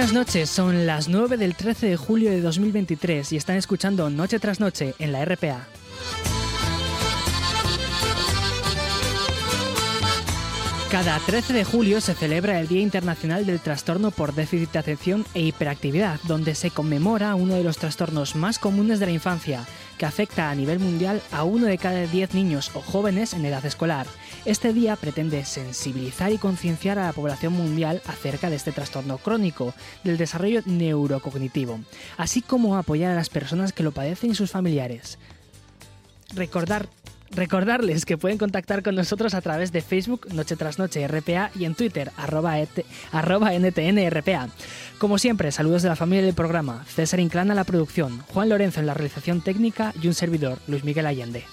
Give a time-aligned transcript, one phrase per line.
[0.00, 4.38] Buenas noches, son las 9 del 13 de julio de 2023 y están escuchando Noche
[4.38, 5.66] tras Noche en la RPA.
[10.90, 15.26] Cada 13 de julio se celebra el Día Internacional del Trastorno por Déficit de Atención
[15.34, 19.66] e Hiperactividad, donde se conmemora uno de los trastornos más comunes de la infancia,
[20.00, 23.66] que afecta a nivel mundial a uno de cada 10 niños o jóvenes en edad
[23.66, 24.06] escolar.
[24.46, 29.74] Este día pretende sensibilizar y concienciar a la población mundial acerca de este trastorno crónico,
[30.02, 31.80] del desarrollo neurocognitivo,
[32.16, 35.18] así como apoyar a las personas que lo padecen y sus familiares.
[36.32, 36.88] Recordar
[37.32, 41.64] Recordarles que pueden contactar con nosotros a través de Facebook Noche tras Noche RPA y
[41.64, 42.58] en Twitter arroba,
[43.52, 44.48] NTNRPA.
[44.98, 48.86] Como siempre, saludos de la familia del programa, César Inclana la producción, Juan Lorenzo en
[48.86, 51.44] la realización técnica y un servidor, Luis Miguel Allende.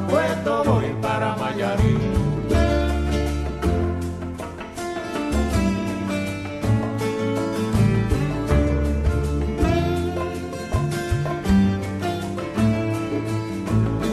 [0.00, 2.00] para voy para Mayarín.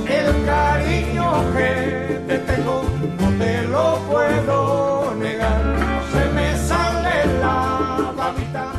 [0.08, 2.84] El cariño que te tengo
[3.20, 4.63] no te lo puedo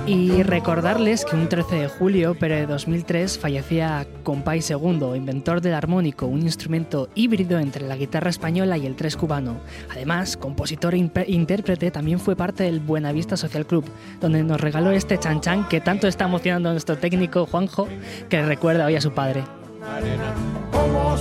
[0.06, 5.72] Y recordarles que un 13 de julio, pero de 2003, fallecía Compay II, inventor del
[5.72, 9.56] armónico, un instrumento híbrido entre la guitarra española y el tres cubano.
[9.90, 13.86] Además, compositor e intérprete, también fue parte del Buenavista Social Club,
[14.20, 17.88] donde nos regaló este chan chan que tanto está emocionando a nuestro técnico Juanjo,
[18.28, 19.42] que recuerda hoy a su padre.
[19.82, 20.34] Arena,
[20.70, 21.14] como.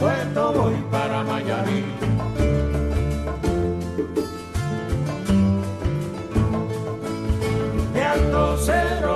[0.00, 1.84] puesto voy para Miami.
[7.92, 9.09] De alto cero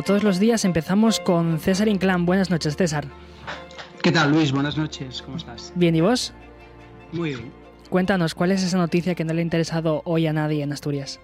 [0.00, 2.24] todos los días empezamos con César Inclán.
[2.24, 3.04] Buenas noches, César.
[4.00, 4.50] ¿Qué tal, Luis?
[4.50, 5.20] Buenas noches.
[5.20, 5.70] ¿Cómo estás?
[5.76, 6.32] Bien, ¿y vos?
[7.12, 7.52] Muy bien.
[7.90, 11.20] Cuéntanos, ¿cuál es esa noticia que no le ha interesado hoy a nadie en Asturias?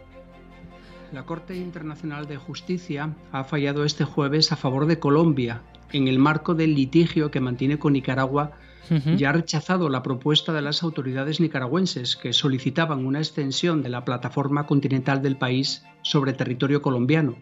[1.12, 5.62] La Corte Internacional de Justicia ha fallado este jueves a favor de Colombia
[5.92, 8.52] en el marco del litigio que mantiene con Nicaragua
[8.90, 14.04] y ha rechazado la propuesta de las autoridades nicaragüenses que solicitaban una extensión de la
[14.04, 17.36] plataforma continental del país sobre territorio colombiano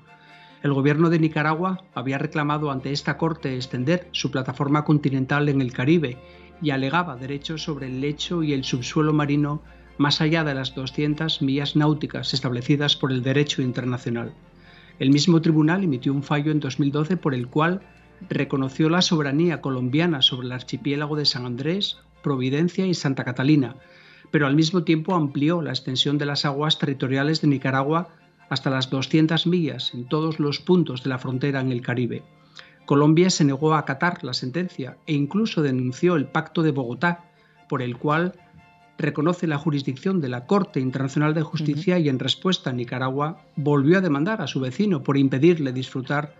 [0.66, 5.72] el gobierno de Nicaragua había reclamado ante esta Corte extender su plataforma continental en el
[5.72, 6.18] Caribe
[6.60, 9.62] y alegaba derechos sobre el lecho y el subsuelo marino
[9.96, 14.34] más allá de las 200 millas náuticas establecidas por el derecho internacional.
[14.98, 17.82] El mismo tribunal emitió un fallo en 2012 por el cual
[18.28, 23.76] reconoció la soberanía colombiana sobre el archipiélago de San Andrés, Providencia y Santa Catalina,
[24.32, 28.08] pero al mismo tiempo amplió la extensión de las aguas territoriales de Nicaragua
[28.48, 32.22] hasta las 200 millas en todos los puntos de la frontera en el Caribe.
[32.84, 37.24] Colombia se negó a acatar la sentencia e incluso denunció el Pacto de Bogotá,
[37.68, 38.34] por el cual
[38.98, 44.00] reconoce la jurisdicción de la Corte Internacional de Justicia y en respuesta Nicaragua volvió a
[44.00, 46.34] demandar a su vecino por impedirle disfrutar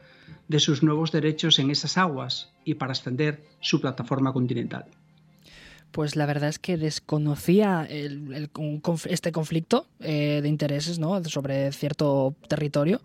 [0.48, 4.86] de sus nuevos derechos en esas aguas y para extender su plataforma continental
[5.96, 11.24] pues la verdad es que desconocía este conflicto eh, de intereses ¿no?
[11.24, 13.00] sobre cierto territorio,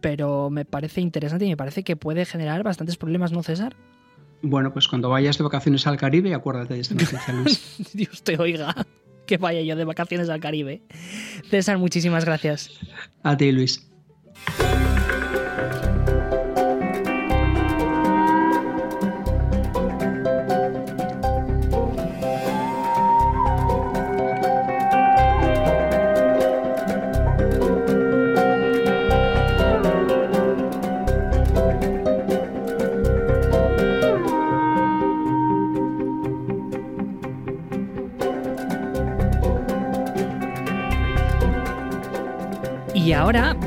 [0.00, 3.74] pero me parece interesante y me parece que puede generar bastantes problemas, ¿no, César?
[4.42, 7.78] Bueno, pues cuando vayas de vacaciones al Caribe, acuérdate de esta noticia, Luis.
[7.92, 8.76] Dios te oiga
[9.26, 10.82] que vaya yo de vacaciones al Caribe.
[11.50, 12.70] César, muchísimas gracias.
[13.24, 13.90] A ti, Luis.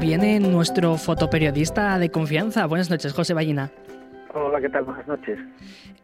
[0.09, 2.65] Viene nuestro fotoperiodista de confianza.
[2.65, 3.69] Buenas noches, José Ballina.
[4.33, 4.85] Hola, ¿qué tal?
[4.85, 5.37] Buenas noches.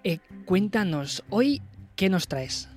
[0.03, 1.59] Eh, cuéntanos, hoy,
[1.95, 2.69] ¿qué nos traes?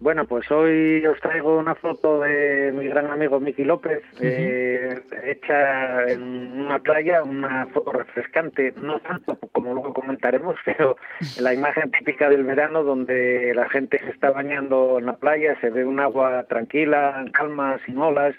[0.00, 6.04] Bueno, pues hoy os traigo una foto de mi gran amigo Miki López, eh, hecha
[6.04, 6.22] en
[6.58, 10.96] una playa, una foto refrescante, no tanto como luego comentaremos, pero
[11.40, 15.68] la imagen típica del verano donde la gente se está bañando en la playa, se
[15.68, 18.34] ve un agua tranquila, calma, sin olas,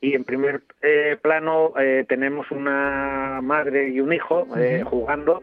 [0.00, 5.42] y en primer eh, plano eh, tenemos una madre y un hijo eh, jugando.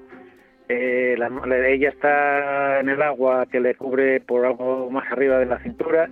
[0.69, 1.29] La,
[1.67, 6.09] ella está en el agua que le cubre por algo más arriba de la cintura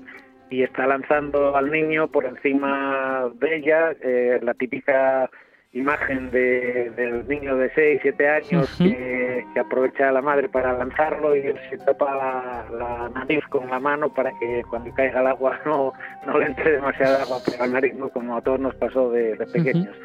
[0.51, 3.95] y está lanzando al niño por encima de ella,
[4.41, 5.31] la típica
[5.73, 11.35] imagen de, del niño de 6, 7 años que, aprovecha a la madre para lanzarlo
[11.35, 15.93] y se tapa la, nariz con la mano para que cuando caiga el agua no,
[16.25, 19.95] no le entre demasiada agua por la nariz, como a todos nos pasó de, pequeños.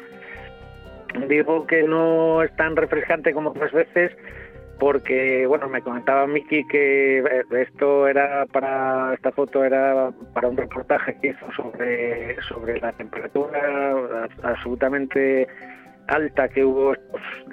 [1.27, 4.11] Digo que no es tan refrescante como otras veces
[4.79, 10.57] porque bueno me comentaba Miki que eh, esto era para esta foto era para un
[10.57, 15.47] reportaje que hizo sobre sobre la temperatura absolutamente
[16.07, 16.93] alta que hubo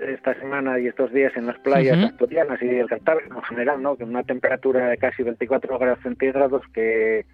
[0.01, 3.97] esta semana y estos días en las playas asturianas y el Cantábrico en general, ¿no?
[3.97, 7.27] Que una temperatura de casi 24 grados centígrados que,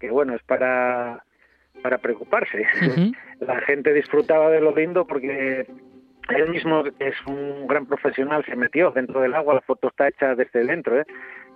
[0.00, 1.24] que bueno, es para
[1.82, 2.66] para preocuparse.
[3.40, 5.66] La gente disfrutaba de lo lindo porque
[6.28, 10.34] él mismo es un gran profesional, se metió dentro del agua, la foto está hecha
[10.34, 11.06] desde dentro, ¿eh?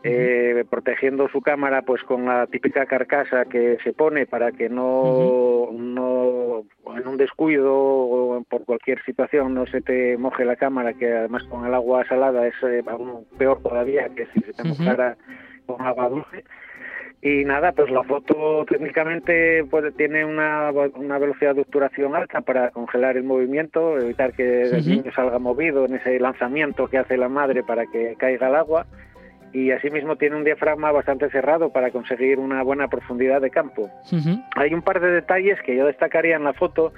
[0.03, 5.69] Eh, protegiendo su cámara pues con la típica carcasa que se pone para que no,
[5.73, 6.63] no
[6.97, 11.43] en un descuido o por cualquier situación no se te moje la cámara que además
[11.45, 15.17] con el agua salada es eh, aún peor todavía que si se te mojara
[15.67, 16.45] con agua dulce
[17.23, 22.71] y nada, pues la foto técnicamente pues, tiene una, una velocidad de obturación alta para
[22.71, 27.29] congelar el movimiento, evitar que el niño salga movido en ese lanzamiento que hace la
[27.29, 28.87] madre para que caiga el agua.
[29.53, 33.89] Y asimismo tiene un diafragma bastante cerrado para conseguir una buena profundidad de campo.
[34.55, 36.93] Hay un par de detalles que yo destacaría en la foto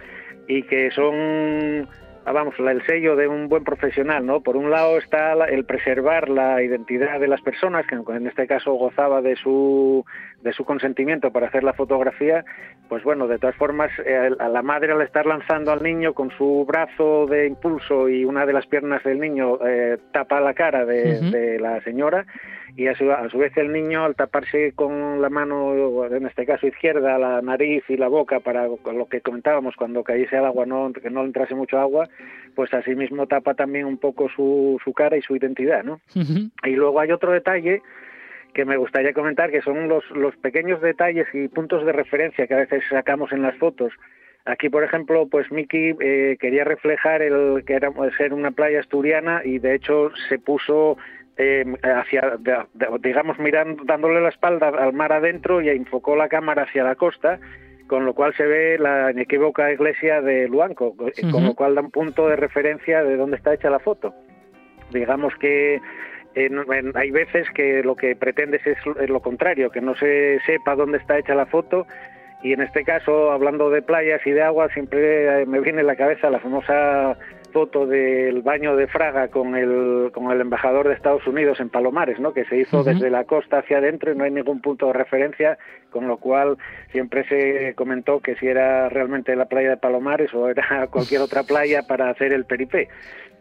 [0.48, 1.86] y que son
[2.24, 4.40] vamos, el sello de un buen profesional, ¿no?
[4.40, 8.72] Por un lado está el preservar la identidad de las personas, que en este caso
[8.74, 10.04] gozaba de su,
[10.42, 12.44] de su consentimiento para hacer la fotografía,
[12.88, 13.90] pues bueno, de todas formas,
[14.38, 18.46] a la madre al estar lanzando al niño con su brazo de impulso y una
[18.46, 22.26] de las piernas del niño eh, tapa la cara de, de la señora,
[22.78, 26.46] y a su, a su, vez el niño al taparse con la mano, en este
[26.46, 30.64] caso izquierda, la nariz y la boca para lo que comentábamos cuando cayese al agua,
[30.64, 32.08] no, que no entrase mucho agua,
[32.54, 36.00] pues así mismo tapa también un poco su, su cara y su identidad, ¿no?
[36.62, 37.82] Y luego hay otro detalle
[38.54, 42.54] que me gustaría comentar, que son los, los pequeños detalles y puntos de referencia que
[42.54, 43.92] a veces sacamos en las fotos.
[44.44, 49.42] Aquí, por ejemplo, pues Miki eh, quería reflejar el que era ser una playa asturiana
[49.44, 50.96] y de hecho se puso
[51.38, 52.36] eh, hacia,
[53.00, 57.38] digamos, mirando, dándole la espalda al mar adentro y enfocó la cámara hacia la costa,
[57.86, 61.92] con lo cual se ve la inequívoca iglesia de Luanco, con lo cual da un
[61.92, 64.12] punto de referencia de dónde está hecha la foto.
[64.90, 65.80] Digamos que
[66.94, 68.78] hay veces que lo que pretendes es,
[69.08, 71.86] lo contrario, que no se sepa dónde está hecha la foto
[72.42, 75.96] y en este caso, hablando de playas y de agua, siempre me viene en la
[75.96, 77.16] cabeza la famosa
[77.48, 82.18] foto del baño de Fraga con el, con el embajador de Estados Unidos en Palomares,
[82.20, 82.32] ¿no?
[82.32, 85.58] que se hizo desde la costa hacia adentro y no hay ningún punto de referencia,
[85.90, 86.56] con lo cual
[86.92, 91.42] siempre se comentó que si era realmente la playa de Palomares o era cualquier otra
[91.42, 92.88] playa para hacer el peripé.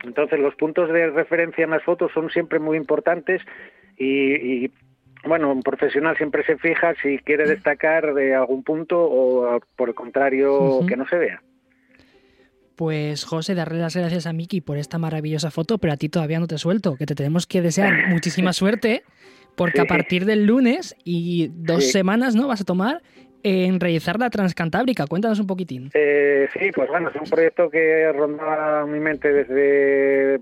[0.03, 3.41] Entonces los puntos de referencia en las fotos son siempre muy importantes
[3.97, 4.71] y,
[5.25, 9.95] bueno, un profesional siempre se fija si quiere destacar de algún punto o por el
[9.95, 11.41] contrario que no se vea.
[12.77, 16.39] Pues José, darle las gracias a Miki por esta maravillosa foto, pero a ti todavía
[16.39, 19.03] no te suelto, que te tenemos que desear muchísima suerte,
[19.55, 22.47] porque a partir del lunes y dos semanas, ¿no?
[22.47, 23.01] Vas a tomar
[23.43, 25.07] en realizar la Transcantábrica.
[25.07, 25.89] Cuéntanos un poquitín.
[25.93, 30.39] Eh, sí, pues bueno, es un proyecto que rondaba mi mente desde,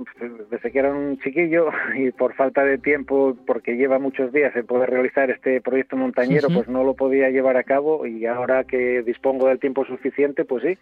[0.50, 4.66] desde que era un chiquillo y por falta de tiempo, porque lleva muchos días en
[4.66, 9.02] poder realizar este proyecto montañero, pues no lo podía llevar a cabo y ahora que
[9.04, 10.78] dispongo del tiempo suficiente, pues sí,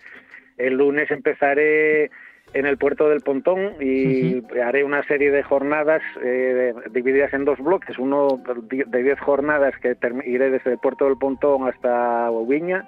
[0.57, 2.11] el lunes empezaré
[2.53, 7.59] en el puerto del Pontón y haré una serie de jornadas eh, divididas en dos
[7.59, 12.87] bloques, uno de 10 jornadas que iré desde el puerto del Pontón hasta Ubiña,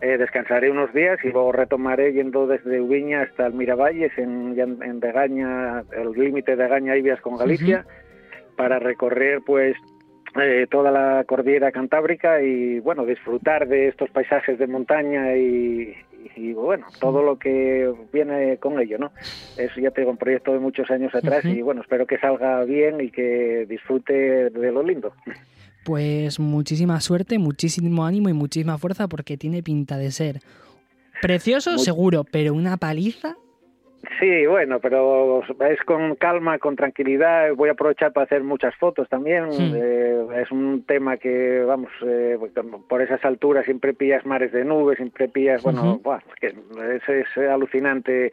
[0.00, 5.00] eh, descansaré unos días y luego retomaré yendo desde Ubiña hasta el Miravalles, en, en
[5.00, 7.84] Degaña, el límite de Degaña Ibias con Galicia,
[8.56, 9.76] para recorrer pues
[10.40, 15.96] eh, toda la cordillera cantábrica y bueno disfrutar de estos paisajes de montaña y,
[16.36, 19.12] y bueno, todo lo que viene con ello, ¿no?
[19.56, 23.00] Es, ya tengo un proyecto de muchos años atrás y bueno, espero que salga bien
[23.00, 25.12] y que disfrute de lo lindo.
[25.84, 30.40] Pues muchísima suerte, muchísimo ánimo y muchísima fuerza porque tiene pinta de ser
[31.22, 33.36] precioso, seguro, pero una paliza
[34.20, 37.52] Sí, bueno, pero es con calma, con tranquilidad.
[37.54, 39.46] Voy a aprovechar para hacer muchas fotos también.
[39.52, 42.38] Eh, es un tema que, vamos, eh,
[42.88, 46.00] por esas alturas siempre pillas mares de nubes, siempre pillas, bueno,
[46.40, 48.32] que es, es alucinante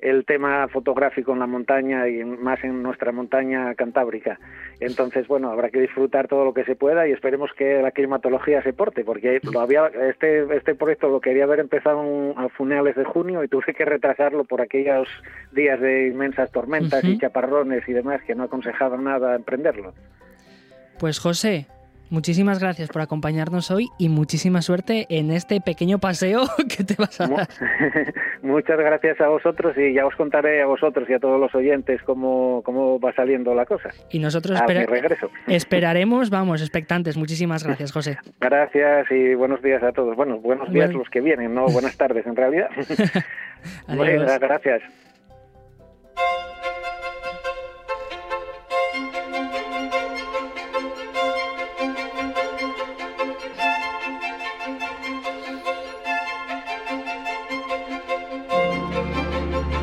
[0.00, 4.38] el tema fotográfico en la montaña y más en nuestra montaña cantábrica.
[4.80, 8.62] Entonces, bueno, habrá que disfrutar todo lo que se pueda y esperemos que la climatología
[8.62, 12.02] se porte, porque lo había, este, este proyecto lo quería haber empezado
[12.36, 15.08] a finales de junio y tuve que retrasarlo por aquellos
[15.52, 19.94] días de inmensas tormentas y chaparrones y demás que no aconsejaba nada emprenderlo.
[20.98, 21.66] Pues José,
[22.10, 26.42] Muchísimas gracias por acompañarnos hoy y muchísima suerte en este pequeño paseo
[26.76, 27.48] que te vas a dar.
[28.42, 32.00] Muchas gracias a vosotros y ya os contaré a vosotros y a todos los oyentes
[32.02, 33.90] cómo, cómo va saliendo la cosa.
[34.10, 34.60] Y nosotros
[35.48, 37.16] esperaremos, vamos, expectantes.
[37.16, 38.18] Muchísimas gracias, José.
[38.40, 40.16] Gracias y buenos días a todos.
[40.16, 42.68] Bueno, buenos días los que vienen, no buenas tardes en realidad.
[44.40, 44.82] gracias.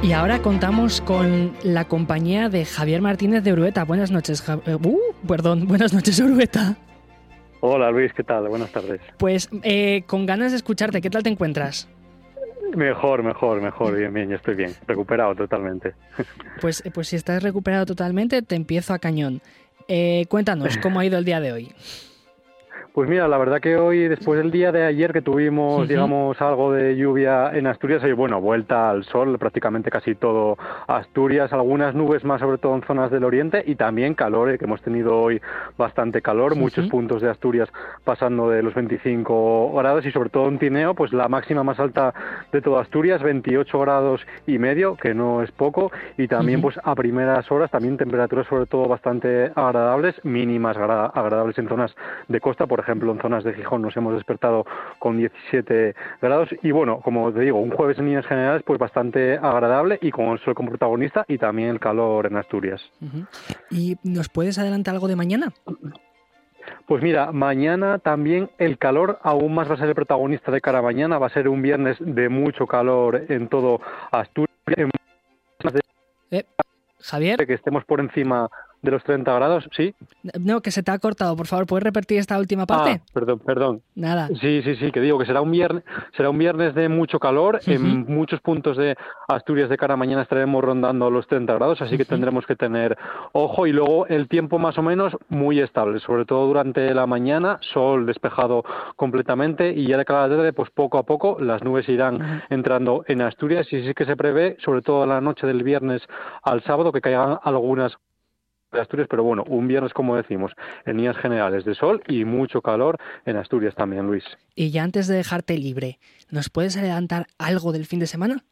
[0.03, 3.86] Y ahora contamos con la compañía de Javier Martínez de Urueta.
[3.86, 6.75] Buenas noches, eh, uh, perdón, buenas noches, Urueta.
[7.62, 8.50] Hola Luis, ¿qué tal?
[8.50, 9.00] Buenas tardes.
[9.17, 11.88] Pues eh, con ganas de escucharte, ¿qué tal te encuentras?
[12.75, 15.93] Mejor, mejor, mejor, bien, bien, estoy bien, recuperado totalmente.
[16.60, 19.41] Pues, pues si estás recuperado totalmente, te empiezo a cañón.
[19.88, 21.72] Eh, cuéntanos, ¿cómo ha ido el día de hoy?
[22.93, 26.71] Pues mira, la verdad que hoy, después del día de ayer que tuvimos, digamos, algo
[26.71, 32.23] de lluvia en Asturias, y bueno, vuelta al sol, prácticamente casi todo Asturias, algunas nubes
[32.23, 35.41] más, sobre todo en zonas del oriente, y también calor, eh, que hemos tenido hoy
[35.75, 37.67] bastante calor, muchos puntos de Asturias
[38.03, 42.13] pasando de los 25 grados, y sobre todo en Tineo, pues la máxima más alta
[42.51, 46.93] de toda Asturias, 28 grados y medio, que no es poco, y también pues a
[46.93, 51.95] primeras horas, también temperaturas sobre todo bastante agradables, mínimas agradables en zonas
[52.27, 54.65] de costa, por ejemplo, en zonas de Gijón nos hemos despertado
[54.99, 59.37] con 17 grados y bueno, como te digo, un jueves en líneas generales pues bastante
[59.37, 62.81] agradable y con el sol como protagonista y también el calor en Asturias.
[63.69, 65.53] ¿Y nos puedes adelantar algo de mañana?
[66.87, 70.79] Pues mira, mañana también el calor aún más va a ser el protagonista de cara
[70.79, 71.17] a mañana.
[71.17, 74.53] Va a ser un viernes de mucho calor en todo Asturias.
[76.31, 76.45] Eh,
[76.99, 77.45] Javier.
[77.45, 78.49] Que estemos por encima
[78.83, 79.95] de los 30 grados, ¿sí?
[80.39, 83.01] No, que se te ha cortado, por favor, ¿puedes repetir esta última parte?
[83.01, 83.81] Ah, perdón, perdón.
[83.95, 84.27] Nada.
[84.39, 85.83] Sí, sí, sí, que digo que será un viernes,
[86.15, 88.95] será un viernes de mucho calor, en muchos puntos de
[89.29, 92.97] Asturias de cara a mañana estaremos rondando los 30 grados, así que tendremos que tener
[93.31, 97.59] ojo y luego el tiempo más o menos muy estable, sobre todo durante la mañana,
[97.61, 98.63] sol despejado
[98.97, 102.43] completamente y ya de cara a la tarde, pues poco a poco las nubes irán
[102.49, 106.01] entrando en Asturias y sí que se prevé, sobre todo la noche del viernes
[106.43, 107.93] al sábado, que caigan algunas
[108.74, 110.51] de Asturias, pero bueno, un viernes, como decimos,
[110.86, 114.24] en líneas generales de sol y mucho calor en Asturias también, Luis.
[114.56, 116.00] Y ya antes de dejarte libre,
[116.30, 118.44] ¿nos puedes adelantar algo del fin de semana?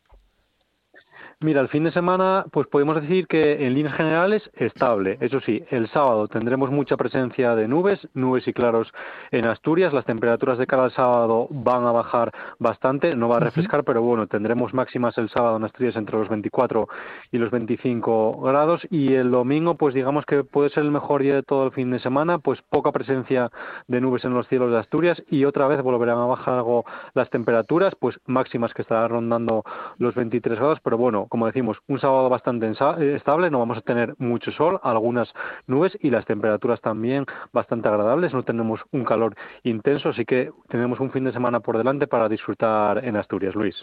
[1.44, 5.18] Mira, el fin de semana, pues podemos decir que en líneas generales estable.
[5.22, 8.94] Eso sí, el sábado tendremos mucha presencia de nubes, nubes y claros
[9.32, 9.92] en Asturias.
[9.92, 14.04] Las temperaturas de cara al sábado van a bajar bastante, no va a refrescar, pero
[14.04, 16.88] bueno, tendremos máximas el sábado en Asturias entre los 24
[17.32, 18.86] y los 25 grados.
[18.92, 21.90] Y el domingo, pues digamos que puede ser el mejor día de todo el fin
[21.90, 23.50] de semana, pues poca presencia
[23.88, 27.32] de nubes en los cielos de Asturias y otra vez volverán a bajar algo las
[27.32, 29.64] temperaturas, pues máximas que estarán rondando
[29.98, 33.82] los 23 grados, pero bueno, como decimos, un sábado bastante eh, estable, no vamos a
[33.82, 35.30] tener mucho sol, algunas
[35.66, 41.00] nubes y las temperaturas también bastante agradables, no tenemos un calor intenso, así que tenemos
[41.00, 43.76] un fin de semana por delante para disfrutar en Asturias, Luis.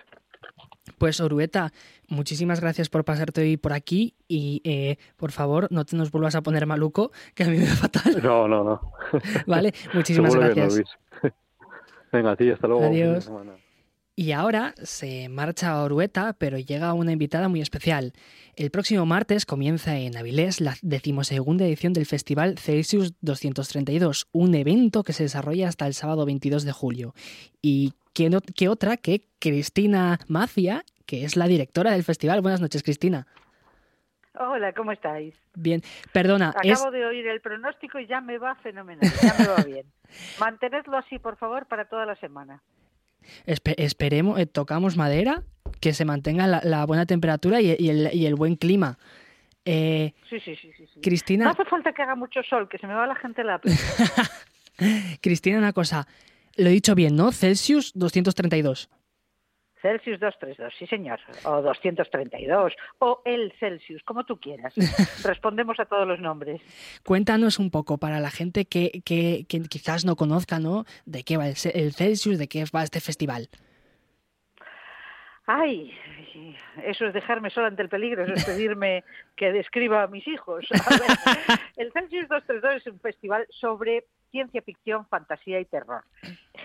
[0.99, 1.73] Pues Orueta,
[2.09, 6.35] muchísimas gracias por pasarte hoy por aquí y eh, por favor no te nos vuelvas
[6.35, 8.23] a poner maluco, que a mí me da fatal.
[8.23, 8.93] No, no, no.
[9.47, 10.99] Vale, muchísimas gracias.
[12.13, 12.85] Venga, a ti, hasta luego.
[12.85, 13.31] Adiós.
[14.19, 18.15] Y ahora se marcha a Orueta, pero llega una invitada muy especial.
[18.57, 25.05] El próximo martes comienza en Avilés la decimosegunda edición del Festival Celsius 232, un evento
[25.05, 27.15] que se desarrolla hasta el sábado 22 de julio.
[27.63, 32.41] ¿Y qué, otra que Cristina Macia, que es la directora del festival?
[32.41, 33.29] Buenas noches, Cristina.
[34.35, 35.37] Hola, ¿cómo estáis?
[35.55, 35.81] Bien,
[36.13, 36.49] perdona.
[36.57, 39.87] Acabo de oír el pronóstico y ya me va fenomenal, ya me va bien.
[40.41, 42.61] Mantenedlo así, por favor, para toda la semana
[43.47, 45.43] esperemos, eh, tocamos madera,
[45.81, 48.99] que se mantenga la, buena temperatura y, el, buen clima.
[49.65, 51.45] Eh, sí, sí, sí, sí, Cristina.
[51.45, 53.61] No hace falta que haga mucho sol, que se me va la gente la
[55.21, 56.07] Cristina, una cosa.
[56.57, 57.33] Lo he dicho bien, ¿no?
[57.33, 58.89] Celsius 232.
[59.81, 64.75] Celsius 232, sí señor, o 232, o el Celsius, como tú quieras.
[65.25, 66.61] Respondemos a todos los nombres.
[67.05, 70.85] Cuéntanos un poco para la gente que, que, quizás no conozca, ¿no?
[71.07, 73.49] De qué va el, Celsius, de qué va este festival.
[75.47, 75.95] Ay,
[76.85, 79.03] eso es dejarme sola ante el peligro, eso es pedirme
[79.35, 80.67] que describa a mis hijos.
[81.77, 86.03] el Celsius 232 es un festival sobre ciencia ficción, fantasía y terror.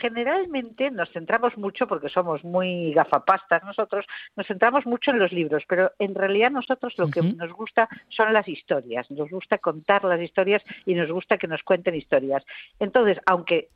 [0.03, 5.63] Generalmente nos centramos mucho, porque somos muy gafapastas nosotros, nos centramos mucho en los libros,
[5.65, 10.19] pero en realidad nosotros lo que nos gusta son las historias, nos gusta contar las
[10.19, 12.43] historias y nos gusta que nos cuenten historias.
[12.81, 13.69] Entonces, aunque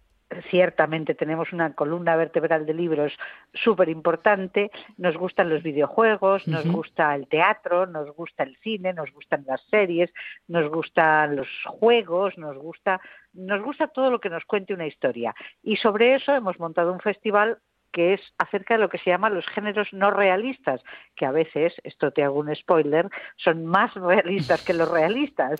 [0.49, 3.13] ciertamente tenemos una columna vertebral de libros
[3.53, 9.11] súper importante, nos gustan los videojuegos, nos gusta el teatro, nos gusta el cine, nos
[9.11, 10.11] gustan las series,
[10.47, 12.99] nos gustan los juegos, nos gusta,
[13.33, 15.33] nos gusta todo lo que nos cuente una historia.
[15.63, 17.59] Y sobre eso hemos montado un festival
[17.91, 20.81] que es acerca de lo que se llama los géneros no realistas,
[21.15, 25.59] que a veces, esto te hago un spoiler, son más realistas que los realistas.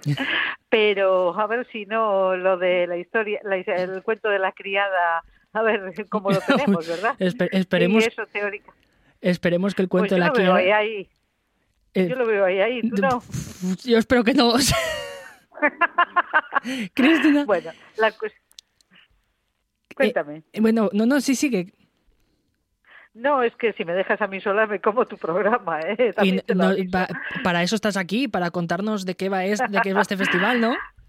[0.69, 5.61] Pero a ver si no lo de la historia, el cuento de la criada, a
[5.61, 7.15] ver cómo lo tenemos, ¿verdad?
[7.19, 8.07] esperemos,
[9.21, 10.77] esperemos que el cuento pues de la criada...
[10.77, 11.09] Ahí.
[11.93, 13.23] Eh, yo lo veo ahí, ahí, ¿tú no?
[13.83, 14.53] Yo espero que no.
[16.93, 17.45] Cristina.
[17.45, 18.43] Bueno, la cuestión...
[19.95, 20.43] Cuéntame.
[20.53, 21.73] Eh, bueno, no, no, sí, sigue.
[23.17, 26.13] No, es que si me dejas a mí sola me como tu programa, ¿eh?
[27.43, 30.62] para eso estás aquí, para contarnos de qué va, es, de qué va este festival,
[30.62, 30.75] ¿no?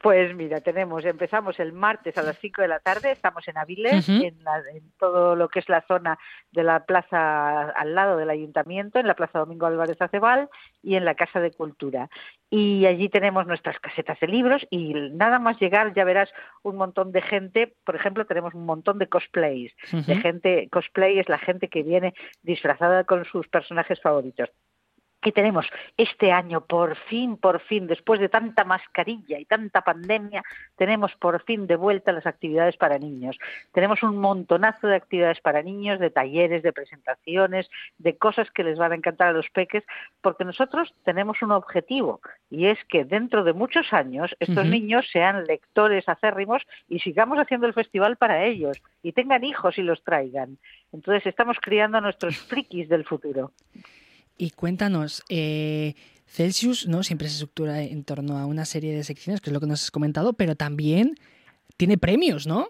[0.00, 4.08] Pues mira, tenemos, empezamos el martes a las 5 de la tarde, estamos en Avilés,
[4.08, 4.38] en,
[4.96, 6.18] todo lo que es la zona
[6.52, 10.48] de la plaza al lado del ayuntamiento, en la Plaza Domingo Álvarez Acebal
[10.84, 12.08] y en la Casa de Cultura.
[12.48, 16.32] Y allí tenemos nuestras casetas de libros y nada más llegar ya verás
[16.62, 21.28] un montón de gente, por ejemplo, tenemos un montón de cosplays, de gente, cosplay es
[21.28, 24.48] la gente que viene disfrazada con sus personajes favoritos
[25.24, 30.42] y tenemos este año, por fin, por fin, después de tanta mascarilla y tanta pandemia,
[30.76, 33.36] tenemos por fin de vuelta las actividades para niños.
[33.72, 38.78] Tenemos un montonazo de actividades para niños, de talleres, de presentaciones, de cosas que les
[38.78, 39.84] van a encantar a los peques,
[40.20, 45.44] porque nosotros tenemos un objetivo y es que dentro de muchos años estos niños sean
[45.44, 50.58] lectores acérrimos y sigamos haciendo el festival para ellos y tengan hijos y los traigan.
[50.92, 53.52] Entonces estamos criando a nuestros frikis del futuro.
[54.38, 55.94] Y cuéntanos, eh,
[56.26, 59.60] Celsius no siempre se estructura en torno a una serie de secciones, que es lo
[59.60, 61.16] que nos has comentado, pero también
[61.76, 62.68] tiene premios, ¿no?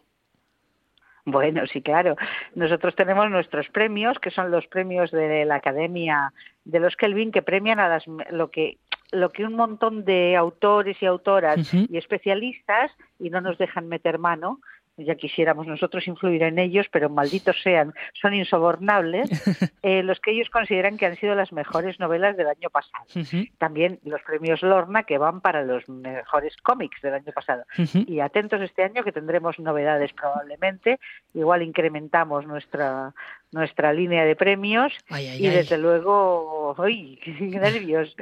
[1.26, 2.16] Bueno, sí, claro.
[2.54, 6.33] Nosotros tenemos nuestros premios, que son los premios de la Academia
[6.64, 8.78] de los Kelvin, que premian a las, lo que
[9.11, 14.18] lo que un montón de autores y autoras y especialistas y no nos dejan meter
[14.18, 14.61] mano
[14.99, 19.31] ya quisiéramos nosotros influir en ellos, pero malditos sean, son insobornables,
[19.83, 23.05] eh, los que ellos consideran que han sido las mejores novelas del año pasado.
[23.59, 27.65] También los premios Lorna, que van para los mejores cómics del año pasado.
[28.07, 30.99] Y atentos este año que tendremos novedades probablemente,
[31.35, 33.15] igual incrementamos nuestra
[33.51, 38.15] nuestra línea de premios y desde luego, ¡ay, qué nervios!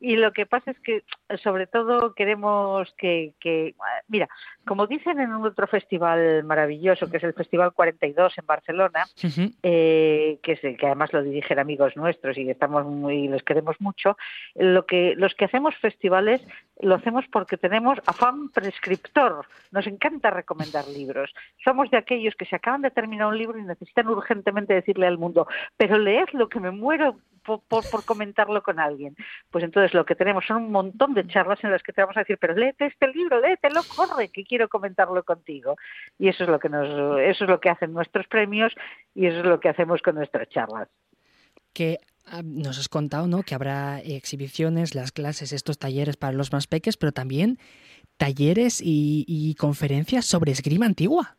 [0.00, 1.02] Y lo que pasa es que
[1.42, 3.74] sobre todo queremos que, que,
[4.06, 4.28] mira,
[4.68, 9.06] como dicen en un otro festival maravilloso, que es el Festival 42 en Barcelona,
[9.62, 14.18] eh, que, es, que además lo dirigen amigos nuestros y estamos muy, les queremos mucho,
[14.54, 16.46] lo que, los que hacemos festivales
[16.80, 19.46] lo hacemos porque tenemos afán prescriptor.
[19.72, 21.32] Nos encanta recomendar libros.
[21.64, 25.18] Somos de aquellos que se acaban de terminar un libro y necesitan urgentemente decirle al
[25.18, 27.16] mundo, pero leedlo que me muero
[27.48, 29.16] por, comentarlo con alguien.
[29.50, 32.16] Pues entonces lo que tenemos son un montón de charlas en las que te vamos
[32.16, 35.76] a decir, pero léete este libro, léetelo, corre, que quiero comentarlo contigo.
[36.18, 36.86] Y eso es lo que nos,
[37.20, 38.72] eso es lo que hacen nuestros premios
[39.14, 40.88] y eso es lo que hacemos con nuestras charlas.
[41.72, 41.98] Que
[42.30, 43.42] Ah, nos has contado ¿no?
[43.42, 47.58] que habrá exhibiciones, las clases, estos talleres para los más peques, pero también
[48.18, 51.36] talleres y, conferencias sobre esgrima antigua.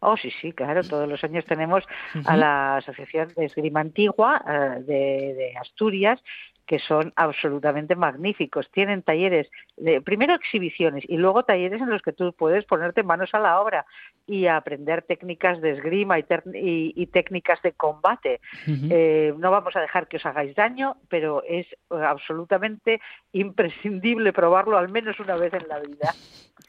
[0.00, 0.82] Oh, sí, sí, claro.
[0.82, 1.84] Todos los años tenemos
[2.24, 6.20] a la Asociación de Esgrima Antigua eh, de, Asturias
[6.66, 8.70] que son absolutamente magníficos.
[8.70, 13.30] Tienen talleres, de, primero exhibiciones y luego talleres en los que tú puedes ponerte manos
[13.32, 13.86] a la obra
[14.26, 18.42] y aprender técnicas de esgrima y, técnicas de combate.
[18.66, 23.00] Eh, no vamos a dejar que os hagáis daño, pero es absolutamente
[23.32, 26.14] imprescindible probarlo al menos una vez en la vida.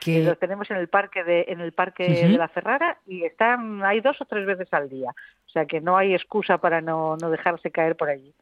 [0.00, 0.22] Que...
[0.22, 4.00] Lo tenemos en el parque de en el parque de la Ferrara y están hay
[4.00, 5.10] dos o tres veces al día,
[5.46, 8.34] o sea que no hay excusa para no, no dejarse caer por allí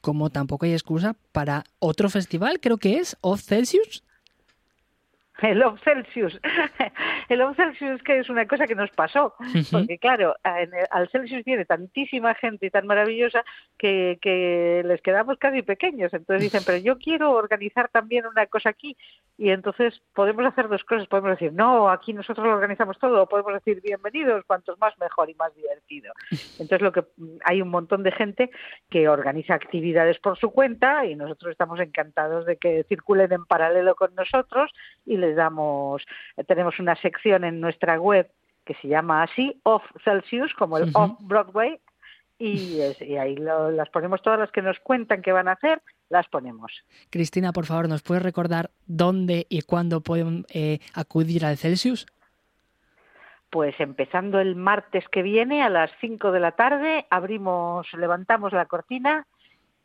[0.00, 4.02] como tampoco hay excusa para otro festival, creo que es Off Celsius.
[5.42, 6.38] El Off Celsius.
[7.28, 9.34] El Off Celsius que es una cosa que nos pasó,
[9.70, 13.44] porque claro, al Celsius viene tantísima gente y tan maravillosa
[13.78, 16.12] que, que, les quedamos casi pequeños.
[16.12, 18.96] Entonces dicen, pero yo quiero organizar también una cosa aquí.
[19.38, 21.06] Y entonces podemos hacer dos cosas.
[21.06, 23.22] Podemos decir, no, aquí nosotros lo organizamos todo.
[23.22, 26.12] O podemos decir, bienvenidos, cuantos más mejor y más divertido.
[26.58, 27.04] Entonces lo que
[27.44, 28.50] hay un montón de gente
[28.90, 33.94] que organiza actividades por su cuenta y nosotros estamos encantados de que circulen en paralelo
[33.94, 34.70] con nosotros
[35.06, 36.04] y les damos,
[36.36, 38.30] eh, tenemos una sección en nuestra web
[38.64, 41.80] que se llama así, Off Celsius, como el Off Broadway,
[42.40, 42.80] y,
[43.18, 46.72] ahí las ponemos todas las que nos cuentan que van a hacer, las ponemos.
[47.10, 52.06] Cristina, por favor, ¿nos puedes recordar dónde y cuándo pueden eh, acudir al Celsius?
[53.50, 58.64] Pues empezando el martes que viene a las 5 de la tarde, abrimos, levantamos la
[58.64, 59.26] cortina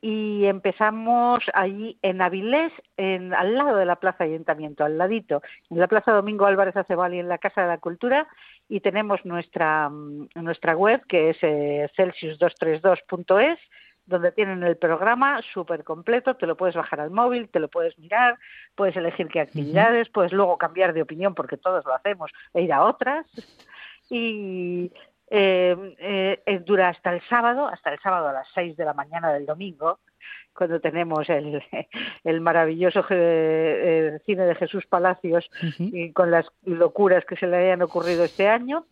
[0.08, 5.42] y empezamos allí en Avilés, en, al lado de la Plaza Ayuntamiento, al ladito,
[5.72, 8.28] en la Plaza Domingo Álvarez Acebal y en la Casa de la Cultura,
[8.70, 13.58] y tenemos nuestra, mm, nuestra web que es eh, celsius232.es,
[14.06, 17.98] donde tienen el programa súper completo, te lo puedes bajar al móvil, te lo puedes
[17.98, 18.38] mirar,
[18.76, 22.72] puedes elegir qué actividades, puedes luego cambiar de opinión porque todos lo hacemos e ir
[22.72, 23.26] a otras.
[24.12, 24.92] Y,
[25.38, 29.34] eh, eh, dura hasta el sábado, hasta el sábado a las 6 de la mañana
[29.34, 30.00] del domingo,
[30.54, 31.62] cuando tenemos el,
[32.24, 37.82] el maravilloso eh, cine de Jesús Palacios y con las locuras que se le hayan
[37.82, 38.86] ocurrido este año.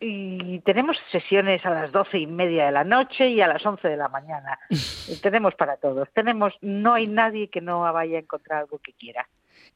[0.00, 3.88] Y tenemos sesiones a las doce y media de la noche y a las once
[3.88, 4.58] de la mañana.
[5.22, 6.08] tenemos para todos.
[6.12, 9.26] Tenemos, no hay nadie que no vaya a encontrar algo que quiera.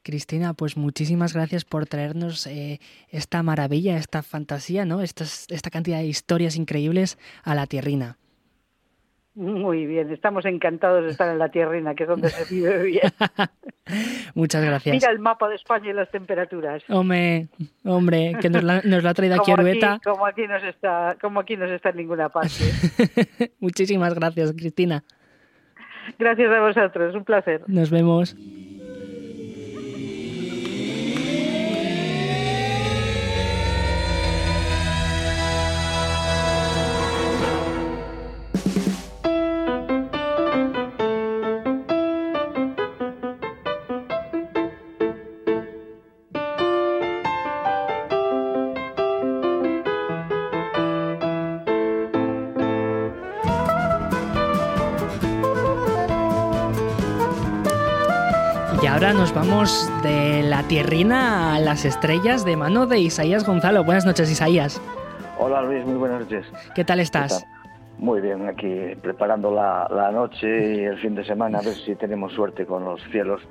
[0.01, 2.79] Cristina, pues muchísimas gracias por traernos eh,
[3.09, 5.01] esta maravilla, esta fantasía, ¿no?
[5.01, 8.17] Esta, esta cantidad de historias increíbles a la tierrina.
[9.35, 13.11] Muy bien, estamos encantados de estar en la tierrina, que es donde se vive bien.
[14.35, 14.93] Muchas gracias.
[14.93, 16.83] Mira el mapa de España y las temperaturas.
[16.87, 17.47] Hombre,
[17.83, 19.93] hombre, que nos la, nos ha traído aquí Arueta.
[19.93, 22.53] Aquí, como aquí nos está, como aquí nos está en ninguna parte.
[23.59, 25.03] Muchísimas gracias, Cristina.
[26.19, 27.63] Gracias a vosotros, un placer.
[27.65, 28.35] Nos vemos.
[59.33, 63.83] Nos vamos de la tierrina a las estrellas de mano de Isaías Gonzalo.
[63.83, 64.79] Buenas noches, Isaías.
[65.39, 66.45] Hola Luis, muy buenas noches.
[66.75, 67.43] ¿Qué tal estás?
[67.97, 71.95] Muy bien, aquí preparando la, la, noche y el fin de semana, a ver si
[71.95, 73.41] tenemos suerte con los cielos,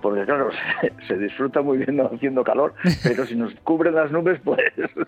[0.00, 0.50] porque claro,
[0.80, 4.60] se, se disfruta muy bien haciendo calor, pero si nos cubren las nubes, pues...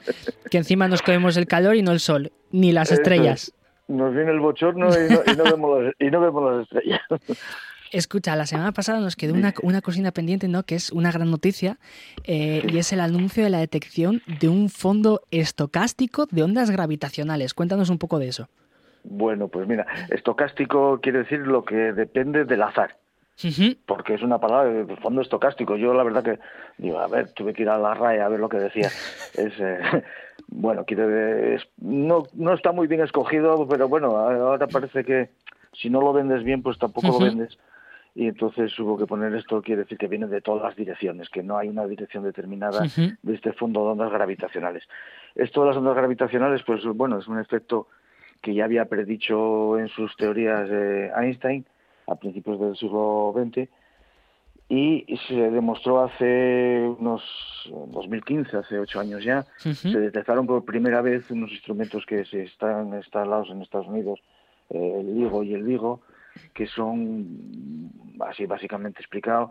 [0.51, 3.55] Que encima nos comemos el calor y no el sol, ni las estrellas.
[3.87, 7.03] Nos viene el bochorno y no, y no vemos, las, y no vemos las estrellas.
[7.93, 10.65] Escucha, la semana pasada nos quedó una, una cocina pendiente, ¿no?
[10.65, 11.79] Que es una gran noticia,
[12.25, 17.55] eh, y es el anuncio de la detección de un fondo estocástico de ondas gravitacionales.
[17.55, 18.49] Cuéntanos un poco de eso.
[19.05, 22.97] Bueno, pues mira, estocástico quiere decir lo que depende del azar.
[23.43, 23.77] Uh -huh.
[23.87, 25.77] Porque es una palabra de fondo estocástico.
[25.77, 26.39] Yo la verdad que
[26.79, 28.89] digo, a ver, tuve que ir a la raya a ver lo que decía.
[29.35, 29.79] es eh,
[30.49, 35.31] bueno, quiere es, no no está muy bien escogido, pero bueno, ahora parece que
[35.73, 37.21] si no lo vendes bien, pues tampoco uh -huh.
[37.21, 37.59] lo vendes
[38.15, 41.43] y entonces hubo que poner esto, quiere decir que viene de todas las direcciones, que
[41.43, 44.85] no hay una dirección determinada de este fondo de ondas gravitacionales.
[45.35, 47.89] Esto de las ondas gravitacionales, pues bueno, es un efecto
[48.41, 51.65] que ya había predicho en sus teorías eh, Einstein
[52.07, 53.69] a principios del siglo XX
[54.69, 57.23] y se demostró hace unos
[57.71, 62.95] 2015, hace ocho años ya, se detectaron por primera vez unos instrumentos que se están
[62.95, 64.21] instalados en Estados Unidos,
[64.71, 66.01] eh, el LIGO y el LIGO,
[66.53, 69.51] que son, así básicamente explicado,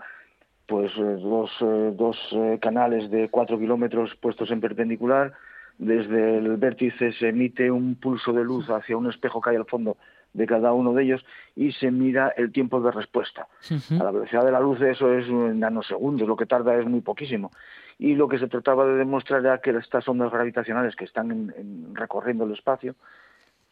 [0.68, 5.34] pues eh, dos, eh, dos eh, canales de cuatro kilómetros puestos en perpendicular.
[5.78, 9.66] Desde el vértice se emite un pulso de luz hacia un espejo que hay al
[9.66, 9.98] fondo
[10.34, 13.48] de cada uno de ellos y se mira el tiempo de respuesta.
[13.70, 14.02] Uh -huh.
[14.02, 17.02] A la velocidad de la luz eso es un nanosegundos, lo que tarda es muy
[17.02, 17.52] poquísimo.
[18.00, 21.54] Y lo que se trataba de demostrar era que estas ondas gravitacionales que están en,
[21.58, 22.96] en, recorriendo el espacio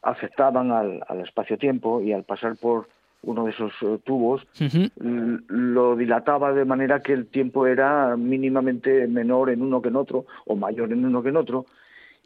[0.03, 2.87] afectaban al, al espacio-tiempo y al pasar por
[3.23, 5.43] uno de esos uh, tubos, uh -huh.
[5.47, 10.25] lo dilataba de manera que el tiempo era mínimamente menor en uno que en otro,
[10.45, 11.65] o mayor en uno que en otro,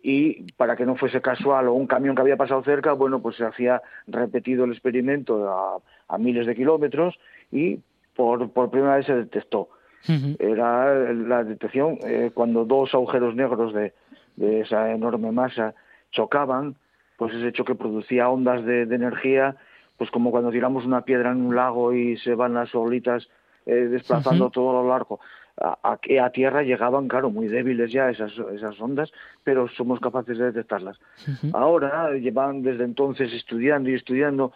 [0.01, 3.35] y para que no fuese casual o un camión que había pasado cerca, bueno, pues
[3.37, 5.77] se hacía repetido el experimento a,
[6.07, 7.15] a miles de kilómetros
[7.51, 7.79] y
[8.15, 9.67] por, por primera vez se detectó.
[10.07, 10.35] Uh -huh.
[10.39, 13.93] Era la detección eh, cuando dos agujeros negros de,
[14.35, 15.73] de esa enorme masa
[16.11, 16.75] chocaban,
[17.17, 19.55] pues ese choque producía ondas de, de energía
[19.97, 23.27] pues como cuando tiramos una piedra en un lago y se van las olitas
[23.65, 24.53] eh, desplazando uh -huh.
[24.53, 25.19] todo lo largo.
[25.57, 29.09] A, a, a, tierra llegaban, claro, muy débiles ya esas, esas ondas,
[29.43, 30.97] pero somos capaces de detectarlas.
[31.27, 31.51] Uh -huh.
[31.53, 34.51] Ahora llevan desde entonces estudiando y estudiando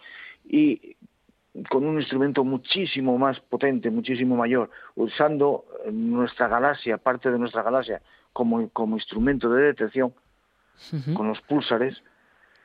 [0.46, 0.96] y
[1.68, 8.00] con un instrumento muchísimo más potente, muchísimo mayor, usando nuestra galaxia, parte de nuestra galaxia,
[8.32, 10.12] como, como instrumento de detección,
[10.92, 11.14] uh -huh.
[11.14, 12.02] con los púlsares,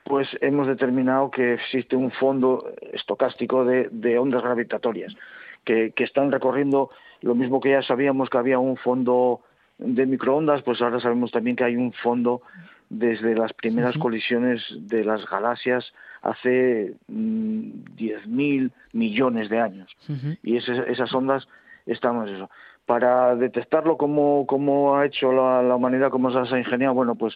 [0.06, 5.16] pues hemos determinado que existe un fondo estocástico de, de ondas gravitatorias
[5.64, 6.92] que, que, están recorriendo
[7.22, 9.42] lo mismo que ya sabíamos que había un fondo
[9.80, 12.44] de microondas, pues ahora sabemos también que hay un fondo
[12.90, 14.02] desde las primeras uh -huh.
[14.04, 15.92] colisiones de las galaxias
[16.22, 19.92] hace mmm, 10.000 millones de años.
[20.08, 20.38] Uh -huh.
[20.44, 21.48] Y esas ondas
[21.88, 22.50] están eso.
[22.86, 27.36] Para detectarlo como, como ha hecho la, la humanidad, como se ha ingeniado, bueno, pues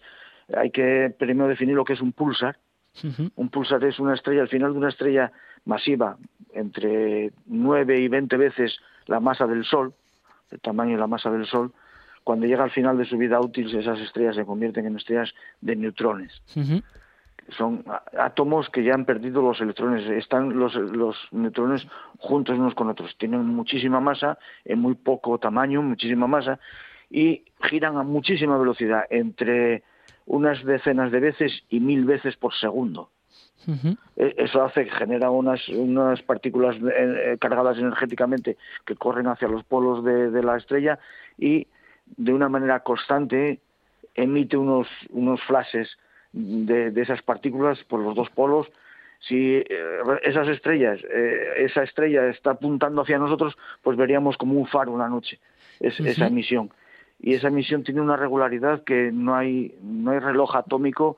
[0.56, 2.58] hay que primero definir lo que es un pulsar.
[3.04, 3.32] Uh -huh.
[3.36, 5.32] Un pulsar es una estrella, al final de una estrella
[5.66, 6.18] masiva,
[6.54, 9.94] entre 9 y 20 veces la masa del Sol,
[10.52, 11.72] el tamaño de la masa del Sol,
[12.24, 15.76] cuando llega al final de su vida útil, esas estrellas se convierten en estrellas de
[15.76, 16.32] neutrones.
[16.56, 16.84] Uh -huh.
[17.58, 17.84] Son
[18.18, 21.88] átomos que ya han perdido los electrones, están los, los neutrones
[22.20, 26.60] juntos unos con otros, tienen muchísima masa, en muy poco tamaño, muchísima masa,
[27.10, 29.82] y giran a muchísima velocidad, entre
[30.30, 33.10] unas decenas de veces y mil veces por segundo.
[33.68, 33.98] Uh -huh.
[34.16, 40.04] Eso hace que genera unas, unas partículas eh, cargadas energéticamente que corren hacia los polos
[40.04, 40.98] de, de, la estrella
[41.38, 41.68] y
[42.16, 43.60] de una manera constante
[44.16, 45.98] emite unos, unos flashes
[46.32, 48.68] de, de esas partículas por los dos polos.
[49.20, 54.68] Si eh, esas estrellas, eh, esa estrella está apuntando hacia nosotros, pues veríamos como un
[54.68, 55.40] faro una noche
[55.80, 56.08] es, uh -huh.
[56.10, 56.70] esa emisión
[57.20, 61.18] y esa emisión tiene una regularidad que no hay no hay reloj atómico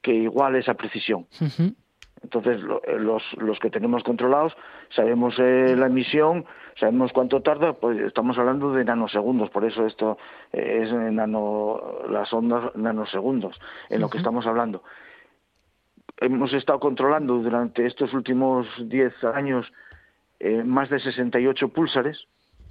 [0.00, 1.26] que iguale esa precisión.
[1.40, 1.74] Uh -huh.
[2.22, 2.60] Entonces,
[2.98, 4.54] los, los que tenemos controlados,
[4.94, 6.44] sabemos la emisión,
[6.78, 10.18] sabemos cuánto tarda, pues estamos hablando de nanosegundos, por eso esto
[10.52, 13.58] es nano, las ondas nanosegundos,
[13.88, 14.82] en lo que estamos hablando.
[16.18, 19.72] Hemos estado controlando durante estos últimos 10 años
[20.40, 22.26] eh, más de 68 púlsares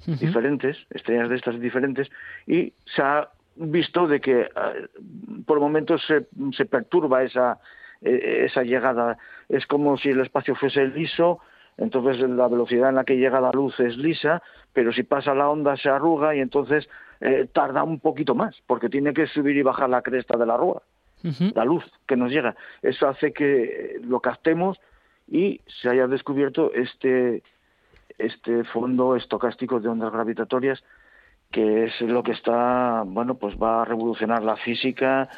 [0.05, 2.09] diferentes, estrellas de estas diferentes,
[2.47, 4.49] y se ha visto de que eh,
[5.45, 7.59] por momentos se, se perturba esa,
[8.01, 9.17] eh, esa llegada.
[9.49, 11.39] Es como si el espacio fuese liso,
[11.77, 14.41] entonces la velocidad en la que llega la luz es lisa,
[14.73, 16.89] pero si pasa la onda se arruga y entonces
[17.51, 20.81] tarda un poquito más, porque tiene que subir y bajar la cresta de la arruga,
[21.53, 22.55] la luz que nos llega.
[22.81, 24.79] Eso hace que lo captemos
[25.27, 27.43] y se haya descubierto este
[28.19, 30.83] este fondo estocástico de ondas gravitatorias
[31.51, 35.29] que es lo que está, bueno, pues va a revolucionar la física.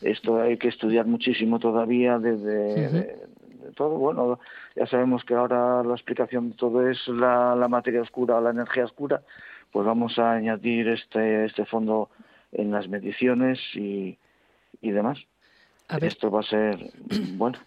[0.00, 3.18] Esto hay que estudiar muchísimo todavía desde
[3.74, 3.98] todo.
[3.98, 4.40] Bueno,
[4.74, 8.50] ya sabemos que ahora la explicación de todo es la, la materia oscura o la
[8.50, 9.20] energía oscura.
[9.70, 12.08] Pues vamos a añadir este, este fondo
[12.52, 14.16] en las mediciones y,
[14.80, 15.18] y demás.
[16.00, 16.78] Esto va a ser,
[17.36, 17.58] bueno,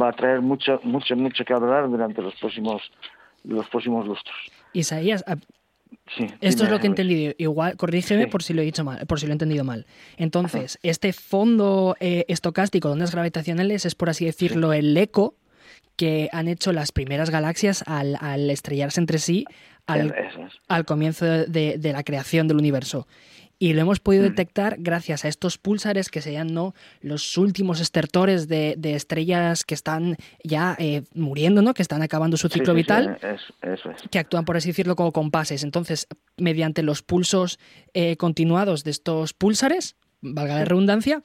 [0.00, 2.82] va a traer mucho, mucho, mucho que hablar durante los próximos
[3.46, 4.36] los próximos lustros.
[4.72, 5.24] Isaías,
[6.40, 7.32] esto es lo que he entendido.
[7.38, 9.86] Igual, corrígeme por si lo he dicho mal, por si lo he entendido mal.
[10.16, 15.34] Entonces, este fondo eh, estocástico de ondas gravitacionales es, por así decirlo, el eco
[15.96, 19.46] que han hecho las primeras galaxias al, estrellarse entre sí
[19.86, 20.14] al,
[20.68, 23.06] al comienzo de, la creación del universo
[23.58, 24.28] y lo hemos podido mm.
[24.28, 26.74] detectar gracias a estos pulsares que serían ¿no?
[27.00, 31.74] los últimos estertores de, estrellas que están ya eh, muriendo, ¿no?
[31.74, 33.18] que están acabando su ciclo vital,
[34.10, 35.64] que actúan, por así decirlo, como compases.
[35.64, 37.58] Entonces, mediante los pulsos
[37.94, 41.22] eh, continuados de estos pulsares, valga la redundancia,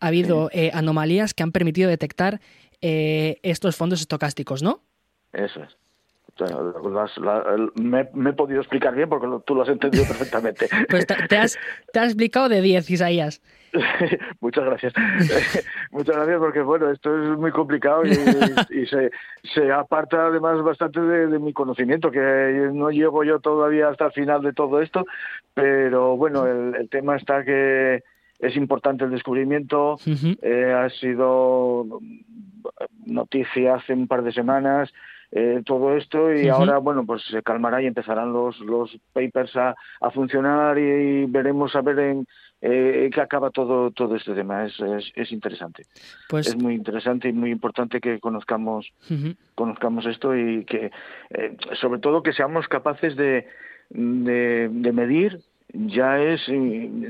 [0.00, 2.40] ha habido eh, anomalías que han permitido detectar
[2.84, 4.82] estos fondos estocásticos, ¿no?
[5.32, 5.76] Eso es
[7.74, 10.68] me, he podido explicar bien porque tú lo has entendido perfectamente.
[10.88, 11.58] Pues te, has,
[11.92, 13.40] te has explicado de 10, Isaías.
[14.40, 14.92] Muchas gracias.
[15.90, 18.14] Muchas gracias porque, bueno, esto es muy complicado y,
[18.86, 19.10] se,
[19.54, 24.42] se, aparta además bastante de, mi conocimiento, que no llego yo todavía hasta el final
[24.42, 25.04] de todo esto,
[25.54, 28.02] pero bueno, el, tema está que
[28.38, 29.96] es importante el descubrimiento,
[30.42, 31.86] eh, ha sido
[33.06, 34.92] noticia hace un par de semanas,
[35.34, 39.74] eh, todo esto y ahora, bueno, pues se calmará y empezarán los, los papers a,
[40.02, 42.26] a funcionar y, veremos a ver en
[42.60, 44.66] eh, qué acaba todo, todo este tema.
[44.66, 44.74] Es,
[45.16, 45.84] es, interesante.
[46.28, 46.48] Pues...
[46.48, 48.92] Es muy interesante y muy importante que conozcamos,
[49.54, 50.90] conozcamos esto y que,
[51.30, 53.48] eh, sobre todo, que seamos capaces de,
[53.88, 55.40] de, medir
[55.72, 56.42] ya es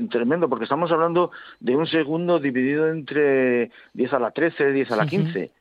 [0.09, 4.95] tremendo, porque estamos hablando de un segundo dividido entre 10 a la 13, 10 a
[4.95, 5.51] la 15.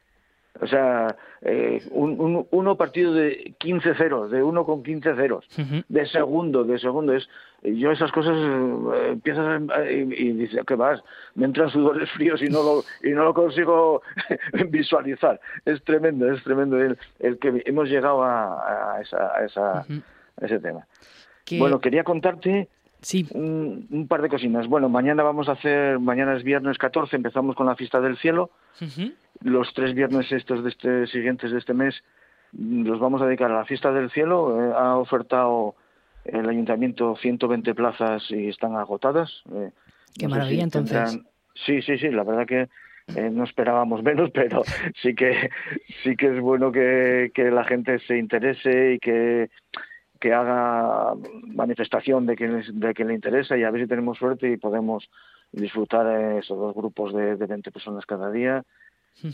[0.60, 5.46] O sea, eh, un, uno partido de 15 ceros, de uno con 15 ceros,
[5.88, 7.14] de segundo, de segundo.
[7.14, 7.28] Es,
[7.62, 11.02] yo esas cosas eh, empiezas y, y dices, ¿qué vas?
[11.34, 14.02] Me entran sudores fríos y no lo, y no lo consigo
[14.68, 15.40] visualizar.
[15.64, 19.86] Es tremendo, es tremendo el, el que hemos llegado a, a, esa, a, esa,
[20.40, 20.86] ese tema.
[21.58, 22.68] Bueno, quería contarte
[23.02, 23.26] Sí.
[23.34, 24.68] Un, par de cocinas.
[24.68, 28.50] Bueno, mañana vamos a hacer, mañana es viernes 14, empezamos con la fiesta del cielo.
[29.42, 32.02] Los tres viernes estos de este, siguientes de este mes
[32.52, 34.64] los vamos a dedicar a la fiesta del cielo.
[34.64, 35.74] Eh, ha ofertado
[36.24, 39.42] el ayuntamiento 120 plazas y están agotadas.
[39.52, 39.70] Eh,
[40.18, 41.18] Qué maravilla, entonces.
[41.54, 42.68] Sí, sí, sí, la verdad que
[43.16, 44.62] eh, no esperábamos menos, pero
[45.02, 45.50] sí que
[46.04, 49.50] sí que es bueno que, que la gente se interese y que
[50.22, 51.14] que haga
[51.48, 55.10] manifestación de que, de que le interesa y a ver si tenemos suerte y podemos
[55.50, 56.06] disfrutar
[56.38, 58.64] esos dos grupos de, de 20 personas cada día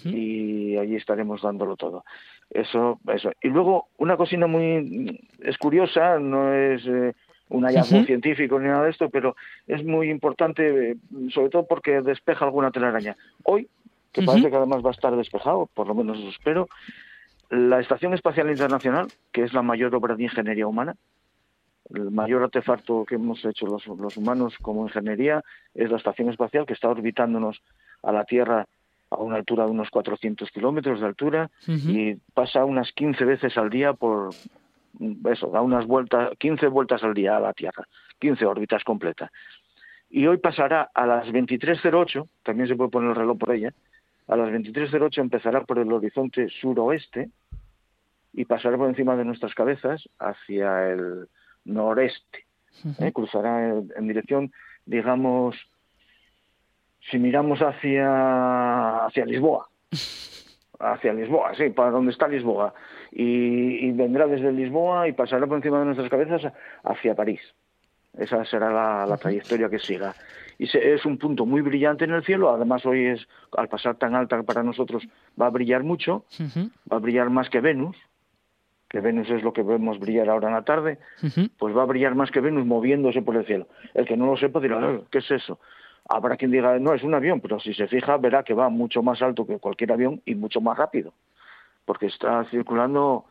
[0.04, 2.04] y allí estaremos dándolo todo.
[2.50, 3.32] Eso, eso.
[3.42, 7.14] Y luego, una cocina muy, es curiosa, no es eh,
[7.50, 9.36] un hallazgo científico ni nada de esto, pero
[9.66, 10.96] es muy importante, eh,
[11.30, 13.14] sobre todo porque despeja alguna telaraña.
[13.44, 13.68] Hoy,
[14.12, 16.68] que parece que además va a estar despejado, por lo menos eso espero,
[17.50, 20.96] la Estación Espacial Internacional, que es la mayor obra de ingeniería humana,
[21.94, 23.86] el mayor artefacto que hemos hecho los,
[24.16, 25.42] humanos como ingeniería
[25.74, 27.62] es la Estación Espacial que está orbitándonos
[28.02, 28.66] a la Tierra
[29.10, 33.70] a una altura de unos 400 kilómetros de altura y pasa unas 15 veces al
[33.70, 34.34] día por
[35.30, 37.84] eso, da unas vueltas, 15 vueltas al día a la Tierra,
[38.18, 39.30] 15 órbitas completas.
[40.10, 43.72] Y hoy pasará a las 23.08, también se puede poner el reloj por ella,
[44.28, 47.30] a las 23.08 empezará por el horizonte suroeste
[48.34, 51.28] y pasará por encima de nuestras cabezas hacia el
[51.64, 52.46] noreste.
[53.00, 53.10] ¿eh?
[53.12, 54.52] Cruzará en, dirección,
[54.84, 55.56] digamos,
[57.10, 59.68] si miramos hacia, hacia Lisboa.
[60.78, 62.74] hacia Lisboa, sí, para donde está Lisboa.
[63.10, 66.52] Y, vendrá desde Lisboa y pasará por encima de nuestras cabezas
[66.84, 67.40] hacia París.
[68.16, 70.14] Esa será la, trayectoria que siga.
[70.58, 72.50] Y es un punto muy brillante en el cielo.
[72.50, 75.06] Además, hoy es, al pasar tan alta para nosotros,
[75.40, 76.24] va a brillar mucho.
[76.92, 77.96] Va a brillar más que Venus,
[78.88, 80.98] que Venus es lo que vemos brillar ahora en la tarde.
[81.58, 83.68] Pues va a brillar más que Venus moviéndose por el cielo.
[83.94, 85.60] El que no lo sepa dirá, ¿qué es eso?
[86.08, 89.02] Habrá quien diga, no, es un avión, pero si se fija verá que va mucho
[89.02, 91.12] más alto que cualquier avión y mucho más rápido,
[91.84, 93.26] porque está circulando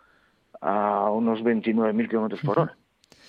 [0.61, 2.76] a unos 29.000 kilómetros por hora.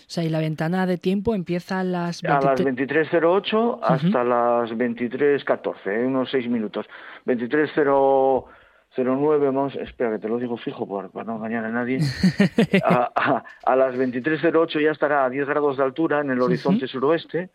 [0.09, 2.25] O sea, y la ventana de tiempo empieza a las...
[2.25, 6.07] A las 23.08 hasta las 23.14, ¿eh?
[6.07, 6.87] unos 6 minutos.
[7.27, 11.99] 23.09, vamos, espera que te lo digo fijo por, para no engañar a nadie.
[12.85, 17.51] a, a, las 23.08 ya estará a 10 grados de altura en el horizonte suroeste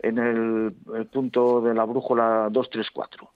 [0.00, 0.74] en el,
[1.06, 3.30] punto de la brújula 234.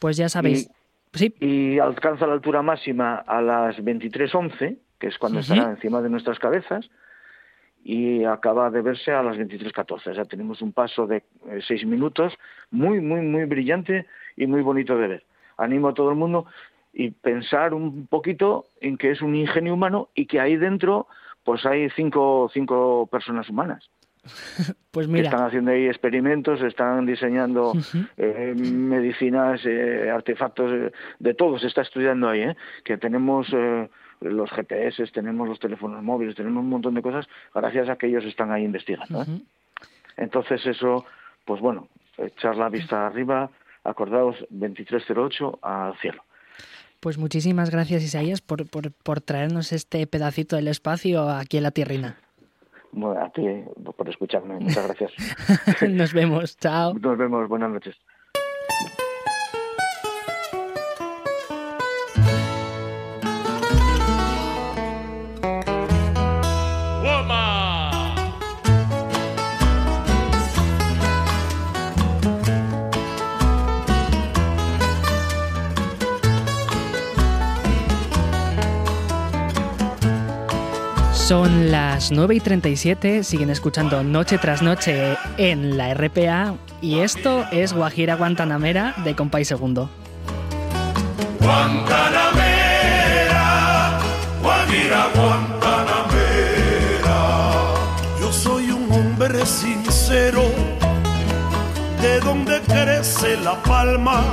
[0.00, 0.68] Pues ya sabéis.
[1.14, 6.10] Y, y alcanza la altura máxima a las 23.11, que es cuando estará encima de
[6.10, 6.90] nuestras cabezas,
[7.82, 10.10] y acaba de verse a las 23.14.
[10.10, 11.18] O sea, tenemos un paso de
[11.48, 12.34] eh, seis minutos
[12.70, 14.06] muy, muy, muy brillante
[14.36, 15.24] y muy bonito de ver.
[15.56, 16.46] Animo a todo el mundo
[16.92, 21.06] y pensar un poquito en que es un ingenio humano y que ahí dentro
[21.44, 23.88] pues hay cinco, cinco personas humanas.
[24.90, 25.28] Pues mira.
[25.28, 27.72] Están haciendo ahí experimentos, están diseñando
[28.16, 32.44] eh, medicinas, eh, artefactos, eh, de todo se está estudiando ahí,
[32.84, 33.46] que tenemos
[34.20, 38.24] los GPS, tenemos los teléfonos móviles, tenemos un montón de cosas gracias a que ellos
[38.24, 39.24] están ahí investigando.
[40.16, 41.04] Entonces eso,
[41.44, 43.50] pues bueno, echar la vista arriba,
[43.84, 46.22] acordaos 2308 al cielo.
[47.00, 51.70] Pues muchísimas gracias Isaías por, por, por traernos este pedacito del espacio aquí en la
[51.70, 52.18] tierrina.
[52.92, 53.42] Bueno, a ti
[53.96, 54.54] por escucharme.
[54.54, 55.12] Muchas gracias.
[55.88, 56.56] Nos vemos.
[56.58, 56.94] Chao.
[56.94, 57.48] Nos vemos.
[57.48, 57.96] Buenas noches.
[81.30, 87.46] Son las 9 y 37, siguen escuchando noche tras noche en la RPA y esto
[87.52, 89.88] es Guajira Guantanamera de Compay Segundo.
[91.38, 94.00] Guantanamera,
[94.42, 97.44] Guajira Guantanamera.
[98.20, 100.42] Yo soy un hombre sincero,
[102.02, 104.24] de donde crece la palma.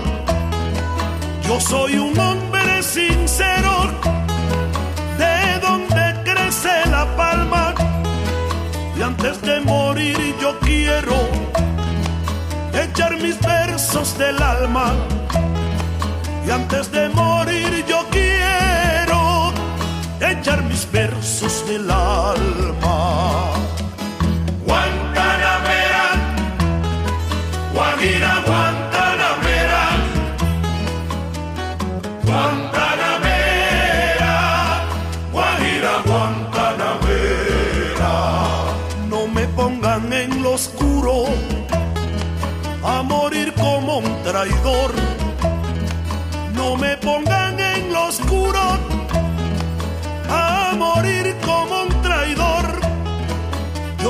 [1.48, 3.57] Yo soy un hombre sincero
[9.18, 11.16] antes de morir yo quiero
[12.74, 14.94] echar mis versos del alma
[16.46, 19.52] y antes de morir yo quiero
[20.20, 23.54] echar mis versos del alma.
[24.66, 26.06] Guantanamera,
[27.74, 28.87] Guajira, Guantanamera,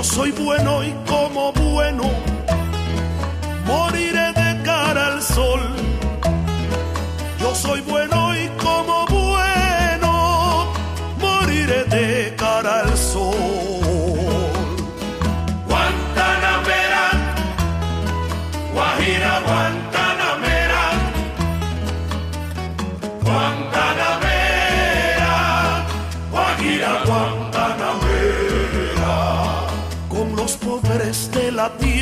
[0.08, 2.27] soy bueno y como bueno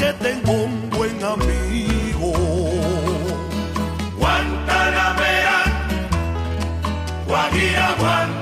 [0.00, 2.32] porque tengo un buen amigo.
[4.18, 5.64] Guantanamera,
[7.26, 8.39] Guajira, Guantanamera,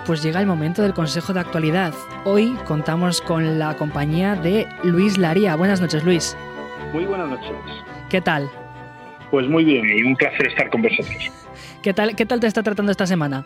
[0.00, 1.92] pues llega el momento del Consejo de Actualidad.
[2.24, 5.56] Hoy contamos con la compañía de Luis Laría.
[5.56, 6.36] Buenas noches, Luis.
[6.92, 7.52] Muy buenas noches.
[8.10, 8.50] ¿Qué tal?
[9.30, 11.30] Pues muy bien y un placer estar con vosotros.
[11.82, 13.44] ¿Qué tal, qué tal te está tratando esta semana?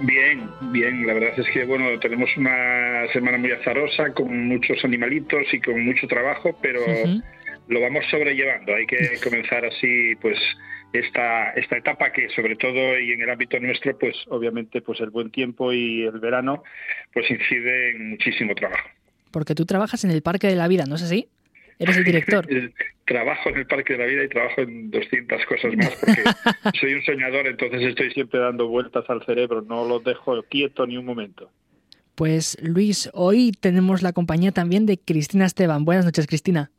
[0.00, 1.06] Bien, bien.
[1.06, 5.84] La verdad es que bueno tenemos una semana muy azarosa con muchos animalitos y con
[5.84, 6.80] mucho trabajo, pero
[7.68, 8.74] lo vamos sobrellevando.
[8.74, 10.38] Hay que comenzar así, pues
[10.92, 15.10] esta esta etapa que sobre todo y en el ámbito nuestro, pues obviamente pues el
[15.10, 16.62] buen tiempo y el verano,
[17.12, 18.88] pues incide en muchísimo trabajo.
[19.30, 21.28] Porque tú trabajas en el Parque de la Vida, ¿no es así?
[21.78, 22.46] Eres el director.
[23.06, 26.24] Trabajo en el Parque de la Vida y trabajo en 200 cosas más porque
[26.80, 30.96] soy un soñador, entonces estoy siempre dando vueltas al cerebro, no lo dejo quieto ni
[30.96, 31.50] un momento.
[32.16, 35.84] Pues Luis, hoy tenemos la compañía también de Cristina Esteban.
[35.84, 36.70] Buenas noches, Cristina.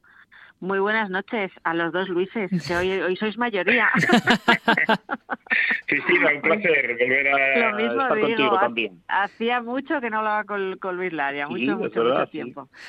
[0.60, 3.90] Muy buenas noches a los dos Luises, que hoy, hoy sois mayoría.
[5.86, 9.04] Cristina, un placer volver a Lo mismo estar digo, contigo también.
[9.08, 12.70] hacía mucho que no hablaba con, con Luis Laria, mucho, mucho, verdad, mucho tiempo.
[12.72, 12.80] Sí,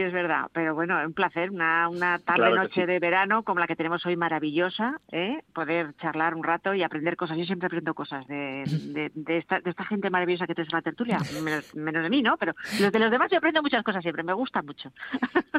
[0.00, 2.86] es verdad, pero bueno, un placer, una, una Claro tarde-noche sí.
[2.86, 5.42] de verano como la que tenemos hoy maravillosa, ¿eh?
[5.52, 7.36] poder charlar un rato y aprender cosas.
[7.38, 10.76] Yo siempre aprendo cosas de, de, de esta, de esta gente maravillosa que tienes en
[10.78, 12.36] la tertulia, menos, menos de mí, ¿no?
[12.36, 14.90] Pero los de los demás yo aprendo muchas cosas siempre, me gusta mucho.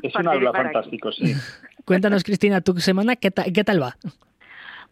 [0.01, 0.57] Es un aula aquí.
[0.63, 1.33] fantástico, sí.
[1.85, 3.95] Cuéntanos, Cristina, tu semana, ¿qué, ta- qué tal va?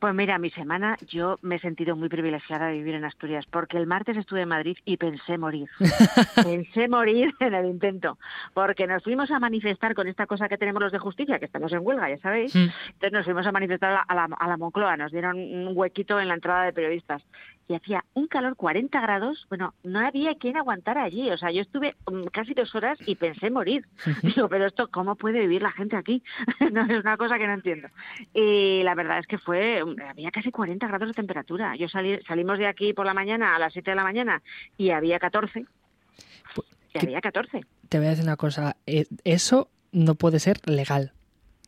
[0.04, 3.78] Pues mira, mi semana yo me he sentido muy privilegiada de vivir en Asturias porque
[3.78, 5.70] el martes estuve en Madrid y pensé morir.
[6.44, 8.18] pensé morir en el intento
[8.54, 11.72] porque nos fuimos a manifestar con esta cosa que tenemos los de justicia, que estamos
[11.72, 12.54] en huelga, ya sabéis.
[12.54, 12.68] Mm.
[12.88, 15.72] Entonces nos fuimos a manifestar a la, a la, a la Moncloa, nos dieron un
[15.74, 17.24] huequito en la entrada de periodistas
[17.68, 21.62] y hacía un calor 40 grados, bueno, no había quien aguantara allí, o sea, yo
[21.62, 23.86] estuve mm, casi dos horas y pensé morir.
[24.22, 26.22] Digo, pero esto, ¿cómo puede vivir la gente aquí?
[26.72, 27.88] no es una cosa que no entiendo.
[28.34, 31.76] Y la verdad es que fue, había casi 40 grados de temperatura.
[31.78, 34.42] Yo salí, salimos de aquí por la mañana a las 7 de la mañana
[34.78, 35.60] y había 14.
[35.62, 37.62] Y ¿qué- había 14.
[37.90, 41.14] Te voy a decir una cosa, eh, eso no puede ser legal.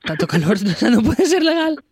[0.03, 0.57] Tanto calor,
[0.91, 1.83] no puede ser legal.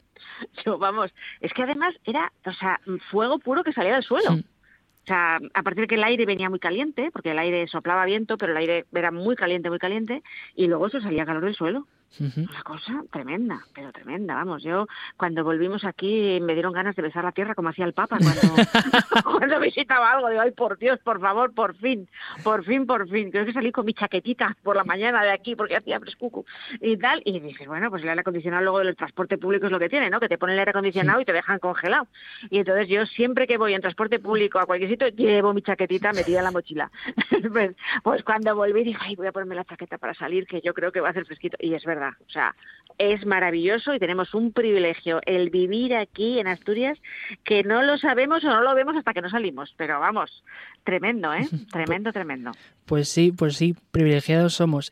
[0.65, 2.79] Yo, vamos, es que además era, o sea,
[3.11, 4.31] fuego puro que salía del suelo.
[4.31, 4.39] Mm.
[4.39, 8.05] O sea, a partir de que el aire venía muy caliente, porque el aire soplaba
[8.05, 10.23] viento, pero el aire era muy caliente, muy caliente,
[10.55, 11.87] y luego eso salía calor del suelo.
[12.19, 14.61] Una cosa tremenda, pero tremenda, vamos.
[14.63, 14.87] Yo
[15.17, 18.41] cuando volvimos aquí me dieron ganas de besar la tierra como hacía el Papa cuando,
[19.39, 20.29] cuando visitaba algo.
[20.29, 22.07] Digo, ay, por Dios, por favor, por fin,
[22.43, 23.31] por fin, por fin.
[23.31, 26.45] Creo que salí con mi chaquetita por la mañana de aquí porque hacía frescuco
[26.79, 27.21] y tal.
[27.25, 30.09] Y dije, bueno, pues el aire acondicionado luego del transporte público es lo que tiene,
[30.09, 30.19] ¿no?
[30.19, 32.07] Que te ponen el aire acondicionado y te dejan congelado.
[32.51, 36.13] Y entonces yo siempre que voy en transporte público a cualquier sitio llevo mi chaquetita
[36.13, 36.91] metida en la mochila.
[37.51, 40.73] pues, pues, cuando volví dije, ay, voy a ponerme la chaqueta para salir, que yo
[40.73, 41.57] creo que va a hacer fresquito.
[41.59, 42.55] Y es verdad o sea,
[42.97, 46.99] es maravilloso y tenemos un privilegio, el vivir aquí en Asturias,
[47.43, 49.73] que no lo sabemos o no lo vemos hasta que no salimos.
[49.77, 50.43] Pero vamos,
[50.83, 51.47] tremendo, ¿eh?
[51.71, 52.51] Tremendo, tremendo.
[52.85, 54.91] Pues sí, pues sí, privilegiados somos.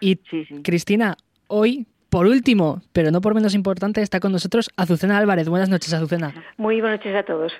[0.00, 0.16] Y
[0.62, 1.16] Cristina,
[1.46, 5.48] hoy por último, pero no por menos importante, está con nosotros Azucena Álvarez.
[5.48, 6.32] Buenas noches, Azucena.
[6.56, 7.52] Muy buenas noches a todos.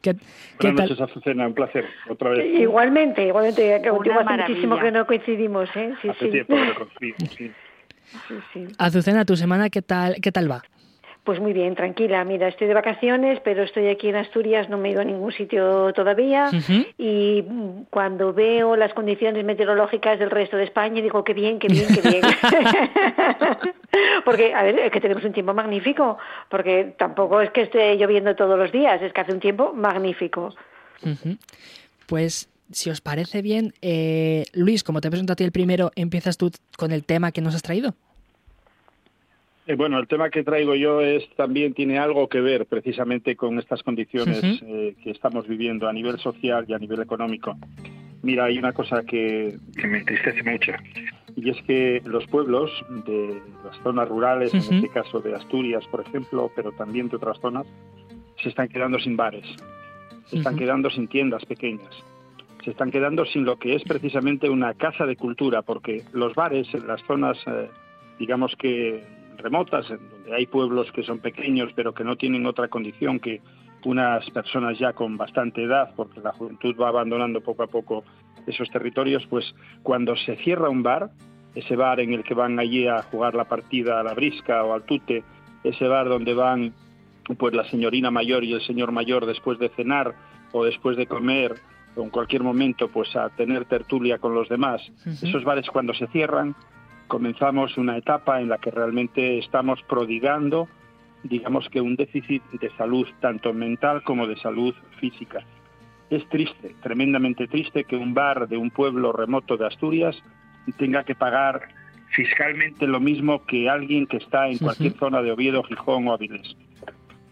[0.00, 0.16] ¿Qué,
[0.60, 1.46] buenas noches, Azucena.
[1.46, 1.84] Un placer.
[2.08, 2.60] Otra vez.
[2.60, 3.74] Igualmente, igualmente.
[3.74, 5.68] Hace muchísimo que no coincidimos.
[5.76, 5.94] ¿eh?
[6.02, 7.52] Sí, hace tiempo que no coincidimos, sí.
[8.78, 10.62] Azucena, ¿tu semana qué tal, qué tal va?
[11.26, 12.24] Pues muy bien, tranquila.
[12.24, 15.32] Mira, estoy de vacaciones, pero estoy aquí en Asturias, no me he ido a ningún
[15.32, 16.48] sitio todavía.
[16.96, 17.42] Y
[17.90, 22.08] cuando veo las condiciones meteorológicas del resto de España, digo, qué bien, qué bien, qué
[22.08, 22.22] bien.
[24.24, 26.16] porque, a ver, es que tenemos un tiempo magnífico,
[26.48, 30.54] porque tampoco es que esté lloviendo todos los días, es que hace un tiempo magnífico.
[32.06, 36.36] Pues si os parece bien, eh, Luis, como te presento a ti el primero, empiezas
[36.36, 37.94] tú con el tema que nos has traído.
[39.66, 43.58] Eh, bueno, el tema que traigo yo es también tiene algo que ver precisamente con
[43.58, 47.56] estas condiciones eh, que estamos viviendo a nivel social y a nivel económico.
[48.22, 50.72] Mira, hay una cosa que, me entristece mucho
[51.36, 52.70] y es que los pueblos
[53.06, 57.38] de las zonas rurales, en este caso de Asturias, por ejemplo, pero también de otras
[57.40, 57.66] zonas,
[58.42, 59.46] se están quedando sin bares,
[60.26, 61.94] se están quedando sin tiendas pequeñas
[62.66, 66.66] se están quedando sin lo que es precisamente una casa de cultura, porque los bares
[66.74, 67.70] en las zonas, eh,
[68.18, 69.04] digamos que
[69.36, 73.40] remotas, en donde hay pueblos que son pequeños pero que no tienen otra condición que
[73.84, 78.02] unas personas ya con bastante edad, porque la juventud va abandonando poco a poco
[78.48, 79.44] esos territorios, pues
[79.84, 81.10] cuando se cierra un bar,
[81.54, 84.74] ese bar en el que van allí a jugar la partida a la brisca o
[84.74, 85.22] al tute,
[85.62, 86.74] ese bar donde van
[87.38, 90.14] pues la señorina mayor y el señor mayor después de cenar
[90.50, 91.54] o después de comer
[92.02, 94.82] en cualquier momento pues a tener tertulia con los demás.
[95.04, 96.54] Esos bares cuando se cierran,
[97.08, 100.68] comenzamos una etapa en la que realmente estamos prodigando,
[101.22, 105.44] digamos que un déficit de salud tanto mental como de salud física.
[106.10, 110.16] Es triste, tremendamente triste que un bar de un pueblo remoto de Asturias
[110.78, 111.68] tenga que pagar
[112.10, 116.56] fiscalmente lo mismo que alguien que está en cualquier zona de Oviedo, Gijón o Avilés.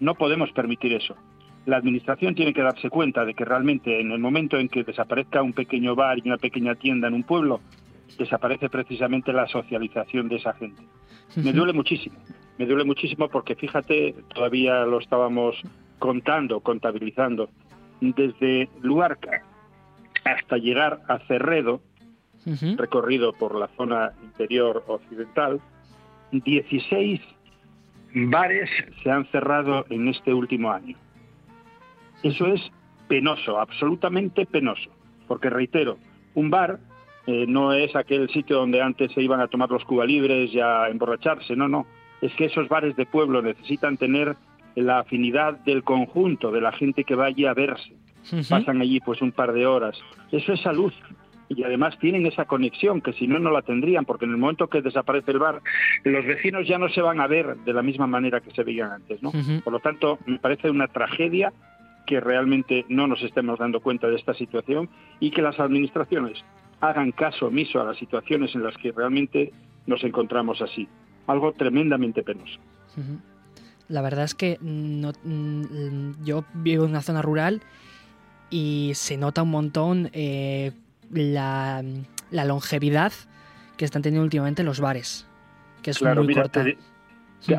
[0.00, 1.16] No podemos permitir eso
[1.66, 5.42] la administración tiene que darse cuenta de que realmente en el momento en que desaparezca
[5.42, 7.60] un pequeño bar y una pequeña tienda en un pueblo,
[8.18, 10.82] desaparece precisamente la socialización de esa gente.
[11.36, 12.16] Me duele muchísimo,
[12.58, 15.56] me duele muchísimo porque fíjate, todavía lo estábamos
[15.98, 17.48] contando, contabilizando,
[18.00, 19.42] desde Luarca
[20.24, 21.80] hasta llegar a Cerredo,
[22.76, 25.60] recorrido por la zona interior occidental,
[26.30, 27.20] 16
[28.14, 28.70] bares
[29.02, 30.96] se han cerrado en este último año.
[32.25, 32.61] Eso es
[33.07, 34.91] penoso, absolutamente penoso,
[35.29, 35.99] porque reitero,
[36.35, 36.81] un bar
[37.27, 40.89] eh, no es aquel sitio donde antes se iban a tomar los cubalibres y a
[40.89, 41.87] emborracharse, no, no,
[42.20, 44.37] es que esos bares de pueblo necesitan tener
[44.75, 47.95] la afinidad del conjunto, de la gente que vaya a verse.
[48.49, 49.97] Pasan allí pues un par de horas.
[50.33, 50.93] Eso es salud.
[51.51, 54.68] Y además tienen esa conexión que si no, no la tendrían, porque en el momento
[54.68, 55.61] que desaparece el bar,
[56.03, 58.91] los vecinos ya no se van a ver de la misma manera que se veían
[58.91, 59.22] antes.
[59.22, 59.31] ¿no?
[59.62, 61.53] Por lo tanto, me parece una tragedia
[62.07, 64.88] que realmente no nos estemos dando cuenta de esta situación
[65.20, 66.44] y que las administraciones
[66.80, 69.52] hagan caso omiso a las situaciones en las que realmente
[69.86, 70.88] nos encontramos así.
[71.26, 72.59] Algo tremendamente penoso.
[73.88, 77.62] La verdad es que no, mm, yo vivo en una zona rural
[78.50, 80.72] y se nota un montón eh,
[81.11, 81.82] la,
[82.30, 83.12] longevidad
[83.76, 85.26] que están teniendo últimamente los bares,
[85.82, 86.64] que es muy corta.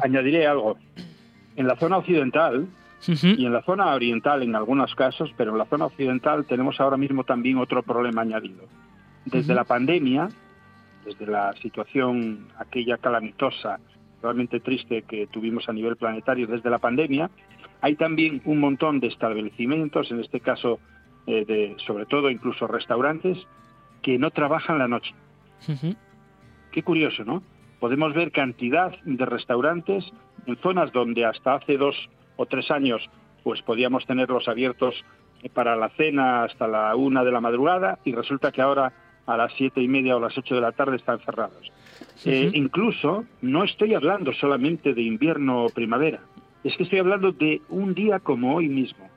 [0.04, 0.78] añadiré algo.
[1.56, 2.68] En la zona occidental,
[3.08, 6.98] y en la zona oriental en algunos casos, pero en la zona occidental tenemos ahora
[6.98, 8.64] mismo también otro problema añadido.
[9.26, 10.30] Desde la pandemia,
[11.04, 13.80] desde la situación aquella calamitosa,
[14.22, 17.30] realmente triste que tuvimos a nivel planetario desde la pandemia,
[17.82, 20.80] hay también un montón de establecimientos, en este caso
[21.28, 23.38] eh, de, sobre todo incluso restaurantes,
[24.02, 25.14] que no trabajan la noche.
[26.72, 27.42] Qué curioso, ¿no?
[27.80, 30.06] Podemos ver cantidad de restaurantes
[30.46, 31.96] en zonas donde hasta hace dos
[32.38, 33.10] o tres años,
[33.44, 34.96] pues podíamos tenerlos abiertos
[35.54, 38.94] para la cena hasta la una de la madrugada y resulta que ahora
[39.26, 41.72] a las siete y media o las ocho de la tarde están cerrados.
[42.26, 46.22] Eh, incluso no estoy hablando solamente de invierno o primavera,
[46.64, 49.08] es que estoy hablando de un día como hoy mismo.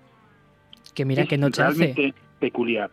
[0.95, 2.91] Que mira que noche realmente peculiar,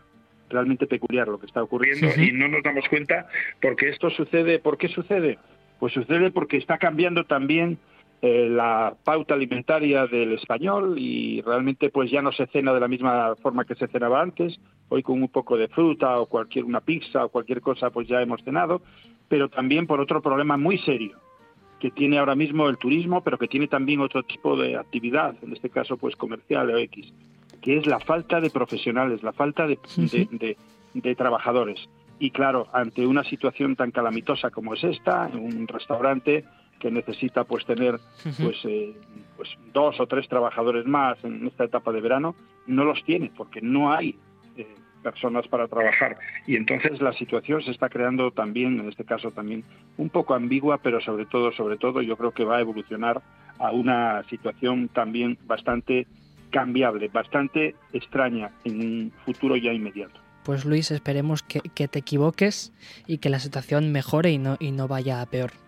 [0.50, 3.28] realmente peculiar lo que está ocurriendo y no nos damos cuenta
[3.62, 4.60] porque esto sucede.
[4.60, 5.40] ¿Por qué sucede?
[5.80, 7.80] Pues sucede porque está cambiando también
[8.28, 12.88] eh, la pauta alimentaria del español y realmente pues ya no se cena de la
[12.88, 14.60] misma forma que se cenaba antes.
[14.90, 18.24] Hoy con un poco de fruta o cualquier una pizza o cualquier cosa pues ya
[18.24, 18.82] hemos cenado,
[19.28, 21.20] pero también por otro problema muy serio
[21.80, 25.54] que tiene ahora mismo el turismo, pero que tiene también otro tipo de actividad, en
[25.54, 27.14] este caso pues comercial o X,
[27.62, 29.78] que es la falta de profesionales, la falta de,
[30.94, 31.80] de, trabajadores.
[32.18, 36.44] Y claro, ante una situación tan calamitosa como es esta, en un restaurante
[36.80, 38.00] que necesita pues tener
[38.42, 38.94] pues, eh,
[39.38, 42.36] pues dos o tres trabajadores más en esta etapa de verano,
[42.68, 44.18] no los tiene porque no hay
[44.58, 44.68] eh,
[45.04, 46.18] personas para trabajar.
[46.48, 49.64] Y entonces la situación se está creando también, en este caso también,
[49.98, 53.22] un poco ambigua, pero sobre todo, sobre todo, yo creo que va a evolucionar
[53.60, 56.08] a una situación también bastante
[56.50, 60.20] cambiable, bastante extraña en un futuro ya inmediato.
[60.44, 62.72] Pues Luis, esperemos que, te equivoques
[63.08, 65.65] y que la situación mejore y no, y no vaya a peor.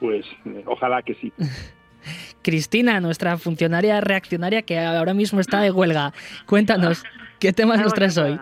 [0.00, 1.32] Pues eh, ojalá que sí.
[2.42, 6.12] Cristina, nuestra funcionaria reaccionaria que ahora mismo está de huelga.
[6.46, 7.04] Cuéntanos,
[7.38, 8.38] ¿Qué temas nos traes hoy?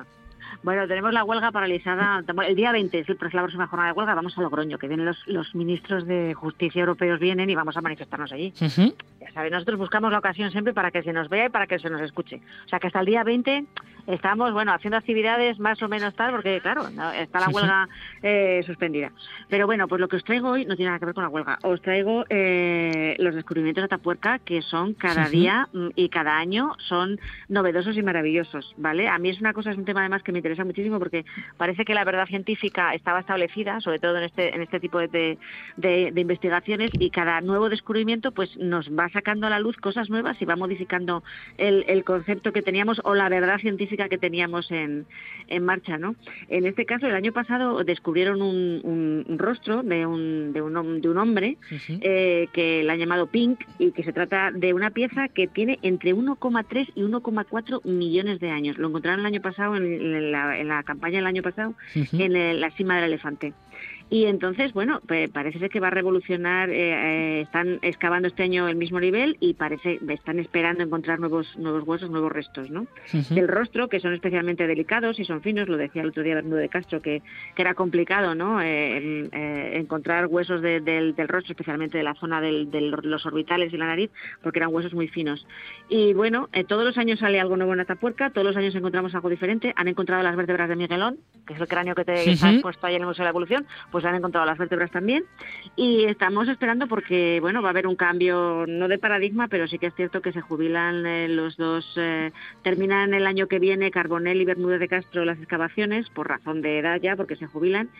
[0.63, 2.23] Bueno, tenemos la huelga paralizada.
[2.47, 4.15] El día 20 es la próxima jornada de huelga.
[4.15, 8.33] Vamos a Logroño, que vienen los, ministros de justicia europeos, vienen y vamos a manifestarnos
[8.33, 8.53] allí.
[9.21, 11.79] Ya saben, nosotros buscamos la ocasión siempre para que se nos vea y para que
[11.79, 12.41] se nos escuche.
[12.65, 13.65] O sea, que hasta el día 20
[14.07, 17.89] estamos, bueno, haciendo actividades más o menos tal, porque claro, está la huelga
[18.23, 19.13] eh, suspendida.
[19.49, 21.31] Pero bueno, pues lo que os traigo hoy no tiene nada que ver con la
[21.31, 21.59] huelga.
[21.63, 26.73] Os traigo eh, los descubrimientos de Atapuerca, que son cada día mm, y cada año
[26.79, 29.09] son novedosos y maravillosos, ¿vale?
[29.09, 31.25] A mí es una cosa, es un tema además que me interesa muchísimo porque
[31.57, 35.39] parece que la verdad científica estaba establecida, sobre todo en este, en este tipo de,
[35.77, 40.41] de, investigaciones, y cada nuevo descubrimiento pues nos va sacando a la luz cosas nuevas
[40.41, 41.23] y va modificando
[41.59, 45.07] el, el concepto que teníamos o la verdad científica que teníamos en,
[45.49, 45.99] en marcha.
[45.99, 46.17] ¿no?
[46.49, 51.19] En este caso, el año pasado descubrieron un, rostro de un, de un, de un
[51.19, 51.57] hombre
[51.89, 55.79] eh, que la han llamado Pink y que se trata de una pieza que tiene
[55.83, 58.79] entre 1,3 y 1,4 millones de años.
[58.79, 62.71] Lo encontraron el año pasado, en, la, en la, campaña del año pasado, en la
[62.71, 63.53] cima del elefante.
[64.09, 65.01] Y entonces, bueno,
[65.33, 69.37] parece ser que va a revolucionar, eh, eh, están excavando este año el mismo nivel
[69.41, 72.87] y parece están esperando encontrar nuevos nuevos huesos, nuevos restos, ¿no?
[73.31, 76.59] Del rostro, que son especialmente delicados y son finos, lo decía el otro día Bernardo
[76.59, 77.21] de Castro, que,
[77.57, 78.63] que era complicado, ¿no?
[78.63, 79.29] Eh,
[79.77, 84.11] encontrar huesos del, rostro, especialmente de la zona de los orbitales y la nariz,
[84.41, 85.45] porque eran huesos muy finos.
[85.89, 89.29] Y bueno, todos los años sale algo nuevo en Atapuerca, todos los años encontramos algo
[89.29, 89.73] diferente.
[89.75, 92.95] Han encontrado las vértebras de Miguelón, que es el cráneo que te has puesto ahí
[92.97, 95.25] en el Museo de la Evolución, pues han encontrado las vértebras también.
[95.77, 99.79] Y estamos esperando porque, bueno, va a haber un cambio, no de paradigma, pero sí
[99.79, 103.91] que es cierto que se jubilan eh, los dos, eh, terminan el año que viene
[103.91, 107.91] Carbonell y Bermúdez de Castro las excavaciones, por razón de edad ya, porque se jubilan.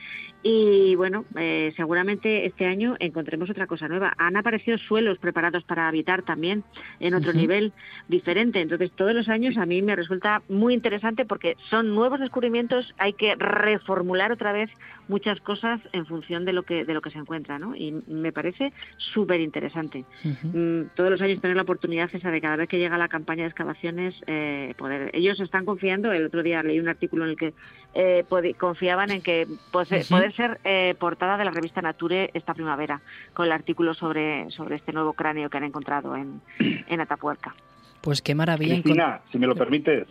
[0.43, 4.15] Y bueno, eh, seguramente este año encontremos otra cosa nueva.
[4.19, 6.63] Han aparecido suelos preparados para habitar también
[7.01, 7.73] en otro nivel
[8.09, 8.61] diferente.
[8.61, 13.13] Entonces, todos los años a mí me resulta muy interesante porque son nuevos descubrimientos, hay
[13.13, 14.71] que reformular otra vez
[15.09, 17.75] muchas cosas en función de lo que de lo que se encuentra, ¿no?
[17.77, 20.05] Y me parece súper interesante.
[20.25, 23.43] Mm, todos los años tener la oportunidad esa de cada vez que llega la campaña
[23.43, 25.11] de excavaciones eh, poder.
[25.15, 26.13] Ellos están confiando.
[26.13, 27.55] El otro día leí un artículo en el que
[27.95, 28.25] eh,
[28.59, 33.01] confiaban en que poder ser eh, portada de la revista Nature esta primavera
[33.33, 37.55] con el artículo sobre sobre este nuevo cráneo que han encontrado en, en Atapuerca.
[38.01, 38.75] Pues qué maravilla.
[38.75, 40.07] Cristina, si me lo permites,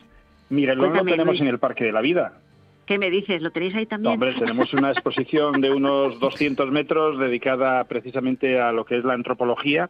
[0.49, 2.33] mira, lo tenemos en el Parque de la Vida.
[2.85, 3.41] ¿Qué me dices?
[3.41, 4.13] ¿Lo tenéis ahí también?
[4.13, 9.13] hombre, tenemos una exposición de unos 200 metros dedicada precisamente a lo que es la
[9.13, 9.89] antropología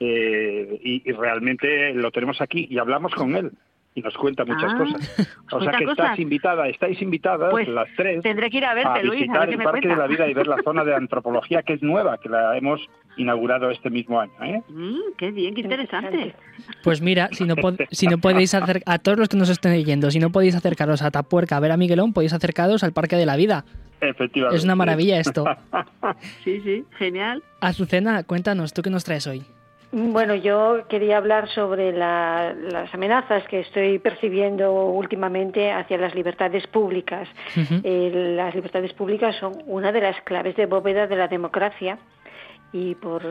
[0.00, 3.52] eh, y, realmente lo tenemos aquí y hablamos con él
[3.94, 5.28] y nos cuenta muchas ah, cosas.
[5.52, 9.02] O sea que estás invitada, estáis invitadas pues las tres tendré que ir a, verte,
[9.08, 12.18] visitar el Parque de la Vida y ver la zona de antropología que es nueva,
[12.18, 12.80] que la hemos
[13.16, 14.32] inaugurado este mismo año.
[14.42, 14.62] ¿eh?
[14.68, 16.34] Mm, qué bien, qué interesante.
[16.82, 17.54] Pues mira, si no,
[17.90, 21.02] si no podéis hacer a todos los que nos estén leyendo, si no podéis acercaros
[21.02, 23.64] a Tapuerca a ver a Miguelón, podéis acercaros al Parque de la Vida.
[24.00, 24.56] Efectivamente.
[24.56, 25.44] Es una maravilla esto.
[26.44, 27.42] sí, sí, genial.
[27.60, 29.44] Azucena, cuéntanos, ¿tú qué nos traes hoy?
[29.96, 37.28] Bueno, yo quería hablar sobre las amenazas que estoy percibiendo últimamente hacia las libertades públicas.
[37.84, 41.98] Eh, las libertades públicas son una de las claves de bóveda de la democracia
[42.72, 43.22] y por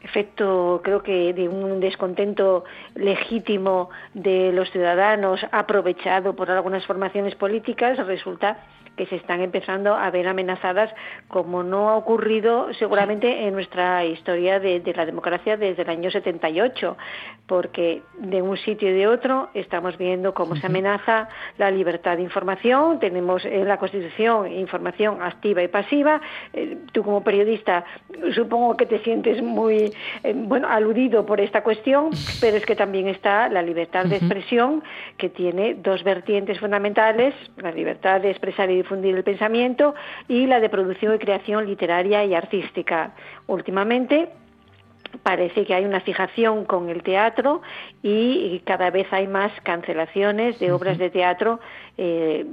[0.00, 2.64] efecto creo que de un descontento
[2.96, 8.64] legítimo de los ciudadanos aprovechado por algunas formaciones políticas resulta
[8.98, 10.92] que se están empezando a ver amenazadas
[11.28, 16.96] como no ha ocurrido seguramente en nuestra historia de, la democracia desde el año 78,
[17.46, 22.24] porque de un sitio y de otro estamos viendo cómo se amenaza la libertad de
[22.24, 26.20] información, tenemos en la Constitución información activa y pasiva,
[26.52, 27.84] eh, tú como periodista
[28.34, 29.92] supongo que te sientes muy
[30.24, 34.82] eh, bueno aludido por esta cuestión, pero es que también está la libertad de expresión
[35.16, 39.94] que tiene dos vertientes fundamentales, la libertad de expresar y difundir el pensamiento
[40.28, 43.12] y la de producción y creación literaria y artística.
[43.46, 44.30] Últimamente,
[45.22, 47.60] parece que hay una fijación con el teatro
[48.02, 51.60] y cada vez hay más cancelaciones de obras de teatro
[51.98, 52.46] eh,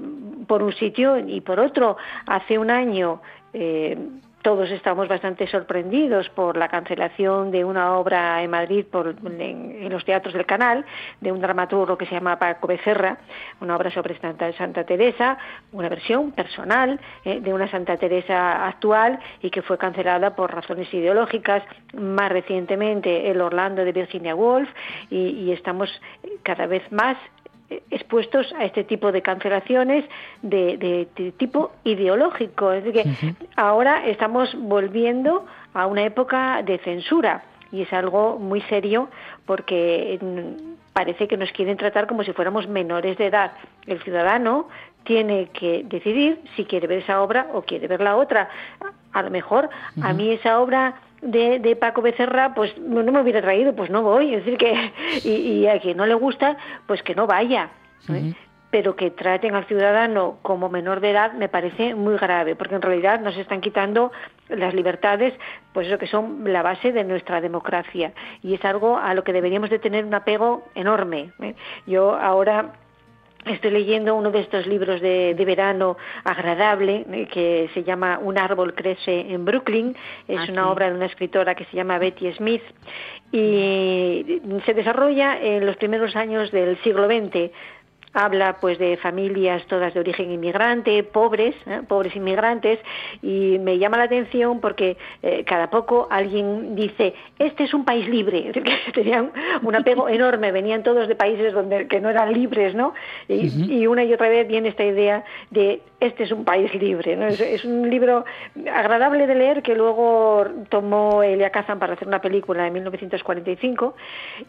[0.45, 1.95] por un sitio y por otro.
[2.27, 3.21] Hace un año
[3.53, 3.97] eh,
[4.45, 10.05] todos estamos bastante sorprendidos por la cancelación de una obra en Madrid por, en, los
[10.05, 10.85] teatros del canal,
[11.19, 13.17] de un dramaturgo que se llama Paco Becerra,
[13.59, 15.39] una obra sobre Santa, Santa Teresa,
[15.71, 20.93] una versión personal eh, de una Santa Teresa actual y que fue cancelada por razones
[20.93, 21.63] ideológicas.
[21.95, 24.69] Más recientemente el Orlando de Virginia Woolf
[25.09, 25.89] y, y estamos
[26.43, 27.17] cada vez más
[27.89, 30.05] expuestos a este tipo de cancelaciones
[30.41, 31.07] de,
[31.37, 32.71] tipo ideológico.
[32.71, 38.61] Es decir, que ahora estamos volviendo a una época de censura y es algo muy
[38.61, 39.09] serio
[39.45, 43.51] porque mm, parece que nos quieren tratar como si fuéramos menores de edad.
[43.85, 44.67] El ciudadano
[45.03, 48.49] tiene que decidir si quiere ver esa obra o quiere ver la otra.
[49.11, 49.69] A lo mejor
[50.01, 54.03] a mí esa obra de, de, Paco Becerra, pues no, me hubiera traído, pues no
[54.03, 54.33] voy.
[54.33, 54.91] Es decir, que
[55.27, 56.57] y, a quien no le gusta,
[56.87, 57.69] pues que no vaya.
[58.09, 58.33] ¿eh?
[58.71, 62.81] Pero que traten al ciudadano como menor de edad me parece muy grave, porque en
[62.81, 64.11] realidad nos están quitando
[64.49, 65.33] las libertades,
[65.73, 68.13] pues eso que son la base de nuestra democracia.
[68.41, 71.31] Y es algo a lo que deberíamos de tener un apego enorme.
[71.41, 71.55] ¿eh?
[71.87, 72.73] Yo ahora
[73.45, 78.73] Estoy leyendo uno de estos libros de, verano agradable eh, que se llama Un árbol
[78.73, 79.95] crece en Brooklyn.
[80.27, 82.63] Es ah, una obra de una escritora que se llama Betty Smith.
[83.31, 87.51] Y se desarrolla en los primeros años del siglo XX
[88.15, 91.81] habla pues de familias todas de origen inmigrante, pobres, ¿eh?
[91.87, 92.79] pobres inmigrantes,
[93.21, 98.07] y me llama la atención porque eh, cada poco alguien dice, este es un país
[98.07, 98.51] libre,
[98.93, 102.93] tenían un apego enorme, venían todos de países donde que no eran libres, ¿no?
[103.27, 107.27] Y, una y otra vez viene esta idea de este es un país libre, ¿no?
[107.27, 108.25] Es, un libro
[108.71, 113.95] agradable de leer que luego tomó Elia Kazan para hacer una película en 1945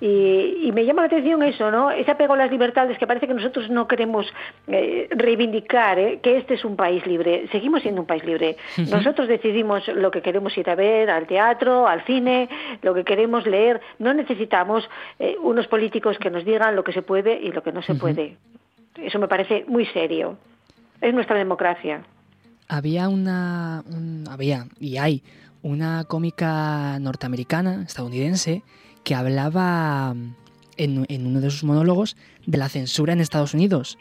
[0.00, 1.90] y, y me llama la atención eso, ¿no?
[1.90, 4.26] Ese apego a las libertades que parece que nosotros no queremos
[4.66, 7.48] eh, reivindicar eh, que este es un país libre.
[7.50, 8.56] Seguimos siendo un país libre.
[8.76, 12.48] Nosotros decidimos lo que queremos ir a ver, al teatro, al cine,
[12.82, 13.80] lo que queremos leer.
[13.98, 14.88] No necesitamos
[15.18, 17.94] eh, unos políticos que nos digan lo que se puede y lo que no se
[17.94, 18.36] puede.
[18.96, 20.38] Eso me parece muy serio.
[21.00, 22.02] Es nuestra democracia.
[22.68, 23.84] Había una.
[24.30, 25.22] había y hay
[25.62, 28.62] una cómica norteamericana, estadounidense,
[29.04, 30.14] que hablaba
[30.76, 32.16] en, uno de sus monólogos
[32.46, 33.98] de la censura en Estados Unidos.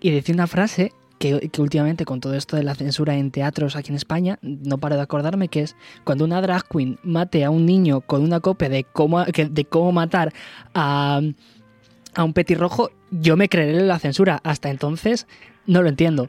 [0.00, 3.90] Y decía una frase que, últimamente con todo esto de la censura en teatros aquí
[3.90, 7.66] en España, no paro de acordarme que es cuando una drag queen mate a un
[7.66, 10.32] niño con una copia de cómo, de cómo matar
[10.74, 11.20] a,
[12.14, 14.40] a un petirrojo, yo me creeré la censura.
[14.44, 15.26] Hasta entonces
[15.66, 16.28] no lo entiendo.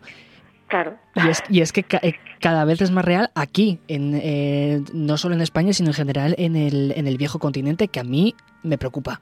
[0.68, 0.97] Claro.
[1.16, 5.18] Y es, y es que eh, cada vez es más real aquí, en, eh, no
[5.18, 8.36] solo en España, sino en general en el, en el viejo continente, que a mí
[8.62, 9.22] me preocupa.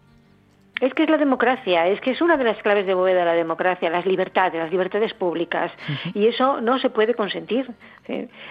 [0.80, 3.26] Es que es la democracia, es que es una de las claves de bóveda de
[3.26, 5.72] la democracia, las libertades, las libertades públicas.
[6.14, 7.70] Y eso no se puede consentir.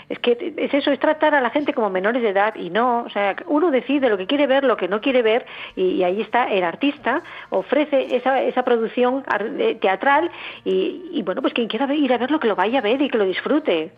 [0.08, 3.04] Es que es eso, es tratar a la gente como menores de edad y no,
[3.04, 5.46] o sea, uno decide lo que quiere ver, lo que no quiere ver,
[5.76, 9.24] y, ahí está el artista, ofrece esa, esa producción
[9.58, 10.30] eh, teatral
[10.64, 13.18] y, bueno, pues quien quiera ir a verlo, que lo vaya a ver y que
[13.18, 13.92] lo disfrute.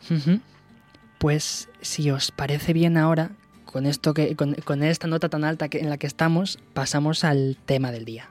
[1.19, 3.31] Pues si os parece bien ahora,
[3.73, 7.57] con, esto que, con, esta nota tan alta que, en la que estamos, pasamos al
[7.67, 8.31] tema del día.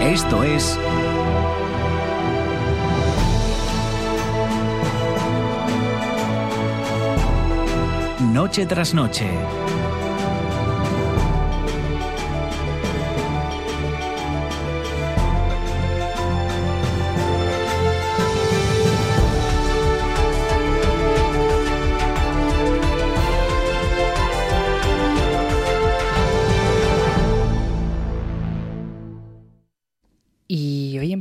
[0.00, 0.78] Esto es
[8.32, 9.28] Noche tras Noche.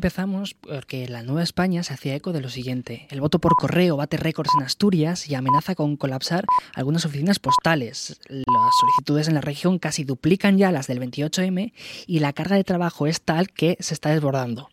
[0.04, 3.08] Empezamos porque la Nueva España se hacía eco de lo siguiente.
[3.10, 6.44] El voto por correo bate récords en Asturias y amenaza con colapsar
[6.76, 8.20] algunas oficinas postales.
[8.28, 11.72] Las solicitudes en la región casi duplican ya las del 28M
[12.06, 14.70] y la carga de trabajo es tal que se está desbordando.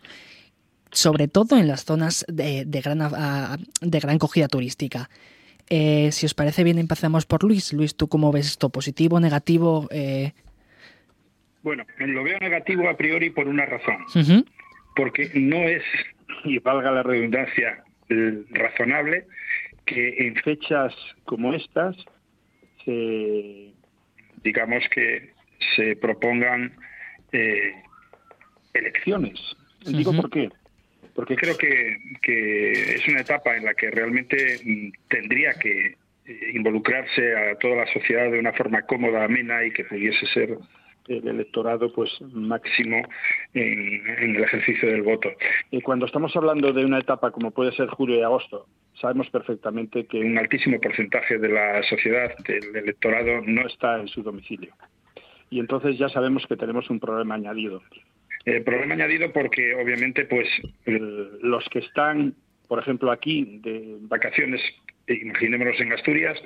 [0.90, 2.98] Sobre todo en las zonas de, gran,
[3.80, 5.10] de gran cogida turística.
[5.68, 7.72] Eh, si os parece bien, empezamos por Luis.
[7.72, 8.70] Luis, ¿tú cómo ves esto?
[8.70, 9.86] ¿Positivo, negativo?
[9.92, 10.32] Eh,
[11.62, 14.44] bueno, lo veo negativo a priori por una razón.
[14.96, 15.82] Porque no es,
[16.44, 17.84] y valga la redundancia,
[18.50, 19.26] razonable
[19.86, 21.96] que en fechas como estas
[22.84, 23.72] se,
[24.42, 25.30] digamos que
[25.76, 26.72] se propongan
[27.32, 27.72] eh,
[28.74, 29.38] elecciones.
[29.84, 30.48] Digo por qué.
[31.14, 36.50] Porque creo que, que es una etapa en la que realmente mm, tendría que eh,
[36.54, 40.56] involucrarse a toda la sociedad de una forma cómoda, amena y que pudiese ser
[41.10, 43.02] el electorado pues máximo
[43.54, 45.30] en, el ejercicio del voto.
[45.70, 48.66] Y cuando estamos hablando de una etapa como puede ser julio y agosto,
[49.00, 54.22] sabemos perfectamente que un altísimo porcentaje de la sociedad, del electorado, no está en su
[54.22, 54.72] domicilio.
[55.50, 57.82] Y entonces ya sabemos que tenemos un problema añadido.
[58.44, 60.48] El problema añadido porque obviamente pues
[60.86, 62.34] los que están,
[62.68, 64.62] por ejemplo, aquí de vacaciones
[65.14, 66.38] imaginémonos en Asturias,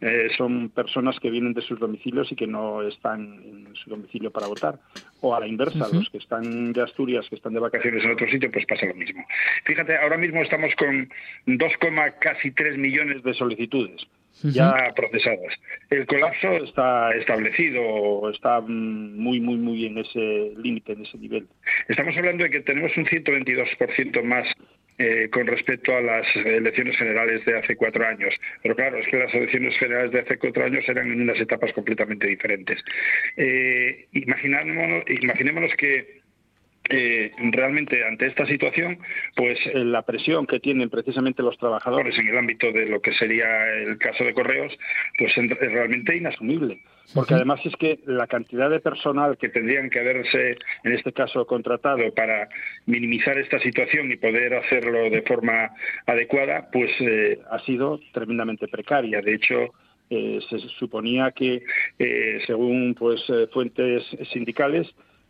[0.00, 4.30] eh, son personas que vienen de sus domicilios y que no están en su domicilio
[4.30, 4.78] para votar.
[5.20, 8.28] O a la inversa, los que están de Asturias, que están de vacaciones en otro
[8.28, 9.24] sitio, pues pasa lo mismo.
[9.64, 11.08] Fíjate, ahora mismo estamos con
[11.46, 11.72] 2,
[12.20, 14.06] casi 3 millones de solicitudes
[14.42, 15.54] ya procesadas.
[15.90, 21.46] El colapso está establecido, está muy, muy, muy en ese límite, en ese nivel.
[21.88, 24.46] Estamos hablando de que tenemos un 122% más
[24.98, 28.34] eh, con respecto a las elecciones generales de hace cuatro años.
[28.62, 31.72] Pero claro, es que las elecciones generales de hace cuatro años eran en unas etapas
[31.72, 32.82] completamente diferentes.
[33.36, 36.25] Eh, imaginémonos, imaginémonos que
[36.88, 38.98] eh, realmente ante esta situación,
[39.34, 43.12] pues eh, la presión que tienen precisamente los trabajadores en el ámbito de lo que
[43.12, 44.72] sería el caso de correos,
[45.18, 46.80] pues es realmente inasumible.
[47.14, 51.46] Porque además es que la cantidad de personal que tendrían que haberse, en este caso,
[51.46, 52.48] contratado para
[52.86, 55.70] minimizar esta situación y poder hacerlo de forma
[56.06, 59.22] adecuada, pues eh, ha sido tremendamente precaria.
[59.22, 59.72] De hecho,
[60.08, 61.62] se suponía que,
[62.46, 63.20] según pues
[63.52, 64.86] fuentes sindicales,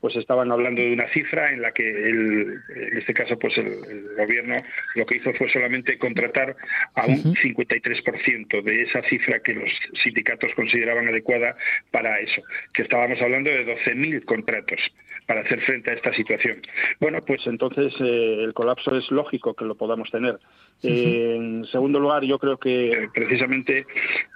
[0.06, 4.14] pues estaban hablando de una cifra en la que el, en este caso pues el,
[4.16, 4.62] gobierno
[4.94, 6.54] lo que hizo fue solamente contratar
[6.94, 9.68] a un 53% de esa cifra que los
[10.04, 11.56] sindicatos consideraban adecuada
[11.90, 12.40] para eso,
[12.72, 14.80] que estábamos hablando de 12.000 contratos
[15.26, 16.62] para hacer frente a esta situación.
[17.00, 20.38] Bueno, pues entonces eh, el colapso es lógico que lo podamos tener.
[20.82, 23.86] en segundo lugar, yo creo que precisamente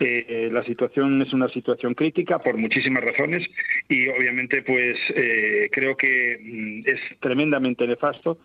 [0.01, 3.47] eh, la situación es una situación crítica por muchísimas razones
[3.89, 8.39] y obviamente pues eh, creo que mm, es tremendamente nefasto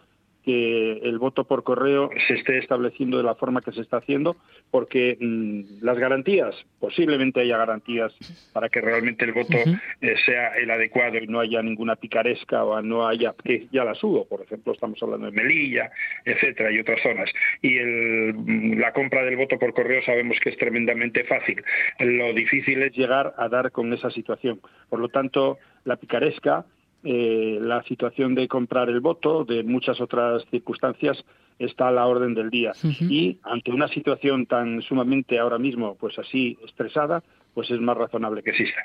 [0.46, 4.38] que el voto por correo se esté estableciendo de la forma que se está haciendo,
[4.70, 8.14] porque mm, las garantías, posiblemente haya garantías
[8.54, 9.58] para que realmente el voto
[10.02, 14.04] eh, sea el adecuado y no haya ninguna picaresca o no haya, que ya las
[14.04, 15.92] hubo, por ejemplo, estamos hablando de Melilla,
[16.24, 17.30] etcétera, y otras zonas.
[17.64, 21.64] Y el, mm, la compra del voto por correo sabemos que es tremendamente fácil.
[22.00, 24.62] Lo difícil es llegar a dar con esa situación.
[24.90, 26.66] Por lo tanto, la picaresca
[27.08, 31.24] eh, la situación de comprar el voto, de muchas otras circunstancias,
[31.60, 32.72] está a la orden del día.
[33.00, 38.42] Y ante una situación tan sumamente ahora mismo, pues así estresada, pues es más razonable
[38.42, 38.82] que exista.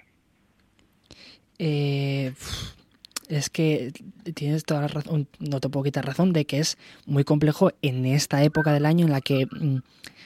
[1.58, 2.32] Eh,
[3.30, 3.90] es que
[4.34, 8.04] tienes toda la razón, no te puedo quitar razón de que es muy complejo en
[8.04, 9.78] esta época del año en la que mm,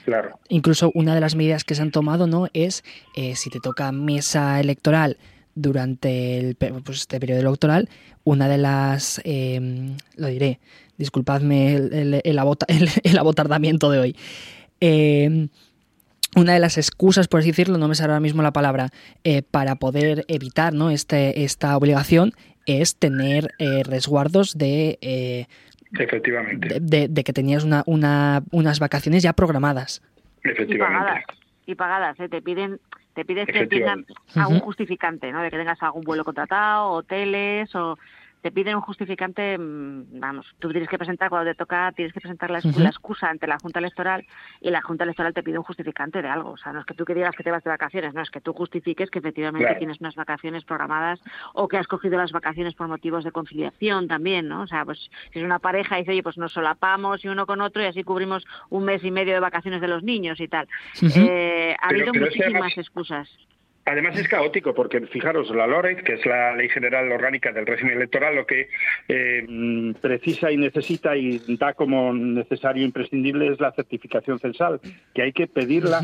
[0.05, 0.41] claro.
[0.49, 2.83] incluso una de las medidas que se han tomado no es
[3.15, 5.17] eh, si te toca mesa electoral
[5.55, 7.89] durante el, pues, este periodo electoral,
[8.25, 10.61] una de las, em, lo diré,
[10.99, 14.17] disculpadme el, el, abotardamiento de hoy,
[14.81, 15.49] em,
[16.37, 18.89] una de las excusas, por así decirlo, no me sale ahora mismo la palabra,
[19.23, 20.91] eh, para poder evitar ¿no?
[20.91, 22.33] este, esta obligación
[22.67, 24.99] es tener eh, resguardos de...
[25.01, 25.47] Eh,
[25.97, 26.81] Efectivamente.
[26.81, 30.03] De, que tenías una, una, unas vacaciones ya programadas.
[30.43, 30.75] Efectivamente.
[30.75, 31.25] Y pagadas,
[31.67, 32.81] y pagadas te piden
[33.15, 33.99] te pides que tengas
[34.35, 35.41] algún justificante, ¿no?
[35.41, 37.99] De que tengas algún vuelo contratado, hoteles o
[38.45, 42.21] te piden un justificante, mm, vamos, tú tienes que presentar cuando te toca, tienes que
[42.21, 44.27] presentar la, excusa ante la Junta Electoral
[44.61, 46.51] y la Junta Electoral te pide un justificante de algo.
[46.51, 48.31] O sea, no es que tú que digas que te vas de vacaciones, no, es
[48.31, 51.23] que tú justifiques que efectivamente tienes unas vacaciones programadas
[51.55, 54.61] o que has cogido las vacaciones por motivos de conciliación también, ¿no?
[54.61, 54.99] O sea, pues
[55.33, 57.87] si es una pareja y dice, oye, pues nos solapamos y uno con otro y
[57.87, 60.69] así cubrimos un mes y medio de vacaciones de los niños y tal.
[61.01, 63.27] Eh, ha habido muchísimas excusas.
[63.87, 67.97] Además es caótico porque, fijaros, la LOREC, que es la Ley General Orgánica del Régimen
[67.97, 68.69] Electoral, lo que
[69.09, 74.81] eh, precisa y necesita y da como necesario e imprescindible es la certificación censal,
[75.13, 76.01] que hay que pedirla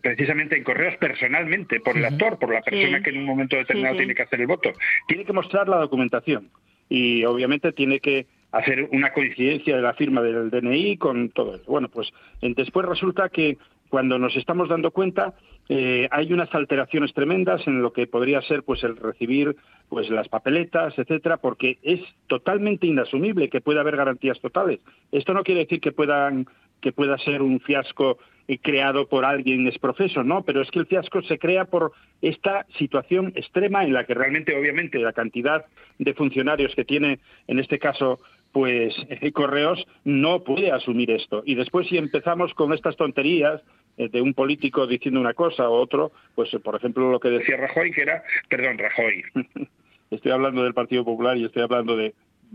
[0.00, 3.96] precisamente en correos personalmente por el actor, por la persona que en un momento determinado
[3.96, 4.72] tiene que hacer el voto.
[5.08, 6.50] Tiene que mostrar la documentación
[6.88, 11.64] y obviamente tiene que hacer una coincidencia de la firma del DNI con todo eso.
[11.66, 13.58] Bueno, pues después resulta que
[13.88, 15.34] cuando nos estamos dando cuenta
[15.68, 19.56] eh, hay unas alteraciones tremendas en lo que podría ser pues el recibir
[19.88, 25.42] pues las papeletas etcétera porque es totalmente inasumible que pueda haber garantías totales esto no
[25.42, 26.46] quiere decir que puedan
[26.84, 30.86] que pueda ser un fiasco eh, creado por alguien profeso, no pero es que el
[30.86, 35.64] fiasco se crea por esta situación extrema en la que realmente obviamente la cantidad
[35.98, 38.20] de funcionarios que tiene en este caso
[38.52, 38.94] pues
[39.32, 41.42] Correos no puede asumir esto.
[41.46, 43.62] Y después si empezamos con estas tonterías
[43.96, 47.56] de un político diciendo una cosa o otro, pues eh, por ejemplo lo que decía
[47.56, 49.24] Rajoy, que era, perdón, Rajoy,
[50.10, 52.14] estoy hablando del Partido Popular y estoy hablando de,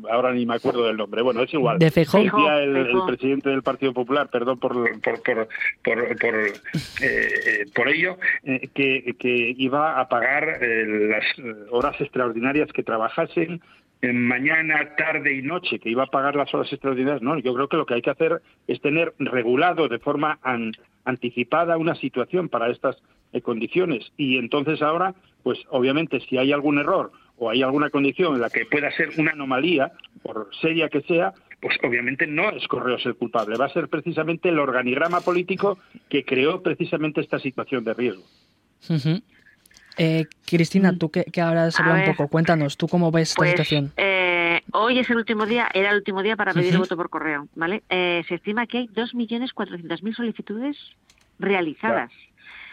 [0.09, 1.79] ahora ni me acuerdo del nombre, bueno, es igual.
[1.79, 5.47] De Decía el, presidente del Partido Popular, perdón por, por, por,
[5.83, 6.35] por, por,
[7.01, 8.17] eh, por ello,
[8.73, 11.25] que, que iba a pagar las
[11.71, 13.61] horas extraordinarias que trabajasen
[14.01, 17.21] en mañana, tarde y noche, que iba a pagar las horas extraordinarias.
[17.21, 20.39] No, yo creo que lo que hay que hacer es tener regulado de forma
[21.09, 22.97] anticipada una situación para estas
[23.33, 24.11] eh, condiciones.
[24.17, 28.49] Y entonces ahora, pues obviamente si hay algún error o hay alguna condición en la
[28.49, 29.91] que pueda ser una anomalía,
[30.21, 34.49] por seria que sea, pues obviamente no es Correos el culpable, va a ser precisamente
[34.49, 35.77] el organigrama político
[36.09, 38.23] que creó precisamente esta situación de riesgo.
[39.97, 43.51] Eh, Cristina, tú que, que ahora se un poco, cuéntanos, ¿tú cómo ves esta pues,
[43.51, 43.91] situación?
[43.97, 44.18] Eh,
[44.71, 47.47] hoy es el último día, era el último día para pedir el voto por correo,
[47.55, 47.83] ¿vale?
[47.89, 50.77] Eh, se estima que hay 2.400.000 solicitudes
[51.39, 52.11] realizadas.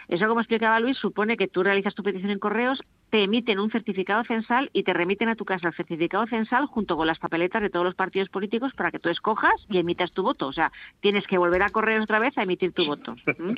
[0.08, 2.80] Eso, como explicaba Luis, supone que tú realizas tu petición en correos,
[3.10, 6.96] te emiten un certificado censal y te remiten a tu casa el certificado censal junto
[6.96, 10.22] con las papeletas de todos los partidos políticos para que tú escojas y emitas tu
[10.22, 10.46] voto.
[10.46, 10.70] O sea,
[11.00, 13.16] tienes que volver a correos otra vez a emitir tu voto.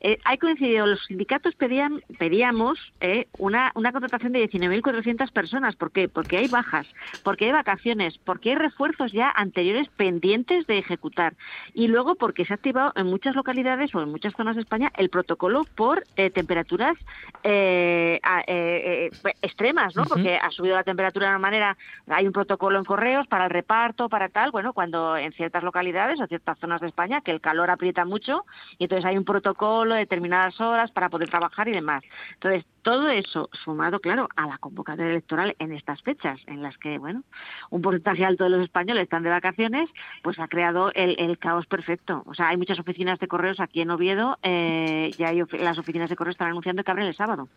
[0.00, 5.76] Eh, hay coincidido, los sindicatos pedían, pedíamos eh, una, una contratación de 19.400 personas.
[5.76, 6.08] ¿Por qué?
[6.08, 6.86] Porque hay bajas,
[7.22, 11.34] porque hay vacaciones, porque hay refuerzos ya anteriores pendientes de ejecutar.
[11.74, 14.90] Y luego porque se ha activado en muchas localidades o en muchas zonas de España
[14.96, 16.96] el protocolo por eh, temperaturas
[19.42, 20.04] extremas, ¿no?
[20.04, 21.76] Porque ha subido la temperatura de una manera,
[22.08, 26.20] hay un protocolo en correos para el reparto, para tal, bueno, cuando en ciertas localidades
[26.20, 28.44] o ciertas zonas de España que el calor aprieta mucho
[28.78, 32.02] y entonces hay un protocolo determinadas horas para poder trabajar y demás.
[32.34, 36.98] Entonces, todo eso sumado, claro, a la convocatoria electoral en estas fechas, en las que,
[36.98, 37.22] bueno,
[37.70, 39.88] un porcentaje alto de los españoles están de vacaciones,
[40.22, 42.22] pues ha creado el, caos perfecto.
[42.26, 46.10] O sea, hay muchas oficinas de correos aquí en Oviedo, eh, ya hay las oficinas
[46.10, 47.48] de correos están anunciando que abren el sábado.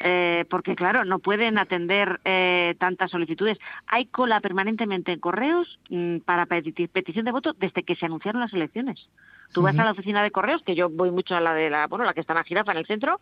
[0.00, 3.58] Eh, porque, claro, no pueden atender eh, tantas solicitudes.
[3.86, 8.52] Hay cola permanentemente en correos mm, para petición de voto desde que se anunciaron las
[8.52, 9.08] elecciones.
[9.52, 11.86] Tú vas a la oficina de correos, que yo voy mucho a la de la,
[11.86, 13.20] bueno, la que está en la jirafa en el centro,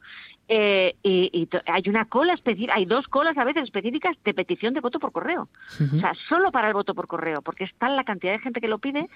[0.49, 0.95] eh,
[1.33, 4.99] y, hay una cola específica, hay dos colas a veces específicas de petición de voto
[4.99, 5.49] por correo.
[5.95, 8.61] O sea, solo para el voto por correo, porque es tal la cantidad de gente
[8.61, 9.09] que lo pide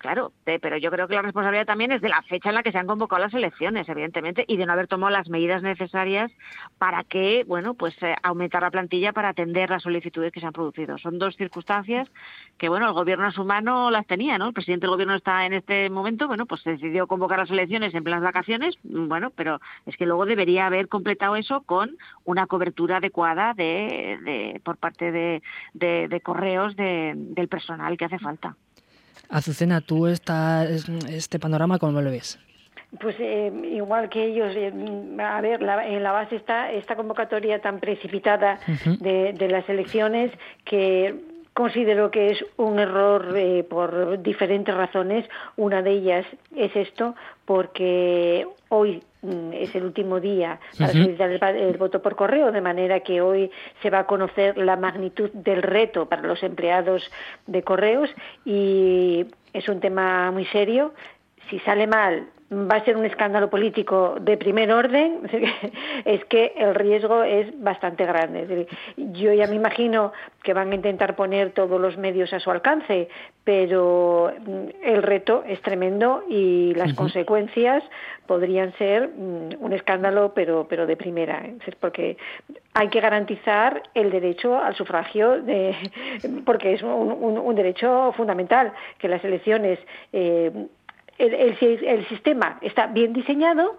[0.00, 2.72] Claro, pero yo creo que la responsabilidad también es de la fecha en la que
[2.72, 6.32] se han convocado las elecciones, evidentemente, y de no haber tomado las medidas necesarias
[6.78, 10.54] para que, bueno, pues eh, aumentar la plantilla para atender las solicitudes que se han
[10.54, 10.96] producido.
[10.96, 12.08] Son dos circunstancias
[12.56, 14.46] que, bueno, el gobierno a su mano las tenía, ¿no?
[14.46, 18.02] El presidente del gobierno está en este momento, bueno, pues decidió convocar las elecciones en
[18.02, 23.52] plenas vacaciones, bueno, pero es que luego debería haber completado eso con una cobertura adecuada
[23.52, 25.42] de, por parte de,
[25.74, 28.56] de correos del personal que hace falta.
[29.30, 32.38] Azucena, ¿tú esta, este panorama cómo lo ves?
[32.98, 34.72] Pues eh, igual que ellos, eh,
[35.20, 38.58] a ver, en la base está esta convocatoria tan precipitada
[38.98, 40.32] de, de, las elecciones
[40.64, 41.14] que
[41.54, 45.28] considero que es un error eh, por diferentes razones.
[45.56, 46.26] Una de ellas
[46.56, 47.14] es esto,
[47.50, 53.00] porque hoy mm, es el último día para solicitar el, voto por correo, de manera
[53.00, 53.50] que hoy
[53.82, 57.02] se va a conocer la magnitud del reto para los empleados
[57.48, 58.08] de correos
[58.44, 60.94] y es un tema muy serio.
[61.48, 65.20] Si sale mal, va a ser un escándalo político de primer orden,
[66.04, 68.66] es que el riesgo es bastante grande.
[68.96, 70.12] Yo ya me imagino
[70.42, 73.08] que van a intentar poner todos los medios a su alcance,
[73.44, 77.84] pero mm, el reto es tremendo y las consecuencias
[78.26, 81.44] podrían ser mm, un escándalo, pero, pero de primera,
[81.78, 82.16] porque
[82.74, 85.76] hay que garantizar el derecho al sufragio, de,
[86.44, 89.78] porque es un, derecho fundamental, que las elecciones
[90.12, 90.50] eh,
[91.20, 93.78] el, el, sistema está bien diseñado,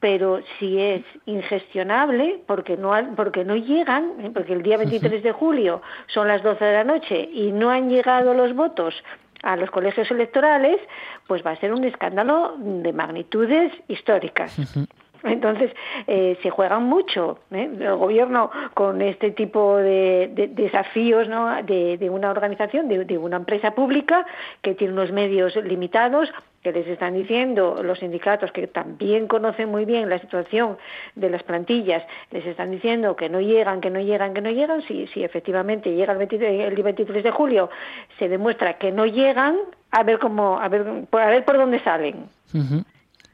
[0.00, 4.30] pero si es ingestionable, porque no, porque no llegan, ¿eh?
[4.32, 7.90] porque el día 23 de julio son las 12 de la noche y no han
[7.90, 8.94] llegado los votos
[9.42, 10.80] a los colegios electorales,
[11.26, 14.56] pues va a ser un escándalo de magnitudes históricas.
[15.24, 15.70] Entonces,
[16.06, 17.70] eh, se juegan mucho ¿eh?
[17.78, 21.62] el gobierno con este tipo de, desafíos ¿no?
[21.62, 24.26] de, una organización, de, una empresa pública
[24.62, 26.32] que tiene unos medios limitados,
[26.62, 30.76] que les están diciendo los sindicatos que también conocen muy bien la situación
[31.14, 34.82] de las plantillas, les están diciendo que no llegan, que no llegan, que no llegan.
[34.82, 37.70] Si, si efectivamente llega el 23, el 23 de julio,
[38.18, 39.56] se demuestra que no llegan,
[39.90, 42.26] a ver cómo, a ver, a ver por dónde salen.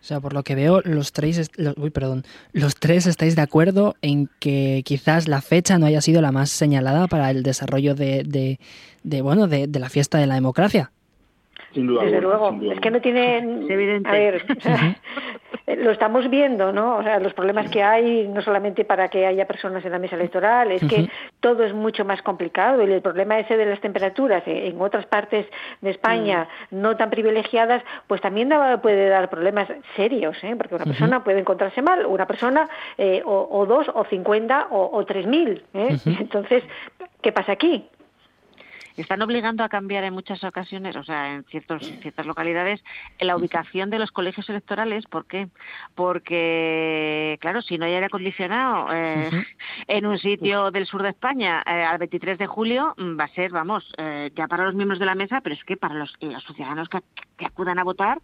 [0.07, 3.97] O sea, por lo que veo, los tres, uy, perdón, los tres estáis de acuerdo
[4.03, 8.23] en que quizás la fecha no haya sido la más señalada para el desarrollo de,
[9.03, 10.93] de, bueno, de, de la fiesta de la democracia.
[11.77, 12.05] Sin duda.
[12.05, 13.36] Desde luego, es que no tiene...
[13.69, 14.09] evidente.
[14.09, 14.43] A ver,
[15.77, 16.97] lo estamos viendo, ¿no?
[16.97, 20.16] O sea, los problemas que hay, no solamente para que haya personas en la mesa
[20.16, 24.43] electoral, es que todo es mucho más complicado y el problema ese de las temperaturas
[24.47, 25.44] en otras partes
[25.82, 26.81] de España mm.
[26.81, 28.51] no tan privilegiadas, pues también
[28.81, 30.55] puede dar problemas serios, ¿eh?
[30.57, 35.27] Porque una persona puede encontrarse mal, una persona eh, o, dos o cincuenta o, tres
[35.27, 35.98] mil, ¿eh?
[36.07, 36.62] Entonces,
[37.20, 37.86] ¿qué pasa aquí?
[38.97, 42.82] Están obligando a cambiar en muchas ocasiones, o sea, en ciertos, ciertas localidades,
[43.20, 45.06] la ubicación de los colegios electorales.
[45.06, 45.48] ¿Por qué?
[45.94, 49.31] Porque, claro, si no hay aire acondicionado eh,
[49.86, 53.35] en un sitio del sur de España eh, al 23 de julio, mm, va a
[53.35, 56.14] ser, vamos, eh, ya para los miembros de la mesa, pero es que para los,
[56.20, 57.01] los ciudadanos que,
[57.36, 58.20] que acudan a votar,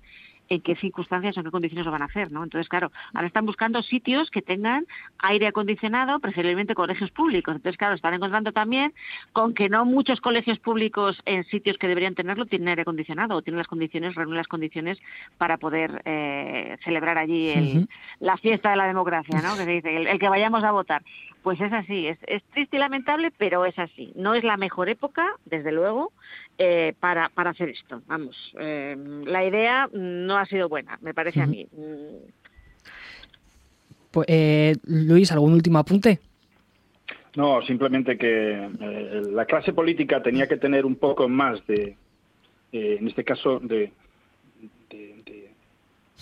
[0.53, 2.45] en qué circunstancias o en qué condiciones lo van a hacer, ¿no?
[2.45, 4.87] Entonces, claro, ahora están buscando sitios que tengan
[5.19, 7.57] aire acondicionado, preferiblemente colegios públicos.
[7.57, 8.93] Entonces, claro, están encontrando también
[9.33, 13.43] con que no muchos colegios públicos en sitios que deberían tenerlo tienen aire acondicionado o
[13.43, 14.99] tienen las condiciones, reúnen las condiciones
[15.39, 17.87] para poder eh, celebrar allí
[18.20, 19.57] la fiesta de la democracia, ¿no?
[19.57, 21.03] Que se dice, el, que vayamos a votar.
[21.43, 24.12] Pues es así, es, es triste y lamentable, pero es así.
[24.15, 26.12] No es la mejor época, desde luego,
[26.59, 28.03] eh, para, para hacer esto.
[28.07, 31.66] Vamos, eh, la idea no ha sido buena, me parece a mí.
[34.11, 36.20] Pues, eh, Luis, ¿algún último apunte?
[37.35, 38.69] No, simplemente que
[39.33, 41.97] la clase política tenía que tener un poco más de,
[42.73, 43.91] en este caso, de,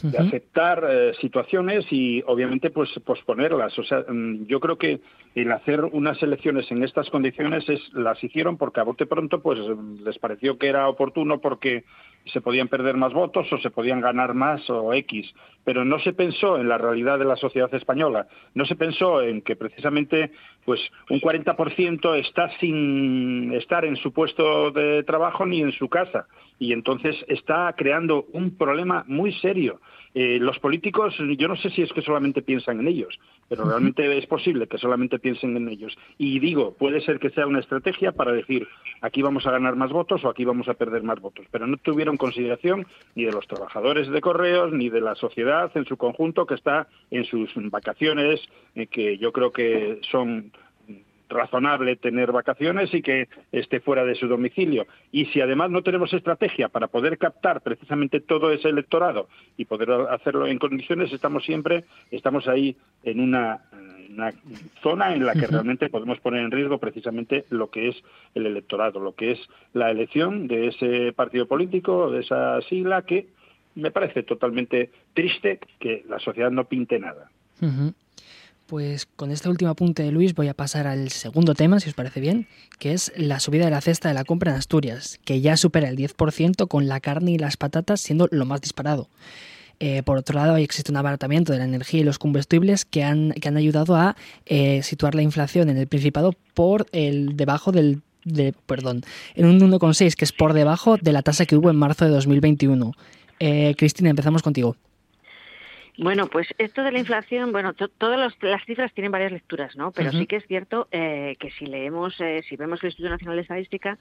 [0.03, 3.79] de aceptar eh, situaciones y obviamente pues posponerlas.
[3.79, 5.01] O sea, mm, yo creo que
[5.35, 9.59] el hacer unas elecciones en estas condiciones es, las hicieron porque a bote pronto pues
[10.05, 11.85] les pareció que era oportuno porque
[12.27, 15.33] se podían perder más votos o se podían ganar más o X,
[15.65, 19.43] pero no se pensó en la realidad de la sociedad española, no se pensó en
[19.43, 20.33] que precisamente
[20.65, 26.27] pues un 40% está sin estar en su puesto de trabajo ni en su casa.
[26.59, 29.81] Y entonces está creando un problema muy serio.
[30.13, 34.19] Eh, los políticos, yo no sé si es que solamente piensan en ellos, pero realmente
[34.19, 35.97] es posible que solamente piensen en ellos.
[36.19, 38.67] Y digo, puede ser que sea una estrategia para decir,
[39.03, 41.77] aquí vamos a ganar más votos o aquí vamos a perder más votos, pero no
[41.77, 46.45] tuvieron consideración ni de los trabajadores de correos ni de la sociedad en su conjunto
[46.45, 48.41] que está en sus vacaciones,
[48.75, 50.51] eh, que yo creo que son
[51.31, 54.87] razonable tener vacaciones y que esté fuera de su domicilio.
[55.13, 59.91] Y si además no tenemos estrategia para poder captar precisamente todo ese electorado y poder
[60.11, 63.61] hacerlo en condiciones, estamos siempre, estamos ahí en una,
[64.83, 67.97] zona en la que realmente podemos poner en riesgo precisamente lo que es
[68.35, 69.39] el electorado, lo que es
[69.73, 73.29] la elección de ese partido político, de esa sigla que
[73.77, 77.31] me parece totalmente triste que la sociedad no pinte nada.
[78.71, 81.97] Pues con este último apunte de Luis voy a pasar al segundo tema, si os
[81.97, 82.47] parece bien,
[82.79, 85.89] que es la subida de la cesta de la compra en Asturias, que ya supera
[85.89, 89.09] el 10% con la carne y las patatas siendo lo más disparado.
[89.81, 93.33] Eh, por otro lado, existe un abaratamiento de la energía y los combustibles que han,
[93.33, 94.15] que han ayudado a
[94.47, 99.03] eh, situar la inflación en el Principado por el debajo del de, perdón,
[99.35, 102.13] en un 1,6 que es por debajo de la tasa que hubo en marzo de
[102.13, 102.93] 2021.
[103.41, 104.77] Eh, Cristina, empezamos contigo.
[105.99, 109.93] Bueno, pues esto de la inflación, bueno, todas las cifras tienen varias lecturas, ¿no?
[109.93, 113.37] Pero sí que es cierto eh, que si leemos, eh, si vemos el Instituto Nacional
[113.37, 113.99] de Estadística,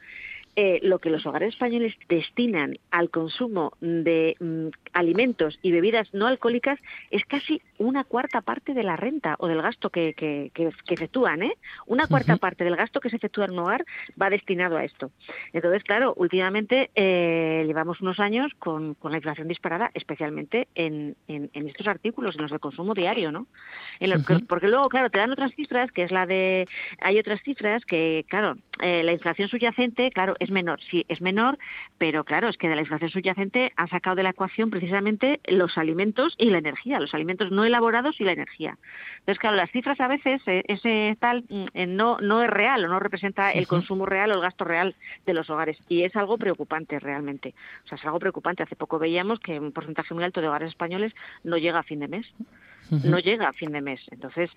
[0.56, 6.28] eh, lo que los hogares españoles destinan al consumo de mm, alimentos y bebidas no
[6.28, 6.80] alcohólicas
[7.12, 10.52] es casi una cuarta parte de la renta o del gasto que, que,
[10.90, 11.44] efectúan.
[11.44, 11.54] ¿eh?
[11.86, 13.86] Una cuarta parte del gasto que se efectúa en un hogar
[14.22, 15.12] va destinado a esto.
[15.54, 21.50] Entonces, claro, últimamente eh, llevamos unos años con, la inflación disparada, especialmente en, en,
[21.80, 23.48] estos artículos, en los de consumo diario, ¿no?
[24.00, 24.10] En
[24.48, 26.68] porque luego, claro, te dan otras cifras, que es la de...
[27.00, 31.58] Hay otras cifras que, claro, eh, la inflación subyacente, claro, es menor, sí, es menor,
[31.98, 35.78] pero claro, es que de la inflación subyacente han sacado de la ecuación precisamente los
[35.78, 38.78] alimentos y la energía, los alimentos no elaborados y la energía.
[39.20, 42.84] Entonces, claro, las cifras a veces, eh, ese tal, mm, eh, no, no es real
[42.86, 44.96] o no representa el consumo real o el gasto real
[45.26, 45.78] de los hogares.
[45.88, 47.54] Y es algo preocupante realmente.
[47.86, 48.64] O sea, es algo preocupante.
[48.64, 52.00] Hace poco veíamos que un porcentaje muy alto de hogares españoles no llega a fin
[52.00, 52.26] de mes
[52.90, 54.02] no llega a fin de mes.
[54.12, 54.50] Entonces,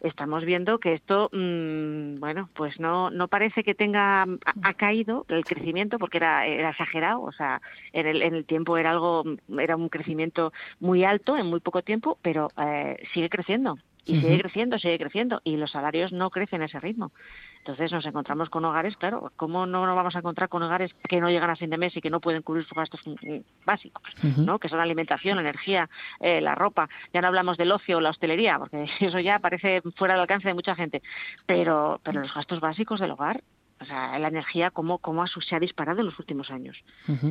[0.00, 4.26] estamos viendo que esto, mm, bueno, pues no, no parece que tenga,
[4.62, 7.60] ha, caído el crecimiento porque era, era exagerado, o sea,
[7.92, 9.24] en el, en el tiempo era algo,
[9.58, 14.40] era un crecimiento muy alto en muy poco tiempo, pero eh, sigue creciendo y sigue
[14.40, 17.12] creciendo, sigue creciendo y los salarios no crecen a ese ritmo.
[17.58, 21.20] Entonces nos encontramos con hogares, claro, ¿cómo no nos vamos a encontrar con hogares que
[21.20, 24.02] no llegan a fin de mes y que no pueden cubrir sus gastos mm, básicos,
[24.38, 24.58] ¿no?
[24.58, 25.88] que son la alimentación, energía,
[26.20, 26.88] eh, la ropa?
[27.12, 30.48] Ya no hablamos del ocio o la hostelería, porque eso ya parece fuera del alcance
[30.48, 31.02] de mucha gente,
[31.46, 33.42] pero, pero los gastos básicos del hogar
[33.80, 36.76] o sea, la energía, cómo, cómo se ha disparado en los últimos años.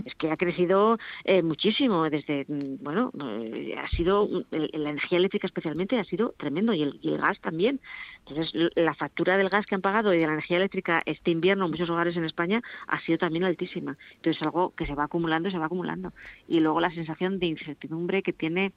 [0.03, 5.45] Es que ha crecido eh, muchísimo desde, mm, bueno, eh, ha sido, la energía eléctrica
[5.45, 7.80] especialmente ha sido tremendo y el, gas también.
[8.26, 11.65] Entonces, la factura del gas que han pagado y de la energía eléctrica este invierno
[11.65, 13.97] en muchos hogares en España ha sido también altísima.
[14.15, 16.13] Entonces, es algo que se va acumulando y se va acumulando.
[16.47, 18.71] Y luego la sensación de incertidumbre que tiene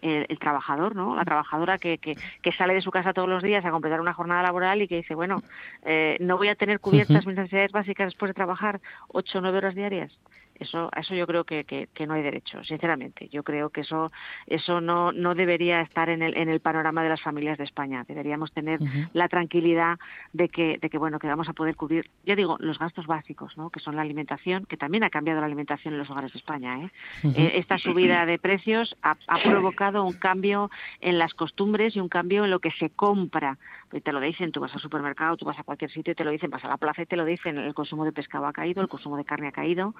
[0.00, 1.16] el, trabajador, ¿no?
[1.16, 4.12] La trabajadora que, que, que, sale de su casa todos los días a completar una
[4.12, 5.42] jornada laboral y que dice, bueno,
[5.84, 9.40] eh, no voy a tener cubierta las mis necesidades básicas después de trabajar ocho o
[9.40, 10.12] nueve horas diarias.
[10.58, 13.28] Eso, eso yo creo que, que, no hay derecho, sinceramente.
[13.28, 14.10] Yo creo que eso,
[14.46, 18.04] eso no, no debería estar en el, en el panorama de las familias de España.
[18.08, 18.80] Deberíamos tener
[19.12, 19.98] la tranquilidad
[20.32, 23.56] de que, de que, bueno, que vamos a poder cubrir, ya digo, los gastos básicos,
[23.58, 23.70] ¿no?
[23.70, 26.80] que son la alimentación, que también ha cambiado la alimentación en los hogares de España.
[26.80, 26.90] ¿eh?
[27.36, 30.70] eh esta subida de precios ha, ha, provocado un cambio
[31.00, 33.58] en las costumbres y un cambio en lo que se compra.
[33.92, 36.24] Y te lo dicen, tú vas al supermercado, tú vas a cualquier sitio y te
[36.24, 38.52] lo dicen, vas a la plaza y te lo dicen, el consumo de pescado ha
[38.52, 39.94] caído, el consumo de carne ha caído,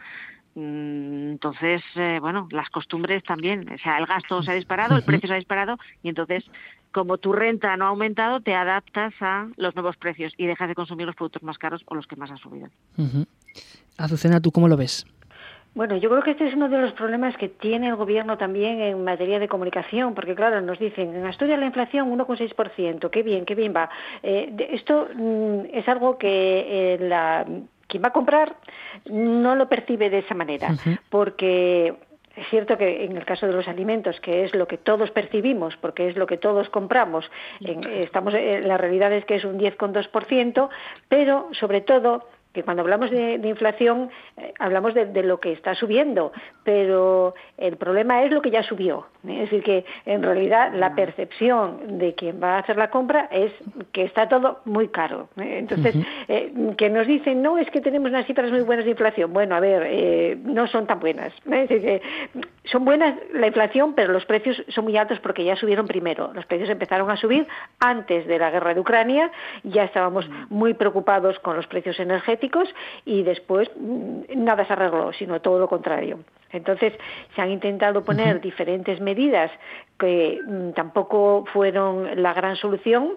[0.57, 5.05] Mm, entonces, eh, bueno, las costumbres también, o sea, el gasto se ha disparado, el
[5.05, 6.45] precio se ha disparado y entonces,
[6.93, 10.75] como tu renta no ha aumentado, te adaptas a los nuevos precios y dejas de
[10.75, 12.69] consumir los productos más caros o los que más han subido.
[13.99, 15.05] Azucena, ¿tú cómo lo ves?
[15.77, 18.81] Bueno, yo creo que este es uno de los problemas que tiene el gobierno también
[18.81, 23.45] en materia de comunicación, porque claro, nos dicen, en Asturias la inflación 1,6%, qué bien,
[23.45, 23.91] qué bien va.
[24.23, 27.45] Eh, esto mm, es algo que eh, la
[27.89, 28.57] quien va a comprar
[29.05, 30.75] no lo percibe de esa manera,
[31.11, 31.95] porque
[32.35, 35.77] es cierto que en el caso de los alimentos, que es lo que todos percibimos,
[35.77, 37.31] porque es lo que todos compramos,
[37.61, 40.69] estamos, la realidad es que es un 10,2%,
[41.11, 42.25] pero sobre todo
[42.57, 44.09] que cuando hablamos de, inflación
[44.39, 46.33] eh, hablamos de, lo que está subiendo,
[46.65, 49.09] pero el problema es lo que ya subió.
[49.29, 49.43] ¿eh?
[49.43, 53.53] Es decir, que en realidad la percepción de quien va a hacer la compra es
[53.93, 55.29] que está todo muy caro.
[55.39, 55.59] ¿eh?
[55.59, 55.95] Entonces,
[56.79, 59.35] que nos dicen, no, es que tenemos unas cifras muy buenas de inflación.
[59.35, 61.35] Bueno, a ver, no son tan buenas.
[61.45, 62.03] Es decir, que
[62.71, 66.33] son buenas la inflación, pero los precios son muy altos porque ya subieron primero.
[66.35, 67.47] Los precios empezaron a subir
[67.81, 69.31] antes de la guerra de Ucrania,
[69.63, 72.69] ya estábamos muy preocupados con los precios energéticos
[73.05, 76.21] y después mm, nada se arregló, sino todo lo contrario.
[76.53, 76.93] Entonces
[77.35, 79.51] se han intentado poner diferentes medidas
[79.99, 83.15] que mm, tampoco fueron la gran solución,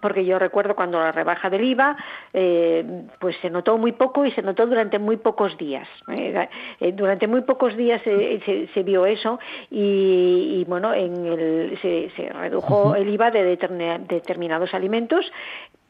[0.00, 1.96] porque yo recuerdo cuando la rebaja del IVA,
[2.32, 5.88] eh, pues se notó muy poco y se notó durante muy pocos días.
[6.08, 6.48] Eh,
[6.80, 9.38] eh, durante muy pocos días se, vio eso
[9.70, 15.30] y, bueno, en el, se, redujo el IVA de determinados alimentos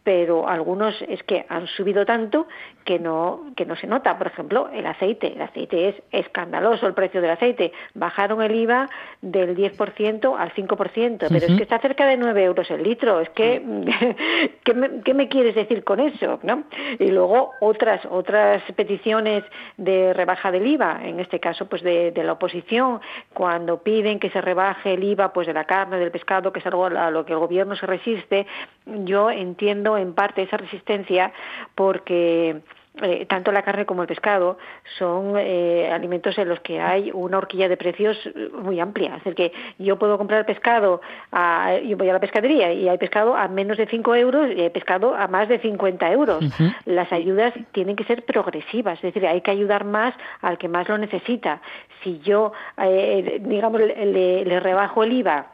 [0.05, 2.47] pero algunos es que han subido tanto
[2.85, 4.19] que no que no se nota.
[4.19, 5.33] Por ejemplo el aceite.
[5.35, 7.73] El aceite es escandaloso el precio del aceite.
[7.95, 8.89] Bajaron el IVA
[9.21, 13.21] del 10% al 5% pero es que está cerca de 9 euros el litro.
[13.21, 13.63] Es que
[14.65, 16.65] ¿qué, me, ¿qué, me, quieres decir con eso ¿no?
[16.99, 19.45] y luego otras otras peticiones
[19.77, 23.01] de rebaja del IVA en este caso pues de, de la oposición
[23.33, 26.67] cuando piden que se rebaje el IVA pues de la carne del pescado que es
[26.67, 28.47] algo a lo que el gobierno se resiste.
[28.87, 31.33] Yo entiendo en parte esa resistencia
[31.75, 32.63] porque
[33.01, 34.59] eh, tanto la carne como el pescado
[34.99, 38.19] son eh, alimentos en los que hay una horquilla de precios
[38.53, 39.17] muy amplia.
[39.17, 41.01] Es decir, que yo puedo comprar pescado,
[41.31, 44.61] a, yo voy a la pescadería y hay pescado a menos de 5 euros y
[44.61, 46.45] hay pescado a más de 50 euros.
[46.85, 50.87] Las ayudas tienen que ser progresivas, es decir, hay que ayudar más al que más
[50.87, 51.63] lo necesita.
[52.05, 55.52] Si yo, eh, digamos, le rebajo el IVA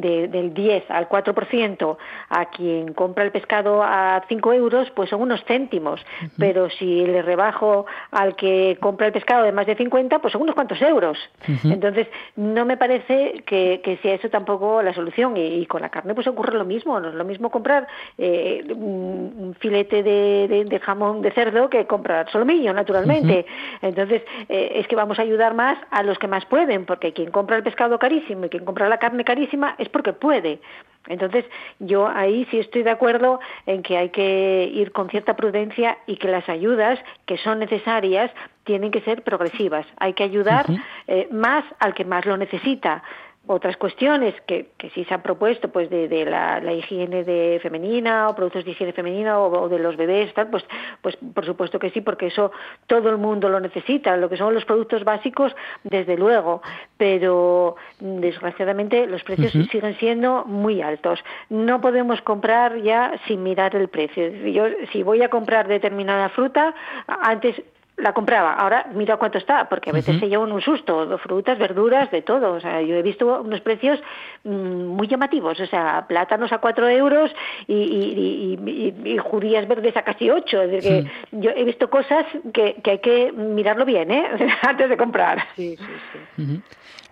[0.00, 1.96] del 10 al 4%
[2.28, 6.04] a quien compra el pescado a 5 euros, pues son unos céntimos.
[6.38, 10.42] Pero si le rebajo al que compra el pescado de más de 50, pues son
[10.42, 11.18] unos cuantos euros.
[11.64, 15.36] Entonces, no me parece que, sea eso tampoco la solución.
[15.36, 16.98] Y, con la carne, pues ocurre lo mismo.
[17.00, 17.86] No es lo mismo comprar
[18.18, 23.46] eh, un filete de, jamón de cerdo que comprar solomillo, naturalmente.
[23.82, 27.30] Entonces, eh, es que vamos a ayudar más a los que más pueden, porque quien
[27.30, 30.60] compra el pescado carísimo y quien compra la carne carísima es porque puede.
[31.06, 31.44] Entonces,
[31.80, 36.16] yo ahí sí estoy de acuerdo en que hay que ir con cierta prudencia y
[36.16, 38.30] que las ayudas que son necesarias
[38.64, 39.86] tienen que ser progresivas.
[39.98, 40.64] Hay que ayudar
[41.06, 43.02] eh, más al que más lo necesita
[43.46, 48.28] otras cuestiones que, que sí se han propuesto pues de, de la, higiene de femenina
[48.28, 50.64] o productos de higiene femenina o, de los bebés tal pues
[51.02, 52.52] pues por supuesto que sí porque eso
[52.86, 56.62] todo el mundo lo necesita lo que son los productos básicos desde luego.
[56.96, 61.22] Pero desgraciadamente los precios siguen siendo muy altos.
[61.48, 64.28] No podemos comprar ya sin mirar el precio.
[64.28, 66.74] Yo si voy a comprar determinada fruta
[67.06, 67.60] antes
[67.96, 68.54] la compraba.
[68.54, 72.52] Ahora mira cuánto está, porque a veces se llevan un susto, frutas, verduras, de todo.
[72.52, 74.00] O sea, yo he visto unos precios
[74.42, 77.30] mm, muy llamativos, o sea, plátanos a cuatro euros
[77.66, 78.58] y,
[79.04, 80.62] y, judías verdes a casi ocho.
[80.62, 84.24] Es decir, que yo he visto cosas que, que, hay que mirarlo bien, ¿eh?
[84.62, 85.44] antes de comprar.
[85.54, 86.62] Sí, sí, sí.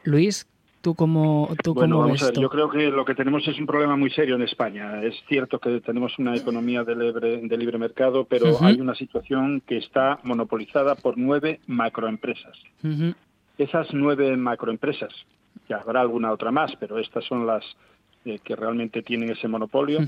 [0.04, 0.51] Luis,
[0.82, 4.34] ¿Tú cómo, tú bueno, Yo creo que lo que tenemos es un problema muy serio
[4.34, 5.00] en España.
[5.04, 9.62] Es cierto que tenemos una economía de libre, de libre mercado, pero hay una situación
[9.64, 12.58] que está monopolizada por nueve macroempresas.
[13.58, 15.12] Esas nueve macroempresas,
[15.68, 17.64] que habrá alguna otra más, pero estas son las
[18.24, 20.00] eh, que realmente tienen ese monopolio,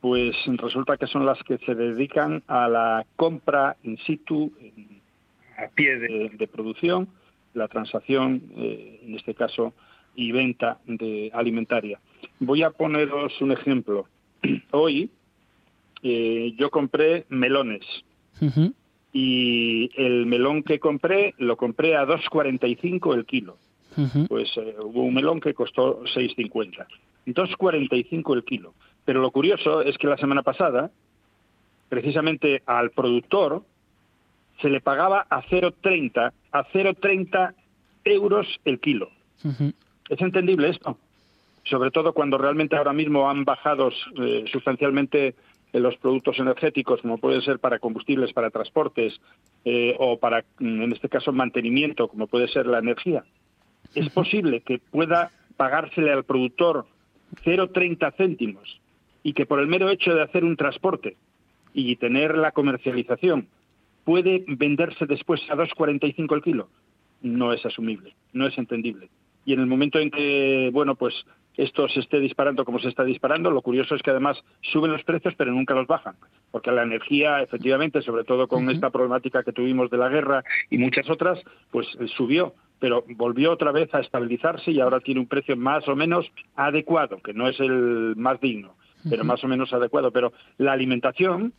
[0.00, 4.50] pues resulta que son las que se dedican a la compra in situ,
[5.58, 7.08] a pie de, producción,
[7.52, 9.74] la transacción, eh, en este caso,
[10.14, 12.00] y venta de alimentaria.
[12.40, 14.06] Voy a poneros un ejemplo.
[14.70, 15.10] Hoy
[16.02, 17.84] eh, yo compré melones
[19.12, 23.58] y el melón que compré lo compré a 2,45 el kilo.
[24.28, 26.86] Pues eh, hubo un melón que costó 6,50.
[27.26, 28.74] 2,45 el kilo.
[29.04, 30.90] Pero lo curioso es que la semana pasada,
[31.88, 33.64] precisamente al productor,
[34.60, 37.54] se le pagaba a 0,30 a 0,30
[38.04, 39.10] euros el kilo.
[40.08, 40.98] Es entendible esto,
[41.64, 45.34] sobre todo cuando realmente ahora mismo han bajado eh, sustancialmente
[45.72, 49.20] eh, los productos energéticos, como pueden ser para combustibles, para transportes
[49.64, 53.24] eh, o para, mm, en este caso, mantenimiento, como puede ser la energía.
[53.94, 56.86] Es posible que pueda pagársele al productor
[57.44, 58.80] 0,30 céntimos
[59.22, 61.16] y que por el mero hecho de hacer un transporte
[61.72, 63.48] y tener la comercialización
[64.04, 66.68] puede venderse después a 2,45 el kilo.
[67.20, 69.08] No es asumible, no es entendible
[69.44, 71.14] y en el momento en que, bueno, pues
[71.56, 75.04] esto se esté disparando como se está disparando, lo curioso es que además suben los
[75.04, 76.16] precios pero nunca los bajan,
[76.50, 80.78] porque la energía, efectivamente, sobre todo con esta problemática que tuvimos de la guerra y
[80.78, 81.40] muchas otras,
[81.70, 85.86] pues eh, subió, pero volvió otra vez a estabilizarse y ahora tiene un precio más
[85.88, 88.74] o menos adecuado, que no es el más digno,
[89.08, 90.10] pero más o menos adecuado.
[90.10, 91.52] Pero la alimentación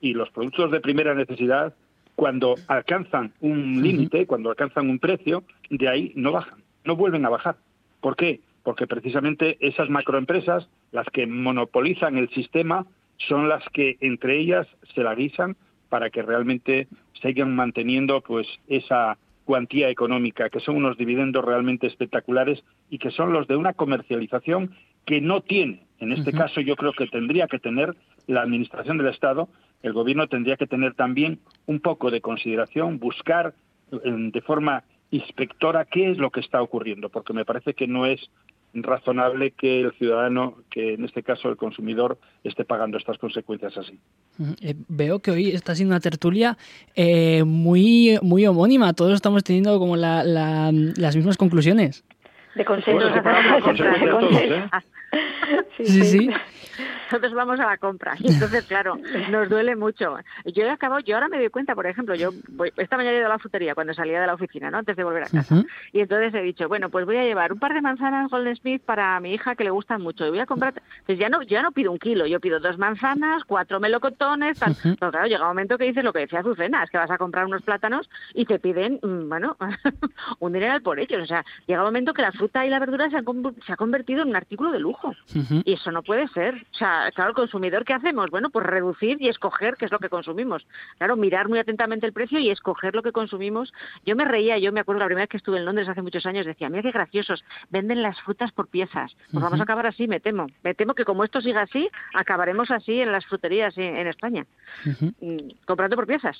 [0.00, 1.74] y los productos de primera necesidad,
[2.14, 7.30] cuando alcanzan un límite, cuando alcanzan un precio, de ahí no bajan no vuelven a
[7.30, 7.56] bajar.
[8.00, 8.40] ¿Por qué?
[8.62, 12.86] Porque precisamente esas macroempresas, las que monopolizan el sistema,
[13.16, 15.56] son las que entre ellas se la guisan
[15.88, 16.88] para que realmente
[17.20, 23.32] sigan manteniendo pues esa cuantía económica, que son unos dividendos realmente espectaculares y que son
[23.32, 25.82] los de una comercialización que no tiene.
[25.98, 27.94] En este caso yo creo que tendría que tener
[28.26, 29.48] la Administración del Estado,
[29.82, 33.54] el Gobierno tendría que tener también un poco de consideración, buscar
[33.90, 38.30] de forma inspectora qué es lo que está ocurriendo, porque me parece que no es
[38.74, 44.00] razonable que el ciudadano, que en este caso el consumidor, esté pagando estas consecuencias así.
[44.62, 46.56] Eh, veo que hoy está siendo una tertulia
[46.96, 52.04] eh, muy, muy homónima, todos estamos teniendo como la, las mismas conclusiones.
[52.54, 53.08] De consenso.
[55.76, 56.30] sí, sí
[57.12, 58.14] nosotros vamos a la compra.
[58.18, 58.96] Y entonces, claro,
[59.30, 60.16] nos duele mucho.
[60.46, 63.18] Yo he acabado, yo ahora me doy cuenta, por ejemplo, yo voy, esta mañana he
[63.18, 64.78] ido a la frutería cuando salía de la oficina, ¿no?
[64.78, 65.62] Antes de volver a casa.
[65.92, 68.82] Y entonces he dicho, bueno, pues voy a llevar un par de manzanas Golden Smith
[68.82, 70.26] para mi hija que le gustan mucho.
[70.26, 70.74] Y voy a comprar,
[71.04, 75.10] pues ya no, ya no pido un kilo, yo pido dos manzanas, cuatro melocotones, Pero
[75.10, 77.44] claro, llega un momento que dices lo que decía Azucena, es que vas a comprar
[77.46, 79.56] unos plátanos y te piden, mm, bueno,
[80.38, 81.22] un dineral por ellos.
[81.22, 83.24] O sea, llega un momento que la fruta y la verdura se han,
[83.66, 85.14] se ha convertido en un artículo de lujo.
[85.64, 86.54] Y eso no puede ser.
[86.54, 88.30] O sea, claro, el consumidor, ¿qué hacemos?
[88.30, 90.66] Bueno, pues reducir y escoger qué es lo que consumimos.
[90.98, 93.72] Claro, mirar muy atentamente el precio y escoger lo que consumimos.
[94.06, 96.26] Yo me reía, yo me acuerdo la primera vez que estuve en Londres hace muchos
[96.26, 99.16] años, decía, mira qué graciosos, venden las frutas por piezas.
[99.30, 100.46] Pues vamos a acabar así, me temo.
[100.62, 104.46] Me temo que como esto siga así, acabaremos así en las fruterías en, España,
[104.84, 106.36] mm, comprando por piezas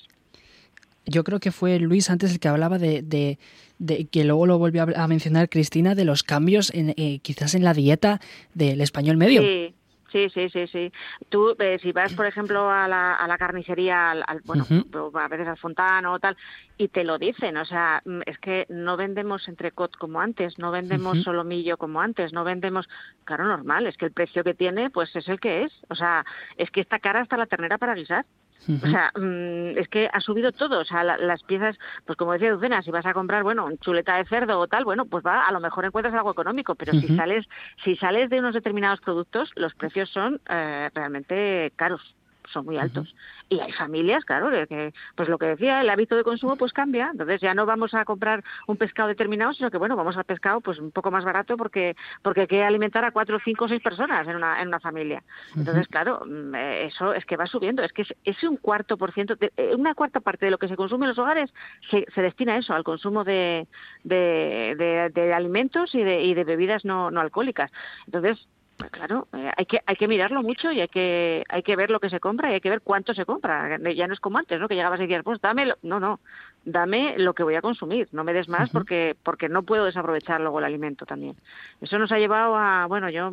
[1.06, 4.86] yo creo que fue Luis antes el que hablaba de, de, que luego lo volvió
[4.94, 8.20] a mencionar Cristina, de los cambios en, eh, quizás en la dieta
[8.54, 9.42] del español medio.
[9.42, 9.74] Sí.
[10.12, 10.92] Sí, sí, sí, sí.
[11.30, 14.66] Tú, eh, si vas, por ejemplo, a la, a la carnicería, al, bueno,
[15.14, 16.36] a veces al fontano o tal,
[16.76, 20.70] y te lo dicen, o sea, mm, es que no vendemos entrecot como antes, no
[20.70, 22.88] vendemos solomillo como antes, no vendemos,
[23.24, 25.72] claro, normal, es que el precio que tiene, pues es el que es.
[25.88, 26.24] O sea,
[26.56, 28.26] es que está cara hasta la ternera para guisar.
[28.68, 30.80] O sea, mm, es que ha subido todo.
[30.80, 31.76] O sea, las piezas,
[32.06, 35.06] pues como decía Lucena, si vas a comprar, bueno, chuleta de cerdo o tal, bueno,
[35.06, 37.46] pues va, a lo mejor encuentras algo económico, pero si sales
[37.84, 42.14] si sales de unos determinados productos, los precios son eh, realmente caros
[42.52, 43.14] son muy altos.
[43.48, 47.10] Y hay familias, claro, que, pues lo que decía, el hábito de consumo pues cambia.
[47.12, 50.60] Entonces ya no vamos a comprar un pescado determinado, sino que bueno, vamos al pescado
[50.60, 53.82] pues un poco más barato porque porque hay que alimentar a cuatro, cinco o seis
[53.82, 55.22] personas en una, en una familia.
[55.56, 57.82] Entonces, claro, mm, eh, eso es que va subiendo.
[57.82, 60.76] Es que es, un cuarto por ciento, eh, una cuarta parte de lo que se
[60.76, 61.52] consume en los hogares
[61.90, 63.66] se, se destina a eso, al consumo de,
[64.04, 67.70] de, de, alimentos y de, y de bebidas no, no alcohólicas.
[68.06, 68.48] Entonces,
[68.82, 71.90] pues claro, eh, hay que hay que mirarlo mucho y hay que hay que ver
[71.90, 73.78] lo que se compra y hay que ver cuánto se compra.
[73.94, 74.66] Ya no es como antes, ¿no?
[74.66, 76.18] Que llegabas y decías, pues dame, no, no,
[76.64, 80.40] dame lo que voy a consumir, no me des más porque porque no puedo desaprovechar
[80.40, 81.36] luego el alimento también.
[81.80, 83.32] Eso nos ha llevado a, bueno, yo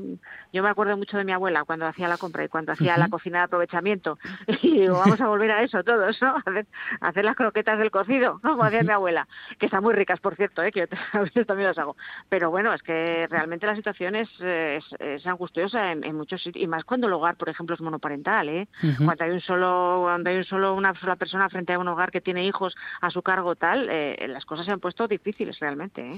[0.52, 3.10] yo me acuerdo mucho de mi abuela cuando hacía la compra y cuando hacía la
[3.10, 4.18] cocina de aprovechamiento
[4.62, 6.36] y digo, vamos a volver a eso todos, ¿no?
[7.02, 9.28] A hacer, las croquetas del cocido, como hacía mi abuela,
[9.58, 10.72] que están muy ricas, por cierto, ¿eh?
[10.72, 11.96] que yo a veces también las hago.
[12.30, 16.84] Pero bueno, es que realmente la situación es, es, angustiosa en, muchos sitios y más
[16.84, 18.68] cuando el hogar, por ejemplo, es monoparental, ¿eh?
[18.98, 22.12] Cuando hay un solo cuando hay un solo una sola persona frente a un hogar
[22.12, 26.02] que tiene hijos a su cargo tal, eh, las cosas se han puesto difíciles realmente
[26.02, 26.18] ¿eh?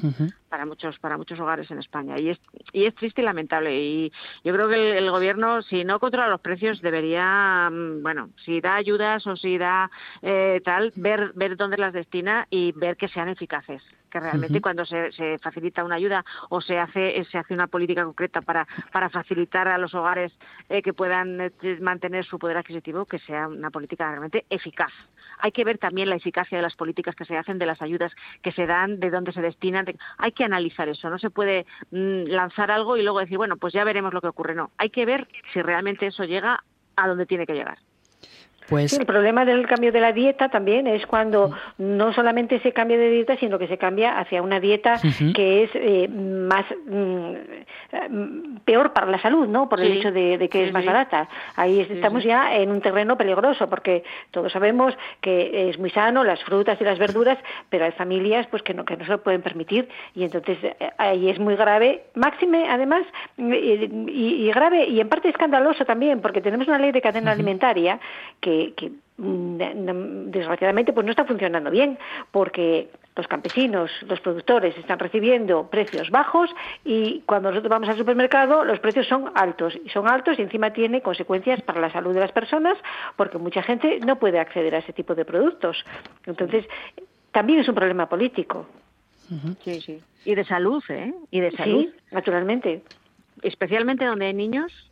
[0.50, 2.20] para muchos para muchos hogares en España.
[2.20, 2.40] Y es
[2.74, 3.80] y es triste y lamentable.
[3.80, 4.12] Y
[4.44, 8.76] yo creo que el, gobierno si no controla los precios debería mm, bueno si da
[8.76, 9.92] ayudas o si da
[10.22, 13.82] eh, tal ver ver dónde las destina y ver que sean eficaces
[14.12, 18.04] que realmente cuando se, se, facilita una ayuda o se hace se hace una política
[18.04, 20.32] concreta para para facilitar a los hogares
[20.70, 21.52] eh, que puedan eh,
[21.82, 24.92] mantener su poder adquisitivo que sea una política realmente eficaz.
[25.40, 28.12] Hay que ver también la eficacia de las políticas que se hacen de las ayudas
[28.44, 29.86] que se dan de dónde se destinan
[30.18, 31.10] hay que analizar eso.
[31.10, 34.28] No se puede mm, lanzar algo y luego decir bueno pues ya veremos lo que
[34.28, 36.64] ocurre no hay que ver si realmente eso llega
[36.96, 37.78] a donde tiene que llegar
[38.72, 38.94] pues...
[38.94, 43.10] el problema del cambio de la dieta también es cuando no solamente se cambia de
[43.10, 45.00] dieta, sino que se cambia hacia una dieta
[45.36, 49.70] que es eh, más mm, peor para la salud, ¿no?
[49.70, 51.28] Por el hecho de, que es más barata.
[51.56, 56.42] Ahí estamos ya en un terreno peligroso, porque todos sabemos que es muy sano las
[56.44, 57.38] frutas y las verduras,
[57.70, 59.90] pero hay familias pues que no que no se lo pueden permitir.
[60.16, 63.04] Y entonces eh, ahí es muy grave, máxime además
[63.38, 68.00] y, grave y en parte escandaloso también, porque tenemos una ley de cadena alimentaria
[68.40, 71.98] que que, mm, desgraciadamente pues no está funcionando bien
[72.32, 76.50] porque los campesinos, los productores están recibiendo precios bajos
[76.86, 80.72] y cuando nosotros vamos al supermercado los precios son altos y son altos y encima
[80.72, 82.78] tiene consecuencias para la salud de las personas
[83.18, 85.84] porque mucha gente no puede acceder a ese tipo de productos.
[86.26, 86.66] Entonces,
[87.32, 88.66] también es un problema político.
[89.64, 90.02] Sí, sí.
[90.26, 91.14] Y de salud, ¿eh?
[91.32, 91.86] Y de salud.
[91.86, 92.84] Sí, naturalmente.
[93.42, 94.91] Especialmente donde hay niños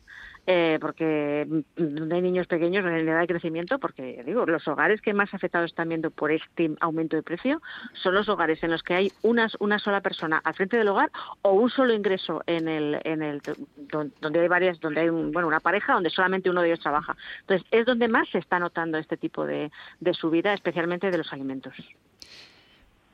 [0.52, 1.46] eh, porque
[1.78, 5.70] mm, hay niños pequeños en edad de crecimiento, porque digo, los hogares que más afectados
[5.70, 7.62] están viendo por este aumento de precio
[7.94, 11.12] son los hogares en los que hay una, sola persona al frente del hogar
[11.44, 13.44] o un solo ingreso en el, en el
[14.20, 17.16] donde hay varias, donde hay bueno, una pareja donde solamente uno de ellos trabaja.
[17.42, 19.70] Entonces, es donde más se está notando este tipo de
[20.14, 21.76] subida, especialmente de los alimentos.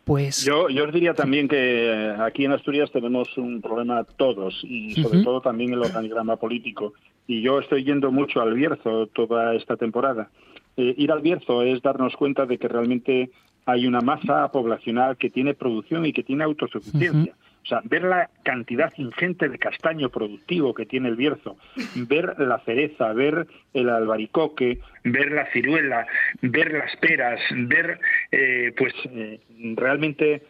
[0.06, 0.46] Pues...
[0.46, 4.94] Yo, yo os diría también que eh, aquí en Asturias tenemos un problema todos y
[5.02, 6.94] sobre todo también el organigrama político
[7.28, 10.30] y yo estoy yendo mucho al Bierzo toda esta temporada.
[10.78, 13.32] Eh, ir al Bierzo es darnos cuenta de que realmente
[13.66, 17.36] hay una masa poblacional que tiene producción y que tiene autosuficiencia.
[17.66, 21.58] O sea, ver la cantidad ingente de castaño productivo que tiene el Bierzo,
[21.96, 26.08] ver la cereza, ver el albaricoque, ver la ciruela,
[26.42, 28.00] ver las peras, ver,
[28.32, 29.40] eh, pues, eh,
[29.76, 30.44] realmente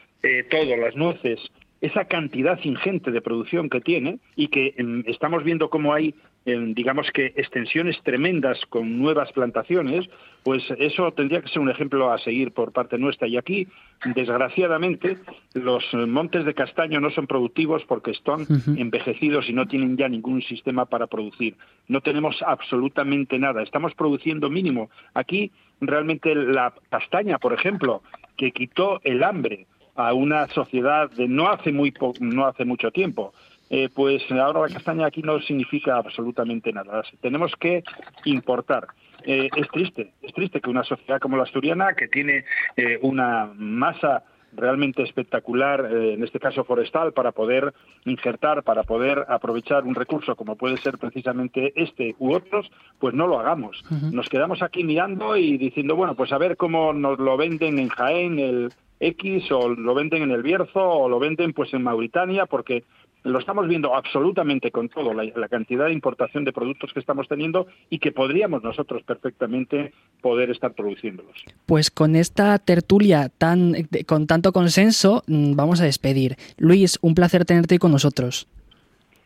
[0.50, 1.40] todo, las nueces,
[1.86, 6.74] esa cantidad ingente de producción que tiene y que em, estamos viendo cómo hay, em,
[6.74, 10.10] digamos que, extensiones tremendas con nuevas plantaciones,
[10.44, 13.28] pues eso tendría que ser un ejemplo a seguir por parte nuestra.
[13.28, 13.68] Y aquí,
[14.16, 15.18] desgraciadamente,
[15.54, 18.46] los montes de castaño no son productivos porque están
[18.78, 21.56] envejecidos y no tienen ya ningún sistema para producir.
[21.88, 23.62] No tenemos absolutamente nada.
[23.62, 24.90] Estamos produciendo mínimo.
[25.14, 25.52] Aquí,
[25.82, 28.02] realmente, la castaña, por ejemplo,
[28.38, 33.34] que quitó el hambre a una sociedad de no hace muy no hace mucho tiempo.
[33.70, 37.02] Eh, pues ahora la castaña aquí no significa absolutamente nada.
[37.22, 37.84] Tenemos que
[38.26, 38.88] importar.
[39.24, 42.46] Eh, es triste, es triste que una sociedad como la asturiana, que tiene
[42.78, 44.24] eh, una masa
[44.56, 47.74] realmente espectacular, en este caso forestal, para poder
[48.06, 52.70] injertar, para poder aprovechar un recurso como puede ser precisamente este u otros,
[53.00, 53.84] pues no lo hagamos.
[54.12, 57.90] Nos quedamos aquí mirando y diciendo, bueno, pues a ver cómo nos lo venden en
[57.90, 58.70] Jaén, el,
[59.00, 62.84] X o lo venden en el Bierzo o lo venden pues en Mauritania porque
[63.26, 67.68] lo estamos viendo absolutamente con todo, la, cantidad de importación de productos que estamos teniendo
[67.90, 71.44] y que podríamos nosotros perfectamente poder estar produciéndolos.
[71.66, 73.74] Pues con esta tertulia tan
[74.06, 76.38] con tanto consenso mm, vamos a despedir.
[76.58, 78.48] Luis, un placer tenerte con nosotros.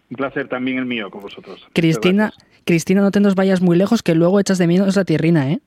[0.09, 1.67] Un placer también el mío con vosotros.
[1.73, 2.31] Cristina,
[2.65, 5.59] Cristina, no te nos vayas muy lejos que luego echas de menos la tierrina, ¿eh?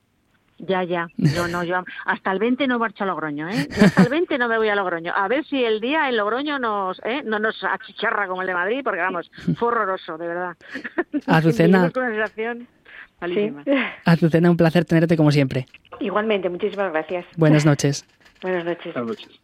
[0.59, 1.07] Ya, ya.
[1.17, 3.67] Yo no, yo hasta el 20 no marcho a Logroño, ¿eh?
[3.81, 5.13] hasta el 20 no me voy a Logroño.
[5.15, 7.23] A ver si el día en Logroño nos, ¿eh?
[7.25, 10.55] no nos achicharra como el de Madrid, porque vamos, fue horroroso, de verdad.
[11.27, 11.91] Azucena.
[14.05, 15.65] Azucena, un placer tenerte como siempre.
[15.99, 17.25] Igualmente, muchísimas gracias.
[17.37, 18.05] Buenas noches.
[18.41, 18.93] Buenas noches.
[18.93, 19.39] Buenas noches.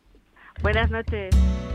[0.62, 1.69] Buenas noches.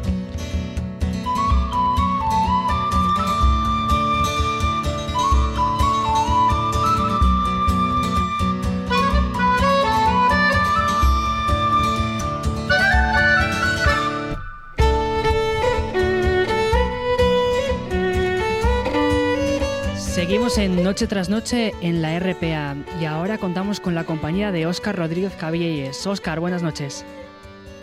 [20.15, 24.65] Seguimos en Noche tras Noche en la RPA y ahora contamos con la compañía de
[24.65, 26.07] Óscar Rodríguez Cabielles.
[26.07, 27.05] Óscar, buenas noches.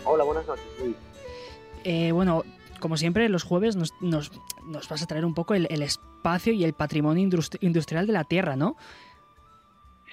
[0.06, 0.64] Hola, buenas noches.
[1.84, 2.42] Eh, bueno,
[2.80, 4.30] como siempre, los jueves nos, nos,
[4.88, 7.22] vas a traer un poco el, espacio y el patrimonio
[7.60, 8.76] industrial de la Tierra, ¿no?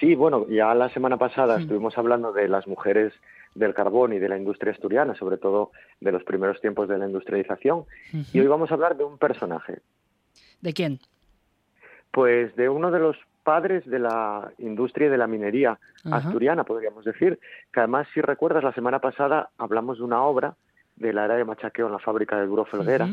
[0.02, 3.14] Sí, bueno, ya la semana pasada estuvimos hablando de las mujeres
[3.56, 5.72] del carbón y de la industria asturiana, sobre todo
[6.02, 7.86] de los primeros tiempos de la industrialización.
[8.34, 9.80] Y hoy vamos a hablar de un personaje.
[10.60, 11.00] ¿De quién?
[12.12, 15.80] Pues de uno de los padres de la industria de la minería
[16.12, 17.40] asturiana, podríamos decir,
[17.72, 20.56] que además, si recuerdas, la semana pasada hablamos de una obra
[20.96, 23.10] de la era de machaqueo en la fábrica de Duro Felguera,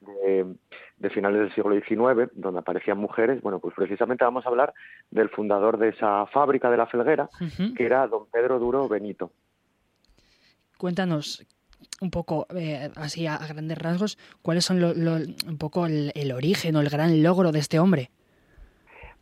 [0.00, 3.40] de, finales del siglo XIX, donde aparecían mujeres.
[3.42, 4.74] Bueno, pues precisamente vamos a hablar
[5.10, 7.28] del fundador de esa fábrica de la Felguera,
[7.76, 9.32] que era don Pedro Duro Benito.
[10.78, 11.44] Cuéntanos,
[12.00, 16.88] un poco, eh, así a, grandes rasgos, cuáles son un poco el, origen o el
[16.88, 18.10] gran logro de este hombre.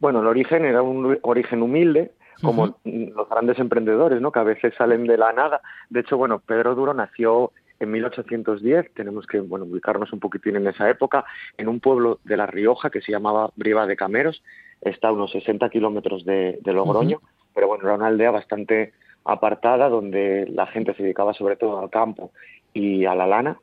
[0.00, 2.12] Bueno, el origen era un origen humilde,
[2.42, 4.30] como los grandes emprendedores, ¿no?
[4.30, 5.60] Que a veces salen de la nada.
[5.90, 10.66] De hecho, bueno, Pedro Duro nació en 1810, tenemos que bueno, ubicarnos un poquitín en
[10.66, 11.24] esa época,
[11.56, 14.42] en un pueblo de La Rioja que se llamaba Briva de Cameros,
[14.80, 17.20] está a unos 60 kilómetros de, Logroño,
[17.54, 18.92] pero bueno, era una aldea bastante
[19.24, 22.32] apartada donde la gente se dedicaba sobre todo al campo
[22.72, 23.60] y a la lana,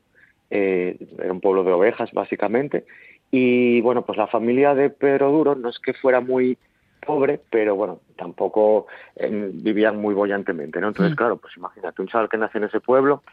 [0.49, 2.85] eh, era un pueblo de ovejas básicamente,
[3.31, 6.57] y bueno, pues la familia de Pedro Duro no es que fuera muy
[7.05, 10.89] pobre, pero bueno, tampoco eh, vivían muy bollantemente, ¿no?
[10.89, 11.17] Entonces, mm.
[11.17, 13.23] claro, pues imagínate, un chaval que nace en ese pueblo,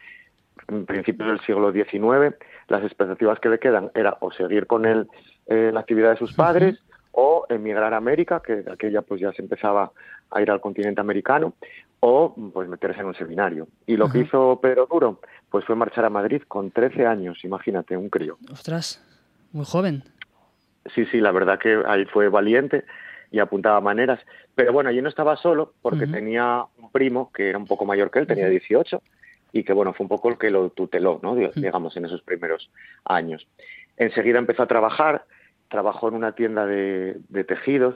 [0.67, 2.35] en principios del siglo XIX,
[2.67, 5.07] las expectativas que le quedan era o seguir con él
[5.47, 6.79] eh, la actividad de sus padres
[7.11, 9.91] o emigrar a América, que aquella pues ya se empezaba
[10.31, 11.53] a ir al continente americano,
[11.99, 13.67] o pues meterse en un seminario.
[13.85, 17.95] Y lo que hizo Pedro Duro, pues fue marchar a Madrid con 13 años, imagínate,
[17.95, 18.37] un crío.
[18.51, 19.01] Ostras,
[19.53, 20.03] muy joven.
[20.93, 22.83] Sí, sí, la verdad que ahí fue valiente
[23.31, 24.19] y apuntaba maneras.
[24.53, 28.11] Pero bueno, allí no estaba solo porque tenía un primo que era un poco mayor
[28.11, 29.01] que él, tenía 18,
[29.53, 31.35] y que bueno, fue un poco el que lo tuteló, ¿no?
[31.35, 32.69] digamos, en esos primeros
[33.05, 33.47] años.
[33.97, 35.25] Enseguida empezó a trabajar,
[35.73, 37.95] trabajó en una tienda de, tejidos.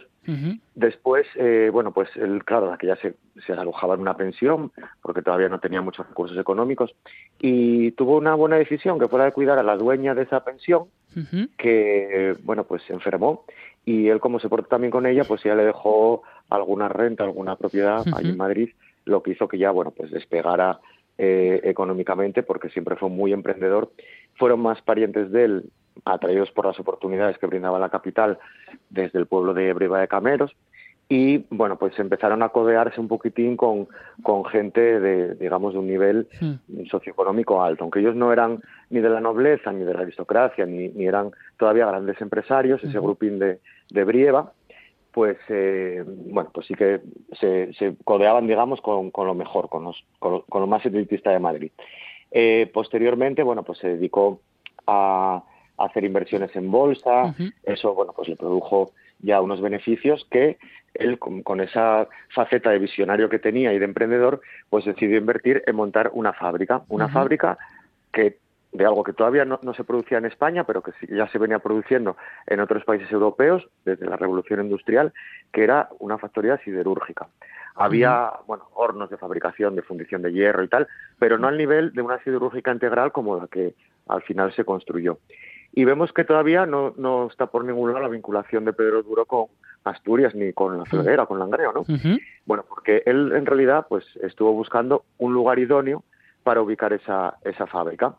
[0.73, 3.13] Después, eh, bueno, pues él, claro, que ya se,
[3.45, 4.71] se, alojaba en una pensión,
[5.03, 6.95] porque todavía no tenía muchos recursos económicos,
[7.39, 10.43] y tuvo una buena decisión, que fue la de cuidar a la dueña de esa
[10.43, 10.85] pensión,
[11.57, 13.45] que, bueno, pues se enfermó,
[13.85, 17.57] y él, como se portó también con ella, pues ya le dejó alguna renta, alguna
[17.57, 18.69] propiedad allí en Madrid,
[19.05, 20.79] lo que hizo que ya, bueno, pues despegara
[21.19, 23.91] eh, económicamente, porque siempre fue muy emprendedor.
[24.35, 25.63] Fueron más parientes de él
[26.05, 28.37] atraídos por las oportunidades que brindaba la capital
[28.89, 30.55] desde el pueblo de Briva de Cameros
[31.09, 33.87] y bueno, pues empezaron a codearse un poquitín con,
[34.23, 36.85] con gente de, digamos, de un nivel Hmm.
[36.91, 40.89] socioeconómico alto, aunque ellos no eran ni de la nobleza, ni de la aristocracia, ni,
[40.89, 43.59] ni eran todavía grandes empresarios, ese grupín de,
[43.89, 44.51] de Brieva,
[45.13, 46.99] pues eh, bueno, pues sí que
[47.39, 50.85] se, se codeaban, digamos, con, con lo mejor, con, los, con, lo, con lo más
[50.85, 51.71] elitista de Madrid.
[52.31, 54.41] Eh, posteriormente, bueno, pues se dedicó
[54.85, 55.41] a,
[55.77, 60.57] a hacer inversiones en bolsa, eso, bueno, pues le produjo ya unos beneficios que
[60.93, 65.63] él, con, con, esa faceta de visionario que tenía y de emprendedor, pues decidió invertir
[65.67, 67.13] en montar una fábrica, una uh -huh.
[67.13, 67.57] fábrica
[68.11, 68.37] que
[68.71, 71.59] de algo que todavía no, no, se producía en España, pero que ya se venía
[71.59, 75.13] produciendo en otros países europeos desde la Revolución Industrial,
[75.51, 77.27] que era una factoría siderúrgica.
[77.75, 80.87] Había, bueno, hornos de fabricación, de fundición de hierro y tal,
[81.19, 83.75] pero no al nivel de una siderúrgica integral como la que
[84.07, 85.19] al final se construyó.
[85.77, 89.27] Y vemos que todavía no, no está por ningún lado la vinculación de Pedro Duro
[89.27, 89.45] con
[89.83, 91.81] Asturias ni con la Felguera, con Langreo, ¿no?
[91.81, 92.19] Uh -huh.
[92.47, 96.03] Bueno, porque él en realidad pues estuvo buscando un lugar idóneo
[96.41, 98.15] para ubicar esa, esa fábrica.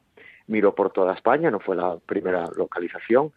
[0.47, 3.33] Miró por toda España, no fue la primera localización.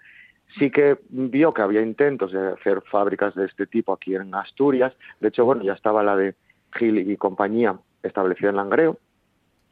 [0.59, 4.93] Sí que vio que había intentos de hacer fábricas de este tipo aquí en Asturias.
[5.19, 6.35] De hecho, bueno, ya estaba la de
[6.75, 8.99] Gil y compañía establecida en Langreo,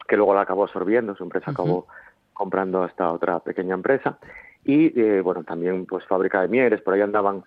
[0.08, 1.62] que luego la acabó absorbiendo, su empresa uh -huh.
[1.62, 1.86] acabó
[2.40, 4.18] comprando esta otra pequeña empresa.
[4.64, 7.44] Y, eh, bueno, también pues fábrica de mieres, por ahí andaban.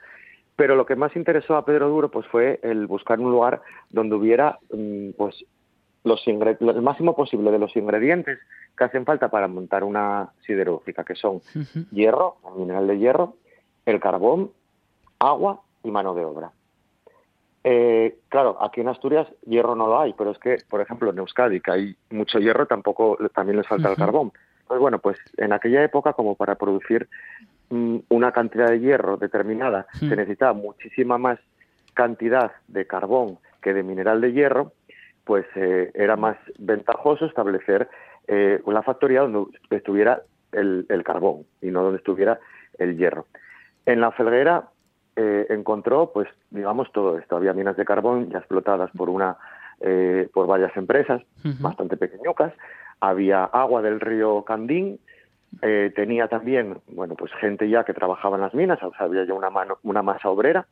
[0.55, 4.15] Pero lo que más interesó a Pedro Duro pues fue el buscar un lugar donde
[4.15, 4.59] hubiera
[5.17, 5.43] pues
[6.03, 8.37] los el máximo posible de los ingredientes
[8.77, 11.89] que hacen falta para montar una siderúrgica, que son uh -huh.
[11.89, 13.33] hierro, el mineral de hierro,
[13.85, 14.51] el carbón,
[15.17, 16.51] agua y mano de obra.
[17.63, 21.17] Eh, claro, aquí en Asturias hierro no lo hay, pero es que, por ejemplo, en
[21.17, 23.95] Euskadi, que hay mucho hierro, tampoco también les falta uh -huh.
[23.95, 24.31] el carbón.
[24.73, 27.07] Pues bueno, pues en aquella época, como para producir
[27.69, 30.09] mm, una cantidad de hierro determinada, Hmm.
[30.09, 31.37] se necesitaba muchísima más
[31.93, 34.71] cantidad de carbón que de mineral de hierro,
[35.25, 37.87] pues eh, era más ventajoso establecer
[38.27, 42.39] eh, una factoría donde estuviera el, el, carbón y no donde estuviera
[42.79, 43.27] el hierro.
[43.85, 44.69] En la felguera
[45.15, 47.35] eh, encontró, pues, digamos, todo esto.
[47.35, 49.37] Había minas de carbón ya explotadas por una,
[49.81, 51.61] eh, por varias empresas, uh -huh.
[51.61, 52.53] bastante pequeñucas.
[53.03, 54.97] Había agua del río Candín.
[55.61, 59.25] eh, tenía también, bueno, pues gente ya que trabajaba en las minas, o sea, había
[59.25, 60.65] ya una, mano, una masa obrera.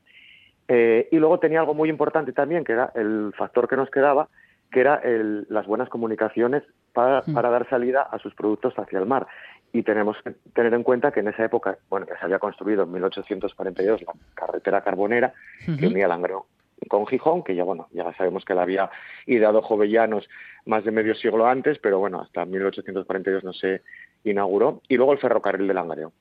[0.69, 4.29] Eh, y luego tenía algo muy importante también, que era el factor que nos quedaba,
[4.71, 6.63] que era el, las buenas comunicaciones
[6.93, 9.27] para, para, dar salida a sus productos hacia el mar.
[9.73, 12.83] Y tenemos que tener en cuenta que en esa época, bueno, que se había construido
[12.83, 15.33] en 1842 la carretera carbonera
[15.67, 15.79] uh -huh.
[15.79, 16.45] que unía Langreo
[16.87, 18.89] con Gijón, que ya, bueno, ya sabemos que la había
[19.25, 20.27] ideado Jovellanos
[20.65, 23.81] más de medio siglo antes, pero bueno, hasta 1842 no se
[24.23, 24.81] inauguró.
[24.87, 26.11] Y luego el ferrocarril de Langreo,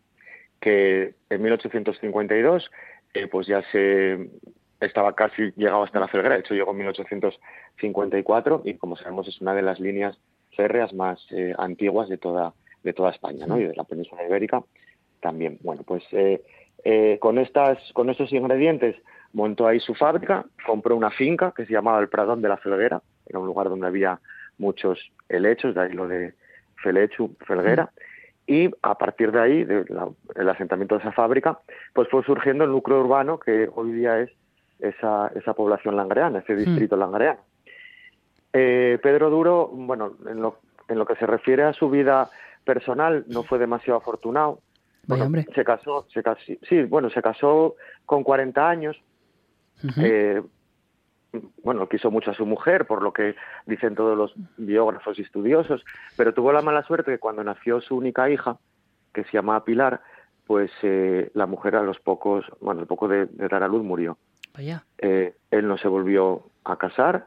[0.61, 2.71] que en 1852
[3.15, 4.31] eh, pues ya se
[4.81, 9.41] estaba casi llegado hasta la Felguera, de hecho llegó en 1854 y como sabemos es
[9.41, 10.19] una de las líneas
[10.57, 13.61] férreas más eh, antiguas de toda de toda España, ¿no?
[13.61, 14.63] Y de la península ibérica
[15.21, 15.59] también.
[15.63, 16.43] Bueno, pues eh,
[16.85, 18.97] eh, con estas con estos ingredientes
[19.33, 23.01] montó ahí su fábrica, compró una finca que se llamaba el Pradón de la Felguera,
[23.27, 24.19] era un lugar donde había
[24.59, 24.99] muchos
[25.29, 26.35] helechos, de ahí lo de
[26.83, 27.91] Felechu, Felguera,
[28.47, 31.61] y a partir de ahí, del de asentamiento de esa fábrica,
[31.93, 34.31] pues fue surgiendo el núcleo urbano que hoy día es
[34.81, 36.99] esa, esa población langreana, ese distrito mm.
[36.99, 37.41] langreano.
[38.53, 40.59] Eh, Pedro Duro, bueno, en lo,
[40.89, 42.29] en lo que se refiere a su vida
[42.65, 44.59] personal, no fue demasiado afortunado.
[45.07, 45.47] Bueno, hombre.
[45.55, 47.77] Se casó, se casó, sí, bueno, se casó
[48.07, 49.01] con 40 años.
[49.83, 50.03] Uh -huh.
[50.05, 50.43] eh,
[51.63, 53.37] bueno, quiso mucho a su mujer, por lo que
[53.67, 55.85] dicen todos los biógrafos y estudiosos,
[56.17, 58.59] pero tuvo la mala suerte que cuando nació su única hija,
[59.15, 60.01] que se llamaba Pilar,
[60.47, 63.85] pues eh, la mujer a los pocos, bueno, al poco de, de dar a luz
[63.85, 64.19] murió.
[64.55, 64.85] Vaya.
[64.99, 67.27] Eh, él no se volvió a casar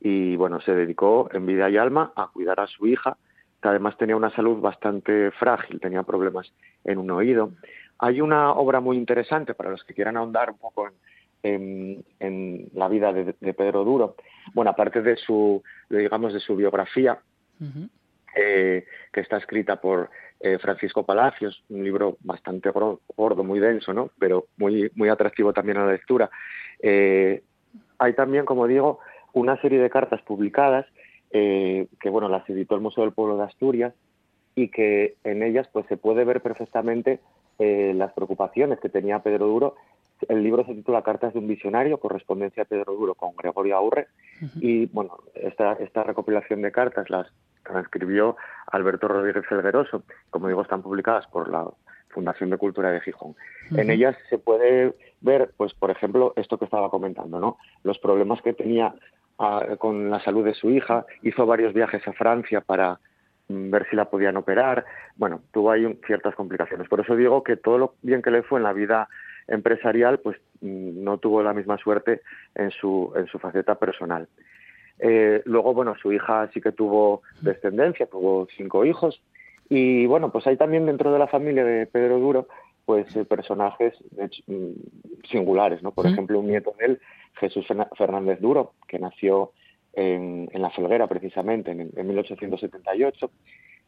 [0.00, 3.16] y bueno, se dedicó en vida y alma a cuidar a su hija,
[3.60, 6.52] que además tenía una salud bastante frágil, tenía problemas
[6.84, 7.52] en un oído.
[7.98, 10.94] Hay una obra muy interesante para los que quieran ahondar un poco en,
[11.42, 14.16] en, en la vida de, de, Pedro Duro.
[14.54, 17.18] Bueno, aparte de su, digamos, de su biografía,
[17.60, 17.88] uh -huh.
[18.36, 20.10] eh, que está escrita por
[20.40, 24.10] eh, Francisco Palacios, un libro bastante gordo, muy denso, ¿no?
[24.18, 26.30] Pero muy, muy atractivo también a la lectura.
[26.80, 27.42] Eh,
[27.98, 28.98] hay también, como digo,
[29.32, 30.86] una serie de cartas publicadas
[31.30, 33.94] que, bueno, las editó el Museo del Pueblo de Asturias
[34.54, 37.20] y que en ellas, pues, se puede ver perfectamente
[37.58, 39.76] las preocupaciones que tenía Pedro Duro
[40.28, 44.08] el libro se titula Cartas de un visionario, correspondencia a Pedro Duro con Gregorio Aurre,
[44.40, 44.50] uh -huh.
[44.60, 47.32] y bueno, esta, esta recopilación de cartas las
[47.64, 48.36] transcribió
[48.70, 51.66] Alberto Rodríguez Felgueroso, como digo, están publicadas por la
[52.12, 53.34] Fundación de Cultura de Gijón.
[53.74, 57.58] En ellas se puede ver, pues por ejemplo, esto que estaba comentando, ¿no?
[57.84, 58.94] Los problemas que tenía
[59.38, 63.00] ah, con la salud de su hija, hizo varios viajes a Francia para
[63.48, 64.84] mm, ver si la podían operar.
[65.16, 66.88] Bueno, tuvo ahí ciertas complicaciones.
[66.88, 69.08] Por eso digo que todo lo bien que le fue en la vida
[69.48, 72.22] empresarial, pues mm, no tuvo la misma suerte
[72.54, 74.28] en su, en su faceta personal.
[74.98, 79.20] Eh, luego, bueno, su hija sí que tuvo descendencia, tuvo cinco hijos.
[79.68, 82.48] Y bueno, pues hay también dentro de la familia de Pedro Duro,
[82.84, 83.94] pues eh, personajes
[84.46, 85.92] mm, singulares, ¿no?
[85.92, 87.00] Por ejemplo, un nieto de él,
[87.34, 87.66] Jesús
[87.96, 89.52] Fernández Duro, que nació
[89.92, 93.30] en, La Felguera precisamente en, 1878,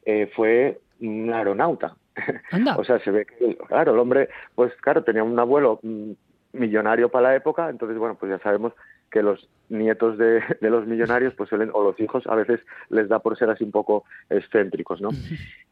[0.07, 1.97] eh, fue un aeronauta.
[2.77, 6.13] o sea, se ve que, claro, el hombre, pues claro, tenía un abuelo mm,
[6.53, 8.73] millonario para la época, entonces, bueno, pues ya sabemos
[9.11, 13.21] que los nietos de, los millonarios, pues suelen, o los hijos, a veces les da
[13.21, 15.11] por ser así un poco excéntricos, ¿no?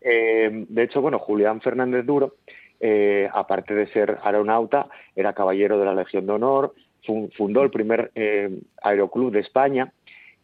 [0.01, 2.37] Eh, de hecho, bueno, Julián Fernández Duro,
[2.81, 6.75] eh, aparte de ser aeronauta, era caballero de la Legión de Honor,
[7.37, 9.93] fundó el primer eh, aeroclub de España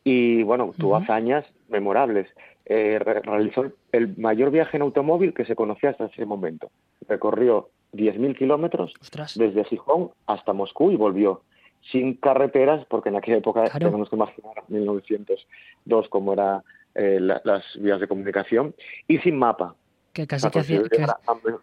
[0.03, 2.29] y, bueno, tuvo hazañas memorables.
[2.69, 6.71] Realizó el mayor viaje en automóvil que se conocía hasta ese momento.
[7.09, 8.93] Recorrió 10.000 kilómetros
[9.37, 11.43] desde Gijón hasta Moscú y volvió
[11.91, 16.63] sin carreteras, porque en aquella época tenemos que imaginar 1902 como eran
[16.95, 18.75] eh, las vías de comunicación,
[19.07, 19.75] y sin mapa.
[20.13, 20.83] Que casi que hacía,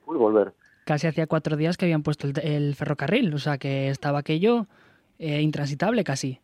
[0.05, 0.53] volver.
[0.85, 4.67] Casi hacía cuatro días que habían puesto el, ferrocarril, o sea que estaba aquello
[5.19, 6.39] eh, intransitable casi.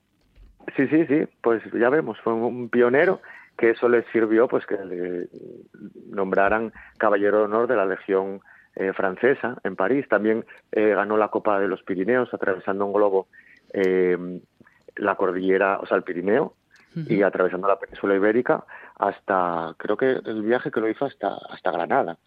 [0.76, 3.22] Sí, sí, sí, pues ya vemos, fue un pionero
[3.62, 5.28] que eso le sirvió pues que le
[6.10, 8.42] nombraran caballero de honor de la Legión
[8.76, 10.06] eh, francesa en París.
[10.10, 13.28] También ganó la Copa de los Pirineos atravesando un globo
[13.74, 14.18] eh,
[14.98, 16.56] la cordillera, o sea, el Pirineo,
[17.08, 18.66] y atravesando la península ibérica
[18.98, 22.18] hasta, creo que el viaje que lo hizo hasta, hasta Granada.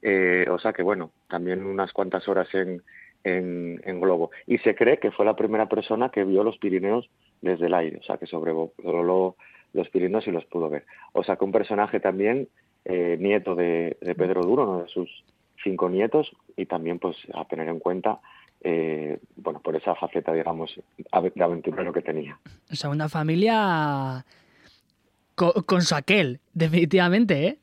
[0.00, 2.80] Eh, o sea que, bueno, también unas cuantas horas en,
[3.24, 4.30] en, globo.
[4.46, 7.98] Y se cree que fue la primera persona que vio los Pirineos desde el aire,
[7.98, 9.34] o sea, que sobrevoló
[9.74, 10.86] los Pirineos y los pudo ver.
[11.12, 12.48] O sea que un personaje también,
[12.84, 15.24] eh, nieto de, de Pedro Duro, uno de sus
[15.62, 18.20] cinco nietos, y también pues a tener en cuenta
[18.66, 22.38] eh, bueno, por esa faceta, digamos, de aventurero que tenía.
[22.72, 24.24] O sea, una familia
[25.34, 27.58] con, su aquel, definitivamente, ¿eh?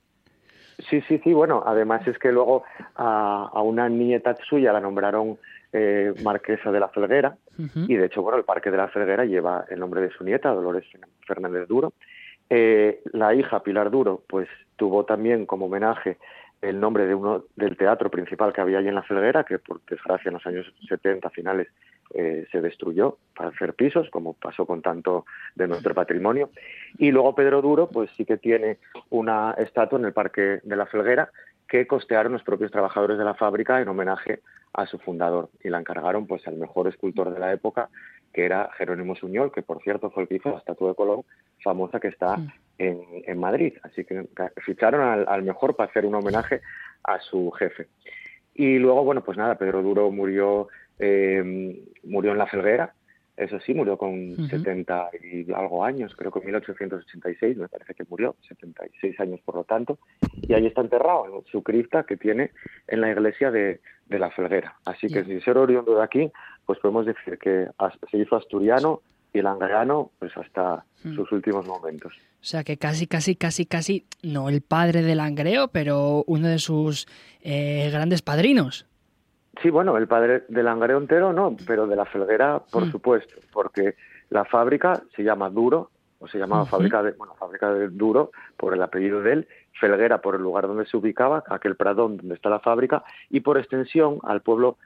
[0.90, 1.34] Sí, sí, sí.
[1.34, 2.64] Bueno, además es que luego
[2.96, 5.40] a, una nieta suya la nombraron
[5.74, 7.36] eh, marquesa de la Felguera
[7.88, 10.50] y de hecho, bueno, el Parque de la Felguera lleva el nombre de su nieta,
[10.52, 10.86] Dolores
[11.26, 11.94] Fernández Duro.
[12.50, 16.18] Eh, la hija, Pilar Duro, pues tuvo también como homenaje
[16.62, 19.82] el nombre de uno del teatro principal que había allí en la Felguera, que por
[19.86, 21.68] desgracia en los años 70 finales
[22.14, 25.26] eh, se destruyó para hacer pisos, como pasó con tanto
[25.56, 26.50] de nuestro patrimonio.
[26.98, 28.78] Y luego Pedro Duro, pues sí que tiene
[29.10, 31.32] una estatua en el Parque de la Felguera
[31.68, 34.42] que costearon los propios trabajadores de la fábrica en homenaje
[34.74, 37.90] a su fundador y la encargaron pues al mejor escultor de la época,
[38.34, 41.24] que era Jerónimo Suñol, que por cierto fue el que hizo la estatua de Colón
[41.64, 42.38] famosa que está
[42.78, 43.74] en, Madrid.
[43.84, 44.28] Así que
[44.66, 46.62] ficharon al, mejor para hacer un homenaje
[47.04, 47.88] a su jefe.
[48.54, 50.68] Y luego, bueno, pues nada, Pedro Duro murió,
[51.00, 52.94] eh, murió en la Felguera,
[53.38, 58.04] eso sí, murió con 70 y algo años, creo que en 1886 me parece que
[58.10, 59.98] murió, 76 años por lo tanto,
[60.42, 62.52] y ahí está enterrado en su cripta que tiene
[62.88, 63.80] en la iglesia de,
[64.10, 64.76] la Felguera.
[64.86, 66.32] Así que si ser oriundo de aquí,
[66.66, 67.68] pues podemos decir que
[68.10, 69.02] se hizo asturiano
[69.34, 72.14] y langrano pues hasta sus últimos momentos.
[72.42, 76.60] O sea que casi, casi, casi, casi, no el padre del Langreo, pero uno de
[76.60, 77.08] sus
[77.42, 78.86] eh, grandes padrinos.
[79.62, 82.92] Sí, bueno, el padre del Langreo entero no, pero de la Felguera, por hmm.
[82.92, 83.96] supuesto, porque
[84.30, 88.74] la fábrica se llama Duro, o se llamaba fábrica de, bueno, fábrica de Duro por
[88.74, 89.48] el apellido de él,
[89.80, 93.58] Felguera por el lugar donde se ubicaba, aquel pradón donde está la fábrica, y por
[93.58, 94.78] extensión al pueblo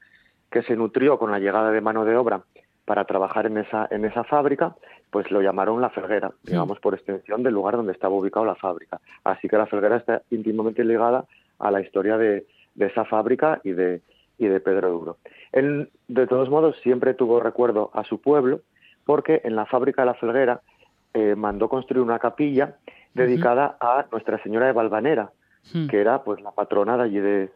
[0.49, 2.41] que se nutrió con la llegada de mano de obra
[2.85, 4.75] para trabajar en esa, en esa fábrica,
[5.09, 9.01] pues lo llamaron la Felguera, digamos por extensión del lugar donde estaba ubicado la fábrica.
[9.23, 11.25] Así que la Felguera está íntimamente ligada
[11.59, 12.45] a la historia de,
[12.79, 14.01] esa fábrica y de,
[14.37, 15.17] y de Pedro Duro.
[15.51, 18.61] Él, de todos modos, siempre tuvo recuerdo a su pueblo,
[19.05, 20.61] porque en la fábrica de la Felguera
[21.13, 22.75] eh, mandó construir una capilla
[23.13, 25.31] dedicada a Nuestra Señora de Valvanera,
[25.89, 27.49] que era pues la patrona de allí de,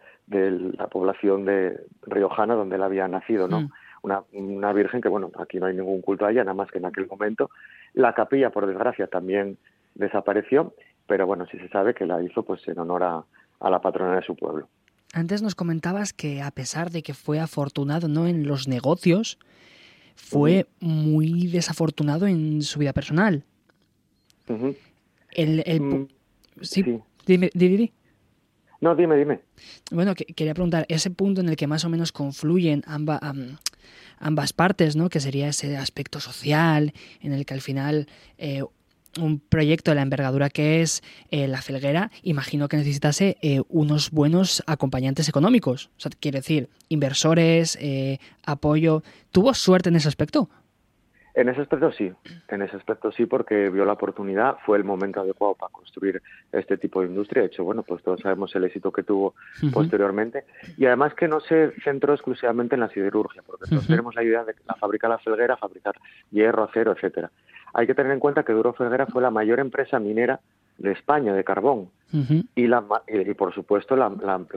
[0.78, 3.70] la población de Riojana donde él había nacido, ¿no?
[4.02, 6.78] una, una virgen que, bueno, aquí no hay ningún culto a ella, nada más que
[6.78, 7.50] en aquel momento.
[7.94, 9.58] La capilla, por desgracia, también
[9.96, 10.74] desapareció,
[11.08, 13.24] pero bueno, sí se sabe que la hizo pues en honor a,
[13.70, 14.68] la patrona de su pueblo.
[15.14, 19.40] Antes nos comentabas que a pesar de que fue afortunado no en los negocios,
[20.16, 23.44] fue muy desafortunado en su vida personal.
[25.32, 25.82] el, el...
[25.82, 26.08] Mm,
[26.62, 26.84] sí,
[27.26, 27.92] Dime, dime,
[28.82, 29.42] No, dime, dime.
[29.92, 33.20] Bueno, quería preguntar, ese punto en el que más o menos confluyen ambas,
[34.18, 35.10] ambas partes, ¿no?
[35.10, 38.08] Que sería ese aspecto social, en el que al final
[38.38, 38.64] eh,
[39.18, 44.12] un proyecto de la envergadura que es eh, la felguera, imagino que necesitase eh, unos
[44.12, 45.90] buenos acompañantes económicos.
[45.98, 49.04] O sea, quiere decir, inversores, eh, apoyo.
[49.32, 50.50] ¿Tuvo suerte en ese aspecto?
[51.40, 52.12] En ese aspecto sí,
[52.50, 56.22] en ese aspecto sí, porque vio la oportunidad, fue el momento adecuado para construir
[56.52, 57.44] este tipo de industria.
[57.44, 59.36] De hecho, bueno, pues todos sabemos el éxito que tuvo
[59.72, 60.44] posteriormente.
[60.76, 64.44] Y además que no se centró exclusivamente en la siderurgia, porque todos tenemos la idea
[64.44, 65.96] de que la fábrica de la felguera, fabricar
[66.30, 67.32] hierro, acero, etcétera.
[67.74, 70.42] Hay que tener en cuenta que Duro Felguera fue la mayor empresa minera
[70.80, 71.90] de España de carbón.
[72.56, 74.10] Y, la, y, por supuesto la,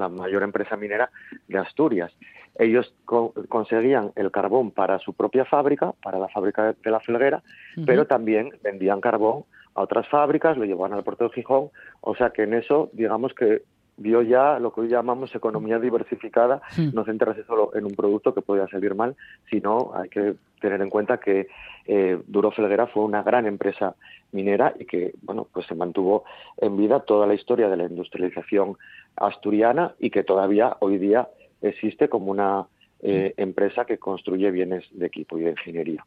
[0.09, 1.11] mayor empresa minera
[1.49, 2.11] de Asturias.
[2.59, 7.43] Ellos conseguían el carbón para su propia fábrica, para la fábrica de, la Felguera,
[7.85, 9.45] pero también vendían carbón
[9.75, 11.69] a otras fábricas, lo llevaban al puerto de Gijón,
[12.01, 13.63] o sea que en eso digamos que
[13.97, 16.63] vio ya lo que hoy llamamos economía diversificada,
[16.93, 19.17] no centrarse solo en un producto que podía salir mal,
[19.51, 21.49] sino hay que tener en cuenta que
[21.87, 23.95] eh, Duro Felguera fue una gran empresa
[24.31, 26.25] minera y que bueno pues se mantuvo
[26.57, 28.77] en vida toda la historia de la industrialización
[29.17, 31.29] asturiana y que todavía hoy día
[31.61, 32.67] existe como una
[33.01, 36.07] eh, empresa que construye bienes de equipo y de ingeniería.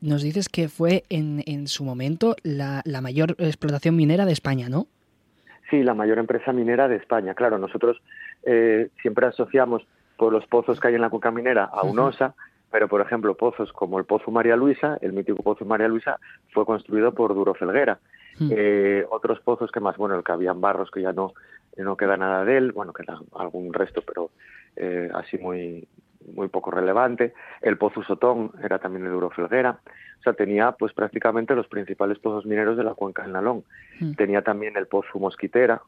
[0.00, 4.68] Nos dices que fue en, en su momento la, la mayor explotación minera de España,
[4.68, 4.86] ¿no?
[5.70, 7.34] Sí, la mayor empresa minera de España.
[7.34, 8.00] Claro, nosotros
[8.44, 9.86] eh, siempre asociamos
[10.16, 12.34] por los pozos que hay en la cuenca minera a UNOSA,
[12.70, 16.18] pero por ejemplo pozos como el Pozo María Luisa, el mítico Pozo María Luisa,
[16.52, 17.98] fue construido por Duro Felguera.
[18.50, 21.34] Eh, otros pozos que más, bueno, el que habían barros que ya no,
[21.76, 24.30] no queda nada de él, bueno, queda algún resto, pero
[24.74, 25.86] eh, así muy,
[26.32, 27.34] muy poco relevante.
[27.60, 29.78] El Pozo Sotón era también de Duro Felguera.
[30.18, 33.64] O sea, tenía pues prácticamente los principales pozos mineros de la cuenca del Nalón.
[34.00, 34.14] Hmm.
[34.14, 35.82] Tenía también el Pozo Mosquitera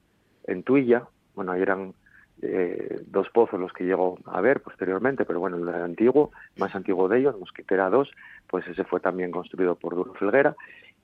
[0.46, 1.04] en Tuilla.
[1.34, 1.94] Bueno, ahí eran
[2.42, 7.08] eh, dos pozos los que llegó a ver posteriormente, pero bueno, el antiguo, más antiguo
[7.08, 8.10] de ellos, Mosquitera 2,
[8.46, 10.54] pues ese fue también construido por Duro Felguera.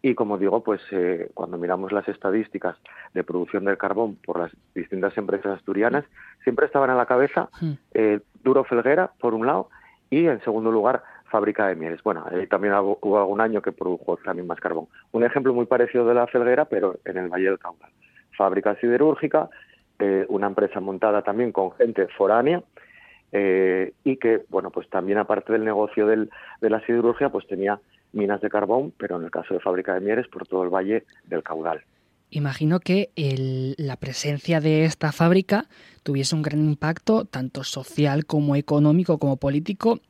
[0.05, 2.77] Y como digo, pues eh, cuando miramos las estadísticas
[3.15, 6.05] de producción del carbón por las distintas empresas asturianas,
[6.43, 7.73] siempre estaban a la cabeza hmm.
[7.95, 9.71] eh, Duro Felguera, por un lado,
[10.11, 12.03] y en segundo lugar, fábrica de mieles.
[12.03, 14.89] Bueno, ahí también hubo algún año que produjo también más carbón.
[15.13, 17.91] Un ejemplo muy parecido de la Felguera, pero en el Valle del Caudal.
[18.37, 19.49] Fábrica siderúrgica,
[20.01, 22.63] eh, una empresa montada también con gente foránea,
[23.35, 26.29] y que, bueno, pues también aparte del negocio del,
[26.61, 27.81] de la siderurgia, pues tenía
[28.13, 31.05] minas de carbón, pero en el caso de fábrica de Mieres por todo el valle
[31.25, 31.83] del caudal.
[32.31, 33.11] Imagino que
[33.77, 35.67] la presencia de esta fábrica
[36.03, 40.01] tuviese un gran impacto, tanto social como económico como político,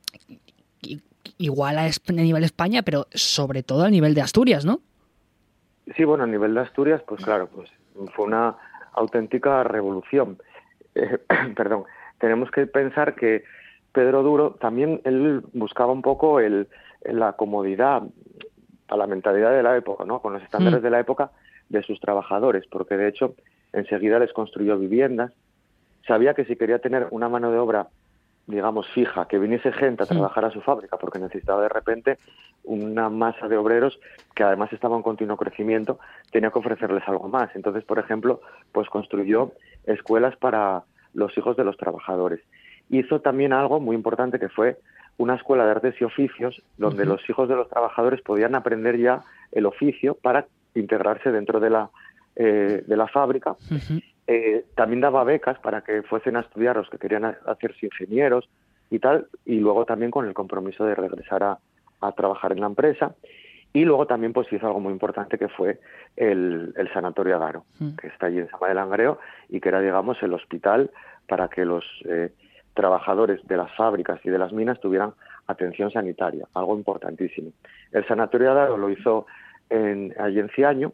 [1.39, 4.81] igual a, nivel España, pero sobre todo a nivel de Asturias, ¿no?
[5.97, 7.69] Sí, bueno, a nivel de Asturias, pues claro, pues
[8.15, 8.57] fue una
[8.93, 10.39] auténtica revolución.
[10.95, 11.19] Eh,
[11.57, 11.85] perdón,
[12.19, 13.43] tenemos que pensar que
[13.93, 16.69] Pedro Duro también él buscaba un poco el,
[17.05, 18.03] la comodidad,
[18.89, 20.21] a la mentalidad de la época, ¿no?
[20.21, 20.85] Con los estándares mm.
[20.85, 21.31] de la época
[21.69, 23.35] de sus trabajadores, porque de hecho
[23.73, 25.33] enseguida les construyó viviendas.
[26.07, 27.89] Sabía que si quería tener una mano de obra,
[28.47, 32.19] digamos, fija, que viniese gente a trabajar a su fábrica, porque necesitaba de repente
[32.65, 33.99] una masa de obreros
[34.35, 35.99] que además estaba en continuo crecimiento,
[36.31, 37.55] tenía que ofrecerles algo más.
[37.55, 38.41] Entonces, por ejemplo,
[38.73, 39.53] pues construyó
[39.85, 40.83] escuelas para
[41.15, 42.41] los hijos de los trabajadores.
[42.91, 44.79] Hizo también algo muy importante que fue
[45.19, 49.23] una escuela de artes y oficios donde los hijos de los trabajadores podían aprender ya
[49.53, 51.91] el oficio para integrarse dentro de la,
[52.37, 53.57] eh, de la fábrica.
[54.27, 58.49] Eh, también daba becas para que fuesen a estudiar los que querían hacerse ingenieros
[58.91, 61.59] y tal, y luego también con el compromiso de regresar a,
[62.01, 63.15] a trabajar en la empresa.
[63.75, 65.81] Y luego también pues hizo algo muy importante que fue
[66.17, 67.65] el, el Sanatorio Agaro,
[67.99, 69.19] que está allí en Sama del Langreo
[69.49, 70.91] y que era, digamos, el hospital
[71.27, 72.33] para que los eh,
[72.75, 75.13] trabajadores de las fábricas y de las minas tuvieran
[75.47, 77.51] atención sanitaria, algo importantísimo.
[77.91, 79.27] El sanatorio de lo hizo
[79.71, 80.93] en, allí en Ciaño,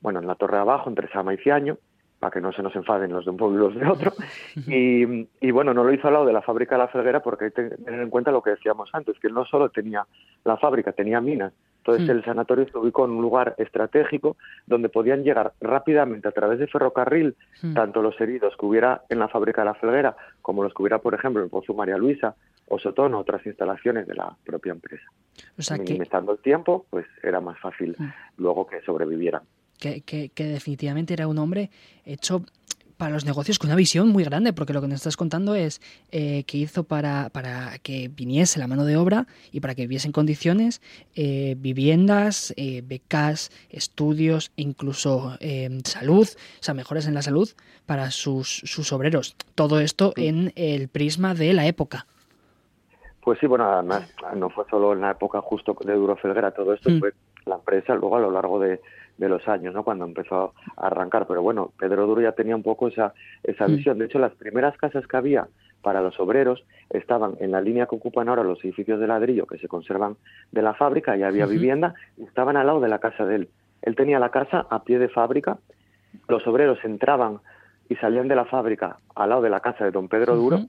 [0.00, 1.78] bueno, en la torre de abajo, entre Sama y Ciaño,
[2.18, 4.12] para que no se nos enfaden los de un pueblo y los de otro.
[4.66, 7.50] Y, bueno, no lo hizo al lado de la fábrica de la Felguera porque hay
[7.50, 10.06] que tener en cuenta lo que decíamos antes, que no solo tenía
[10.44, 11.52] la fábrica, tenía minas.
[11.80, 14.36] Entonces el sanatorio se ubicó en un lugar estratégico
[14.66, 17.36] donde podían llegar rápidamente a través de ferrocarril
[17.74, 20.98] tanto los heridos que hubiera en la fábrica de la Felguera como los que hubiera,
[20.98, 22.34] por ejemplo, en Pozo María Luisa
[22.68, 25.04] o Sotón o otras instalaciones de la propia empresa.
[25.58, 27.96] O sea Minimizando el tiempo, pues era más fácil
[28.36, 29.42] luego que sobrevivieran.
[29.78, 31.70] Que, definitivamente era un hombre
[32.04, 32.42] hecho
[33.00, 35.80] para los negocios con una visión muy grande, porque lo que nos estás contando es
[36.12, 40.06] eh, que hizo para, para, que viniese la mano de obra y para que viviese
[40.08, 40.82] en condiciones
[41.14, 45.38] eh, viviendas, eh, becas, estudios, incluso
[45.84, 47.48] salud, o sea, mejores en la salud
[47.86, 49.34] para sus, sus obreros.
[49.54, 52.06] Todo esto en el prisma de la época.
[53.22, 56.74] Pues sí, bueno, además no fue solo en la época justo de Duro Felguera, todo
[56.74, 56.98] esto mm.
[56.98, 57.14] fue
[57.46, 58.78] la empresa luego a lo largo de,
[59.20, 59.84] de los años, ¿no?
[59.84, 61.26] Cuando empezó a arrancar.
[61.26, 63.12] Pero bueno, Pedro Duro ya tenía un poco esa,
[63.44, 63.76] esa mm.
[63.76, 63.98] visión.
[63.98, 65.46] De hecho, las primeras casas que había
[65.82, 69.58] para los obreros estaban en la línea que ocupan ahora los edificios de ladrillo que
[69.58, 70.16] se conservan
[70.52, 73.48] de la fábrica, y había vivienda, y estaban al lado de la casa de él.
[73.82, 75.58] Él tenía la casa a pie de fábrica,
[76.26, 77.40] los obreros entraban
[77.88, 80.60] y salían de la fábrica al lado de la casa de don Pedro Duro,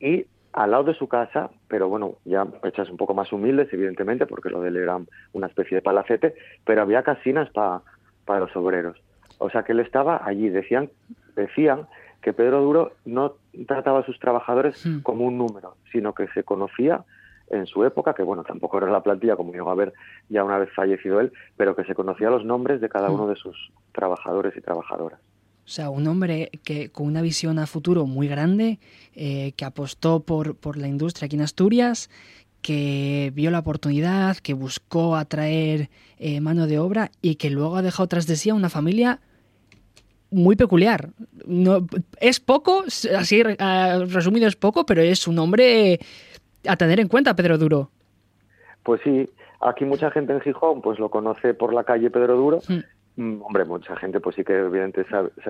[0.00, 4.26] y al lado de su casa, pero bueno, ya hechas un poco más humildes, evidentemente,
[4.26, 5.00] porque lo de él era
[5.32, 6.34] una especie de palacete,
[6.64, 8.98] pero había casinas para los obreros.
[9.38, 10.48] O sea que él estaba allí.
[10.50, 10.90] Decían,
[11.34, 11.86] decían
[12.20, 13.34] que Pedro Duro no
[13.66, 15.00] trataba a sus trabajadores hmm.
[15.00, 17.04] como un número, sino que se conocía
[17.48, 19.92] en su época, que bueno, tampoco era la plantilla como llegó a ver
[20.28, 23.14] ya una vez fallecido él, pero que se conocía los nombres de cada hmm.
[23.14, 25.20] uno de sus trabajadores y trabajadoras.
[25.64, 28.78] O sea, un hombre que con una visión a futuro muy grande,
[29.14, 32.10] eh, que apostó por, por la industria aquí en Asturias,
[32.62, 37.82] que vio la oportunidad, que buscó atraer eh, mano de obra y que luego ha
[37.82, 39.20] dejado tras de sí a una familia
[40.30, 41.10] muy peculiar.
[41.44, 41.86] No,
[42.20, 42.84] es poco,
[43.16, 46.00] así resumido es poco, pero es un hombre
[46.66, 47.90] a tener en cuenta, Pedro Duro.
[48.82, 49.28] Pues sí,
[49.60, 52.78] aquí mucha gente en Gijón pues lo conoce por la calle Pedro Duro, mm.
[53.16, 54.58] Mm, hombre, mucha gente pues sí que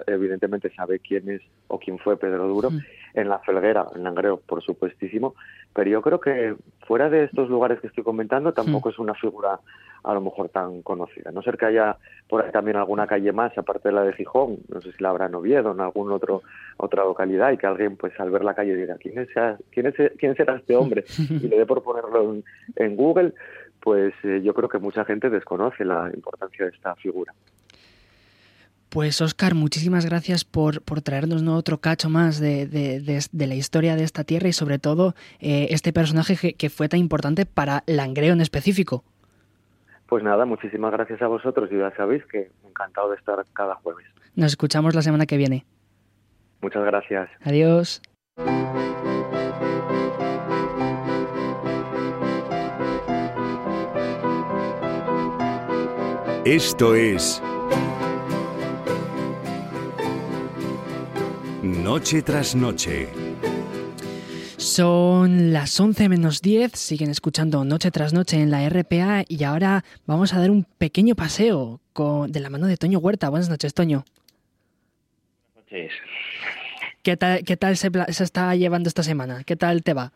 [0.06, 2.70] evidentemente sabe quién es o quién fue Pedro Duro.
[2.70, 2.80] Mm.
[3.14, 5.34] En la Felguera, en Langreo, por supuestísimo.
[5.74, 6.56] Pero yo creo que
[6.86, 8.92] fuera de estos lugares que estoy comentando tampoco mm.
[8.92, 9.60] es una figura
[10.04, 11.30] a lo mejor tan conocida.
[11.30, 11.96] no ser que haya
[12.28, 15.10] por ahí también alguna calle más, aparte de la de Gijón, no sé si la
[15.10, 16.42] habrá en Oviedo, en alguna otro,
[16.76, 19.28] otra localidad, y que alguien pues al ver la calle diga, ¿quién, es,
[19.70, 21.04] quién, es, quién será este hombre?
[21.30, 22.36] Y le dé por ponerlo
[22.76, 23.32] en Google
[23.82, 27.34] pues eh, yo creo que mucha gente desconoce la importancia de esta figura.
[28.88, 34.04] Pues Oscar, muchísimas gracias por, por traernos otro cacho más de, de, la historia de
[34.04, 38.42] esta tierra y sobre todo eh, este personaje que, fue tan importante para Langreo en
[38.42, 39.02] específico.
[40.08, 44.06] Pues nada, muchísimas gracias a vosotros y ya sabéis que encantado de estar cada jueves.
[44.36, 45.64] Nos escuchamos la semana que viene.
[46.60, 47.30] Muchas gracias.
[47.44, 48.02] Adiós.
[56.44, 57.40] Esto es
[61.62, 63.08] Noche tras noche.
[64.56, 69.84] Son las 11 menos 10, siguen escuchando Noche tras Noche en la RPA y ahora
[70.04, 73.28] vamos a dar un pequeño paseo con, de la mano de Toño Huerta.
[73.28, 74.04] Buenas noches, Toño.
[75.54, 75.92] Buenas noches.
[77.04, 79.44] ¿Qué tal, qué tal se, se está llevando esta semana?
[79.44, 80.12] ¿Qué tal te va?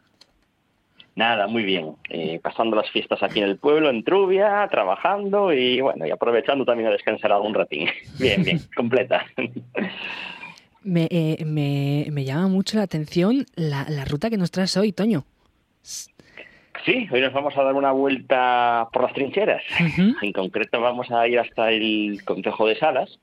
[1.16, 1.96] Nada, muy bien.
[2.10, 6.66] Eh, pasando las fiestas aquí en el pueblo, en Trubia, trabajando y bueno, y aprovechando
[6.66, 7.88] también a descansar algún ratín.
[8.20, 9.24] Bien, bien, completa.
[10.82, 14.92] Me, eh, me, me, llama mucho la atención la, la, ruta que nos traes hoy,
[14.92, 15.24] Toño.
[15.82, 19.62] Sí, hoy nos vamos a dar una vuelta por las trincheras.
[20.22, 23.18] En concreto vamos a ir hasta el Concejo de Salas.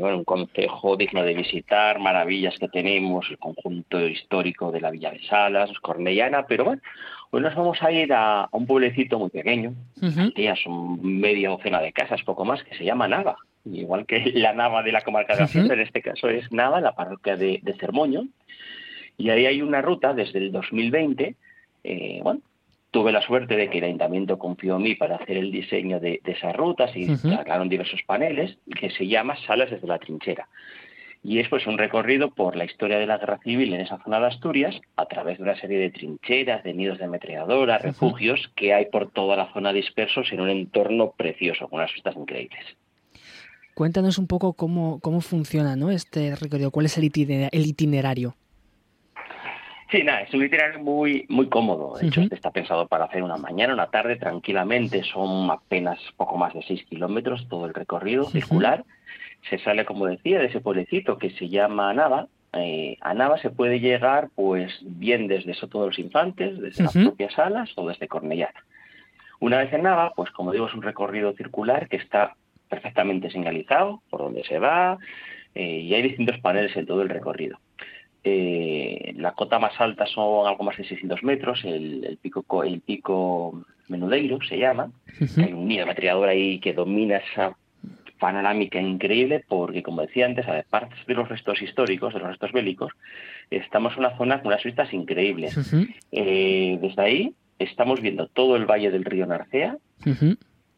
[0.00, 5.10] Bueno, un concejo digno de visitar, maravillas que tenemos, el conjunto histórico de la Villa
[5.10, 6.82] de Salas, Cornellana, pero bueno,
[7.30, 9.74] hoy nos vamos a ir a, un pueblecito muy pequeño,
[10.36, 13.36] ya son media docena de casas, poco más, que se llama Nava.
[13.64, 16.94] Igual que la Nava de la comarca de Hacienda, en este caso es Nava, la
[16.94, 18.24] parroquia de, de Cermoño.
[19.18, 21.36] Y ahí hay una ruta desde el 2020,
[21.84, 22.40] eh, bueno,
[22.90, 26.20] tuve la suerte de que el ayuntamiento confió en mí para hacer el diseño de,
[26.24, 30.48] esas rutas y uh diversos paneles que se llama Salas desde la trinchera.
[31.22, 34.18] Y es pues un recorrido por la historia de la guerra civil en esa zona
[34.18, 38.72] de Asturias a través de una serie de trincheras, de nidos de ametralladoras, refugios que
[38.72, 42.64] hay por toda la zona dispersos en un entorno precioso, con unas vistas increíbles.
[43.74, 45.90] Cuéntanos un poco cómo, cómo funciona ¿no?
[45.90, 48.34] este recorrido, cuál es el itinerario.
[49.90, 51.96] Sí, nada, es un itinerario muy, muy cómodo.
[51.98, 55.02] De hecho, está pensado para hacer una mañana, una tarde, tranquilamente.
[55.02, 58.84] Son apenas poco más de 6 kilómetros todo el recorrido circular.
[59.48, 62.28] Se sale, como decía, de ese pueblecito que se llama Nava.
[62.52, 66.92] Eh, a Nava se puede llegar, pues, bien desde Soto de los Infantes, desde las
[66.92, 68.64] propias salas o desde Cornellana.
[69.40, 72.36] Una vez en Nava, pues, como digo, es un recorrido circular que está
[72.68, 74.98] perfectamente señalizado por donde se va
[75.54, 77.58] eh, y hay distintos paneles en todo el recorrido.
[78.22, 83.64] Eh, la cota más alta son algo más de 600 metros, el, pico el pico
[83.88, 84.90] Menudeiro se llama.
[85.38, 87.56] Hay un nido metriador ahí que domina esa
[88.18, 92.92] panorámica increíble porque, como decía antes, aparte de los restos históricos, de los restos bélicos,
[93.50, 95.56] estamos en una zona con unas vistas increíbles.
[96.12, 99.76] Eh, desde ahí estamos viendo todo el valle del río Narcea,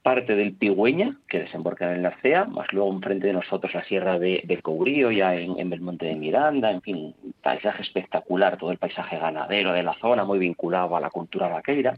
[0.02, 4.18] parte del Pigüeña, que desemboca en el Narcea, más luego enfrente de nosotros la sierra
[4.18, 8.72] de, de Courío, ya en, en, el monte de Miranda, en fin, paisaje espectacular, todo
[8.72, 11.96] el paisaje ganadero de la zona, muy vinculado a la cultura vaqueira.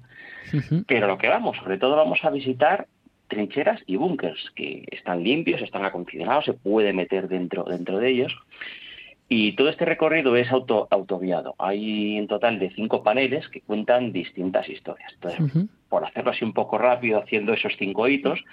[0.86, 2.86] Pero lo que vamos, sobre todo vamos a visitar
[3.28, 8.36] trincheras y búnkers, que están limpios, están acondicionados, se puede meter dentro, dentro de ellos.
[9.28, 11.55] Y todo este recorrido es auto, autoguiado.
[11.59, 15.12] Hay en total de cinco paneles que cuentan distintas historias.
[15.14, 18.44] Entonces, por hacerlo así un poco rápido, haciendo esos cinco hitos,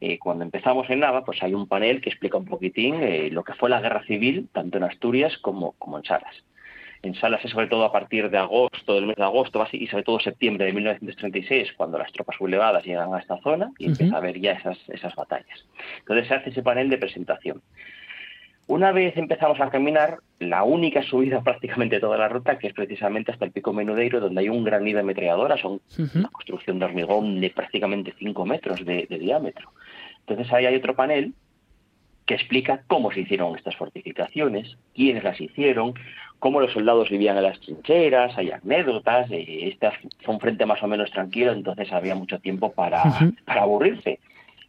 [0.00, 3.44] eh, cuando empezamos en Nava, pues hay un panel que explica un poquitín eh, lo
[3.44, 6.34] que fue la guerra civil, tanto en Asturias como, como en Salas.
[7.02, 10.04] En Salas es sobre todo a partir de agosto, del mes de agosto, y sobre
[10.04, 14.18] todo septiembre de 1936, cuando las tropas sublevadas llegan a esta zona y empieza a
[14.18, 15.66] haber ya esas, esas batallas.
[16.00, 17.62] Entonces se hace ese panel de presentación.
[18.72, 22.72] Una vez empezamos a caminar, la única subida prácticamente de toda la ruta, que es
[22.72, 25.82] precisamente hasta el Pico Menudeiro, donde hay un gran nido de ametralladora, son
[26.14, 29.72] una construcción de hormigón de prácticamente 5 metros de, de, diámetro.
[30.20, 31.34] Entonces ahí hay otro panel
[32.24, 35.92] que explica cómo se hicieron estas fortificaciones, quiénes las hicieron,
[36.38, 39.90] cómo los soldados vivían en las trincheras, hay anécdotas, eh, este
[40.22, 43.02] fue un frente más o menos tranquilo, entonces había mucho tiempo para,
[43.44, 44.18] para aburrirse.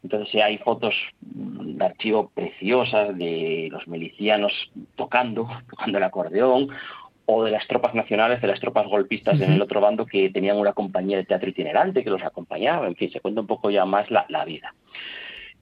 [0.04, 4.52] Entonces hay fotos de archivo preciosas de los milicianos
[4.96, 6.70] tocando, tocando el acordeón,
[7.26, 10.58] o de las tropas nacionales, de las tropas golpistas en el otro bando que tenían
[10.58, 13.86] una compañía de teatro itinerante que los acompañaba, en fin, se cuenta un poco ya
[13.86, 14.74] más la, la vida.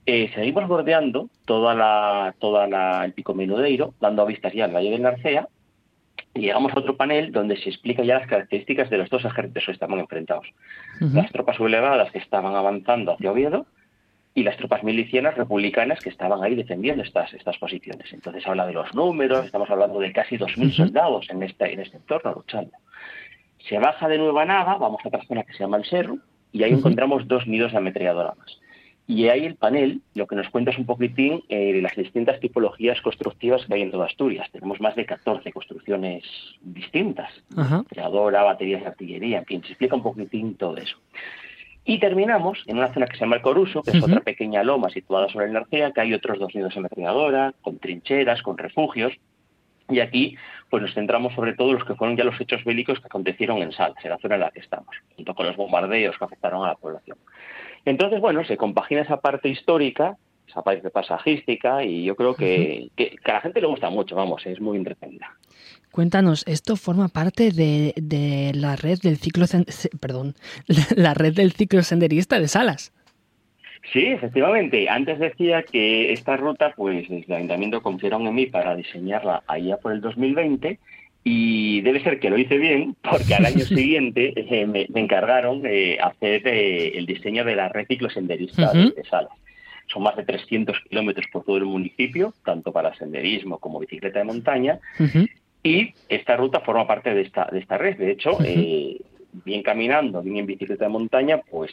[0.04, 4.90] Eh, seguimos bordeando toda la, toda la, el pico Menudeiro, dando vistas ya al Valle
[4.90, 5.46] del Narcea,
[6.34, 9.64] y llegamos a otro panel donde se explica ya las características de los dos ejércitos
[9.64, 10.48] que estaban enfrentados.
[11.00, 11.14] Uh -huh.
[11.14, 13.66] Las tropas sublevadas que estaban avanzando hacia Oviedo
[14.34, 18.12] y las tropas milicianas republicanas que estaban ahí defendiendo estas, estas posiciones.
[18.12, 20.70] Entonces habla de los números, estamos hablando de casi 2.000 uh -huh.
[20.72, 22.72] soldados en este, en este entorno luchando.
[23.58, 26.18] Se baja de Nueva Naga, vamos a otra zona que se llama el Cerro,
[26.50, 28.58] y ahí encontramos dos nidos de ametralladora más.
[29.06, 32.38] Y ahí el panel lo que nos cuenta es un poquitín eh, de las distintas
[32.40, 34.48] tipologías constructivas que hay en toda Asturias.
[34.52, 36.24] Tenemos más de 14 construcciones
[36.60, 37.30] distintas.
[37.88, 40.96] Creadora, baterías de artillería, en fin, se explica un poquitín todo eso.
[41.84, 44.10] Y terminamos en una zona que se llama el Coruso, que es uh -huh.
[44.10, 47.78] otra pequeña loma situada sobre el Narcea, que hay otros dos nidos de ametralladora, con
[47.78, 49.12] trincheras, con refugios.
[49.88, 50.36] Y aquí
[50.70, 53.58] pues nos centramos sobre todo en los que fueron ya los hechos bélicos que acontecieron
[53.58, 56.64] en Salas, en la zona en la que estamos, junto con los bombardeos que afectaron
[56.64, 57.18] a la población.
[57.84, 60.16] Entonces, bueno, se compagina esa parte histórica,
[60.48, 64.14] esa parte pasajística, y yo creo que, que, que a la gente le gusta mucho,
[64.16, 65.36] vamos, es muy entretenida.
[65.92, 69.44] Cuéntanos, esto forma parte de, de la red del ciclo
[70.00, 70.34] perdón,
[70.96, 72.92] la red del ciclo senderista de Salas.
[73.92, 74.88] Sí, efectivamente.
[74.88, 79.92] Antes decía que esta ruta, pues el ayuntamiento confiaron en mí para diseñarla allá por
[79.92, 80.78] el 2020
[81.24, 85.60] y debe ser que lo hice bien porque al año siguiente eh, me, me, encargaron
[85.60, 88.94] de hacer eh, el diseño de la red ciclosenderista uh -huh.
[88.94, 89.32] de, de Salas.
[89.88, 94.24] Son más de 300 kilómetros por todo el municipio, tanto para senderismo como bicicleta de
[94.24, 94.78] montaña.
[94.98, 95.28] Uh -huh.
[95.62, 97.96] Y esta ruta forma parte de esta, de esta red.
[97.96, 99.00] De hecho, eh,
[99.44, 101.72] bien caminando, bien en bicicleta de montaña, pues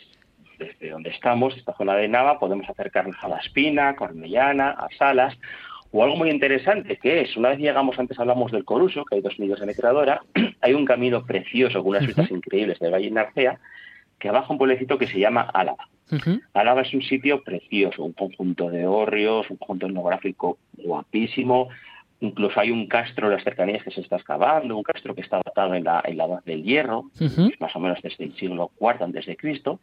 [0.59, 5.37] desde donde estamos, esta zona de Nava, podemos acercarnos a La Espina, Cornellana, a Salas,
[5.91, 9.21] o algo muy interesante que es, una vez llegamos, antes hablamos del Coruso, que hay
[9.21, 10.21] dos millas de metradora,
[10.61, 12.37] hay un camino precioso con unas vistas uh -huh.
[12.37, 13.59] increíbles del Valle Narcea,
[14.19, 15.87] que baja un pueblecito que se llama Álava.
[16.11, 16.41] Uh -huh.
[16.53, 21.69] Álava es un sitio precioso, un conjunto de hórreos, un conjunto etnográfico guapísimo,
[22.21, 25.41] incluso hay un castro en las cercanías que se está excavando, un castro que está
[25.43, 27.59] datado en la, en la edad del hierro, uh -huh.
[27.59, 29.79] más o menos desde el siglo IV antes de Cristo,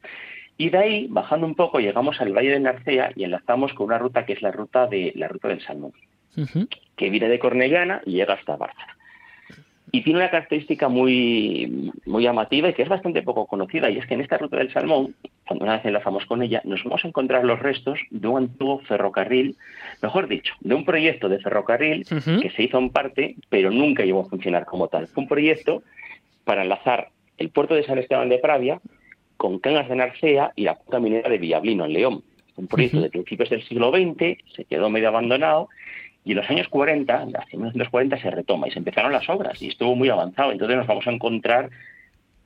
[0.58, 3.98] y de ahí, bajando un poco, llegamos al Valle de Narcea y enlazamos con una
[3.98, 5.92] ruta que es la ruta de la ruta del Salmón,
[6.36, 6.68] uh -huh.
[6.96, 8.95] que viene de Cornellana y llega hasta Bárcena.
[9.92, 14.06] Y tiene una característica muy, muy llamativa y que es bastante poco conocida, y es
[14.06, 15.14] que en esta ruta del Salmón,
[15.46, 18.80] cuando una vez enlazamos con ella, nos vamos a encontrar los restos de un antiguo
[18.80, 19.56] ferrocarril,
[20.02, 22.42] mejor dicho, de un proyecto de ferrocarril uh -huh.
[22.42, 25.06] que se hizo en parte, pero nunca llegó a funcionar como tal.
[25.06, 25.82] Fue un proyecto
[26.44, 28.80] para enlazar el puerto de San Esteban de Pravia
[29.36, 32.22] con Cangas de Narcea y la cuenca minera de Villablino, en León.
[32.56, 33.04] Un proyecto uh -huh.
[33.04, 35.68] de principios del siglo XX, se quedó medio abandonado,
[36.26, 39.68] y en los años 40, hacia 1940, se retoma y se empezaron las obras y
[39.68, 40.52] estuvo muy avanzado.
[40.52, 41.70] Entonces nos vamos a encontrar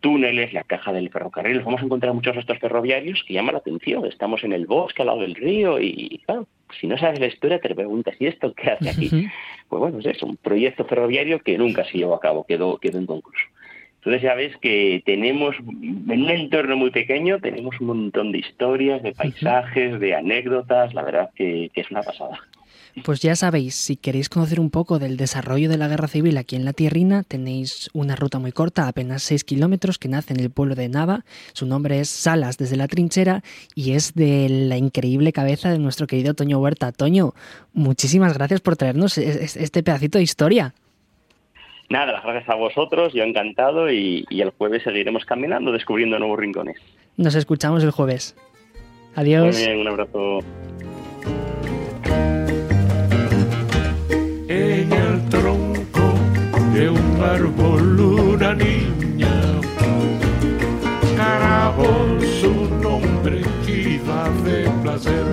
[0.01, 3.61] túneles, la caja del ferrocarril, nos vamos a encontrar muchos restos ferroviarios que llaman la
[3.61, 4.05] atención.
[4.07, 6.47] Estamos en el bosque, al lado del río, y claro,
[6.79, 9.07] si no sabes la historia te preguntas, ¿y esto qué hace aquí?
[9.07, 9.33] Uh -huh.
[9.69, 12.99] Pues bueno, es eso, un proyecto ferroviario que nunca se llevó a cabo, quedó, quedó
[12.99, 13.45] en concurso.
[13.97, 19.03] Entonces ya ves que tenemos, en un entorno muy pequeño, tenemos un montón de historias,
[19.03, 22.41] de paisajes, de anécdotas, la verdad que, es una pasada.
[23.05, 26.57] Pues ya sabéis, si queréis conocer un poco del desarrollo de la guerra civil aquí
[26.57, 30.51] en la Tierrina, tenéis una ruta muy corta, apenas 6 kilómetros, que nace en el
[30.51, 31.25] pueblo de Nava.
[31.53, 33.43] Su nombre es Salas desde la trinchera
[33.75, 36.93] y es de la increíble cabeza de nuestro querido Toño Huerta.
[36.93, 37.35] Toño,
[37.73, 40.75] muchísimas gracias por traernos este pedacito de historia.
[41.91, 46.77] Nada, las gracias a vosotros, yo encantado y, el jueves seguiremos caminando, descubriendo nuevos rincones.
[47.17, 48.37] Nos escuchamos el jueves.
[49.17, 49.57] Adiós.
[49.57, 50.39] Muy bien, un abrazo.
[56.73, 59.29] de un árbol una niña,
[61.17, 65.27] carabó su nombre que iba de placer.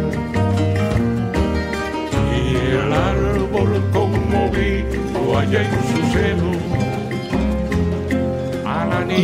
[2.36, 5.87] Y el árbol conmovido allá en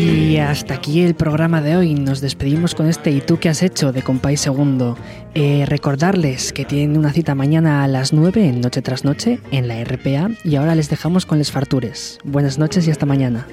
[0.03, 1.93] y hasta aquí el programa de hoy.
[1.93, 3.91] Nos despedimos con este ¿Y tú qué has hecho?
[3.91, 4.97] de Compay Segundo.
[5.33, 9.67] Eh, recordarles que tienen una cita mañana a las 9 en Noche tras Noche en
[9.67, 12.19] la RPA y ahora les dejamos con les fartures.
[12.23, 13.47] Buenas noches y hasta mañana.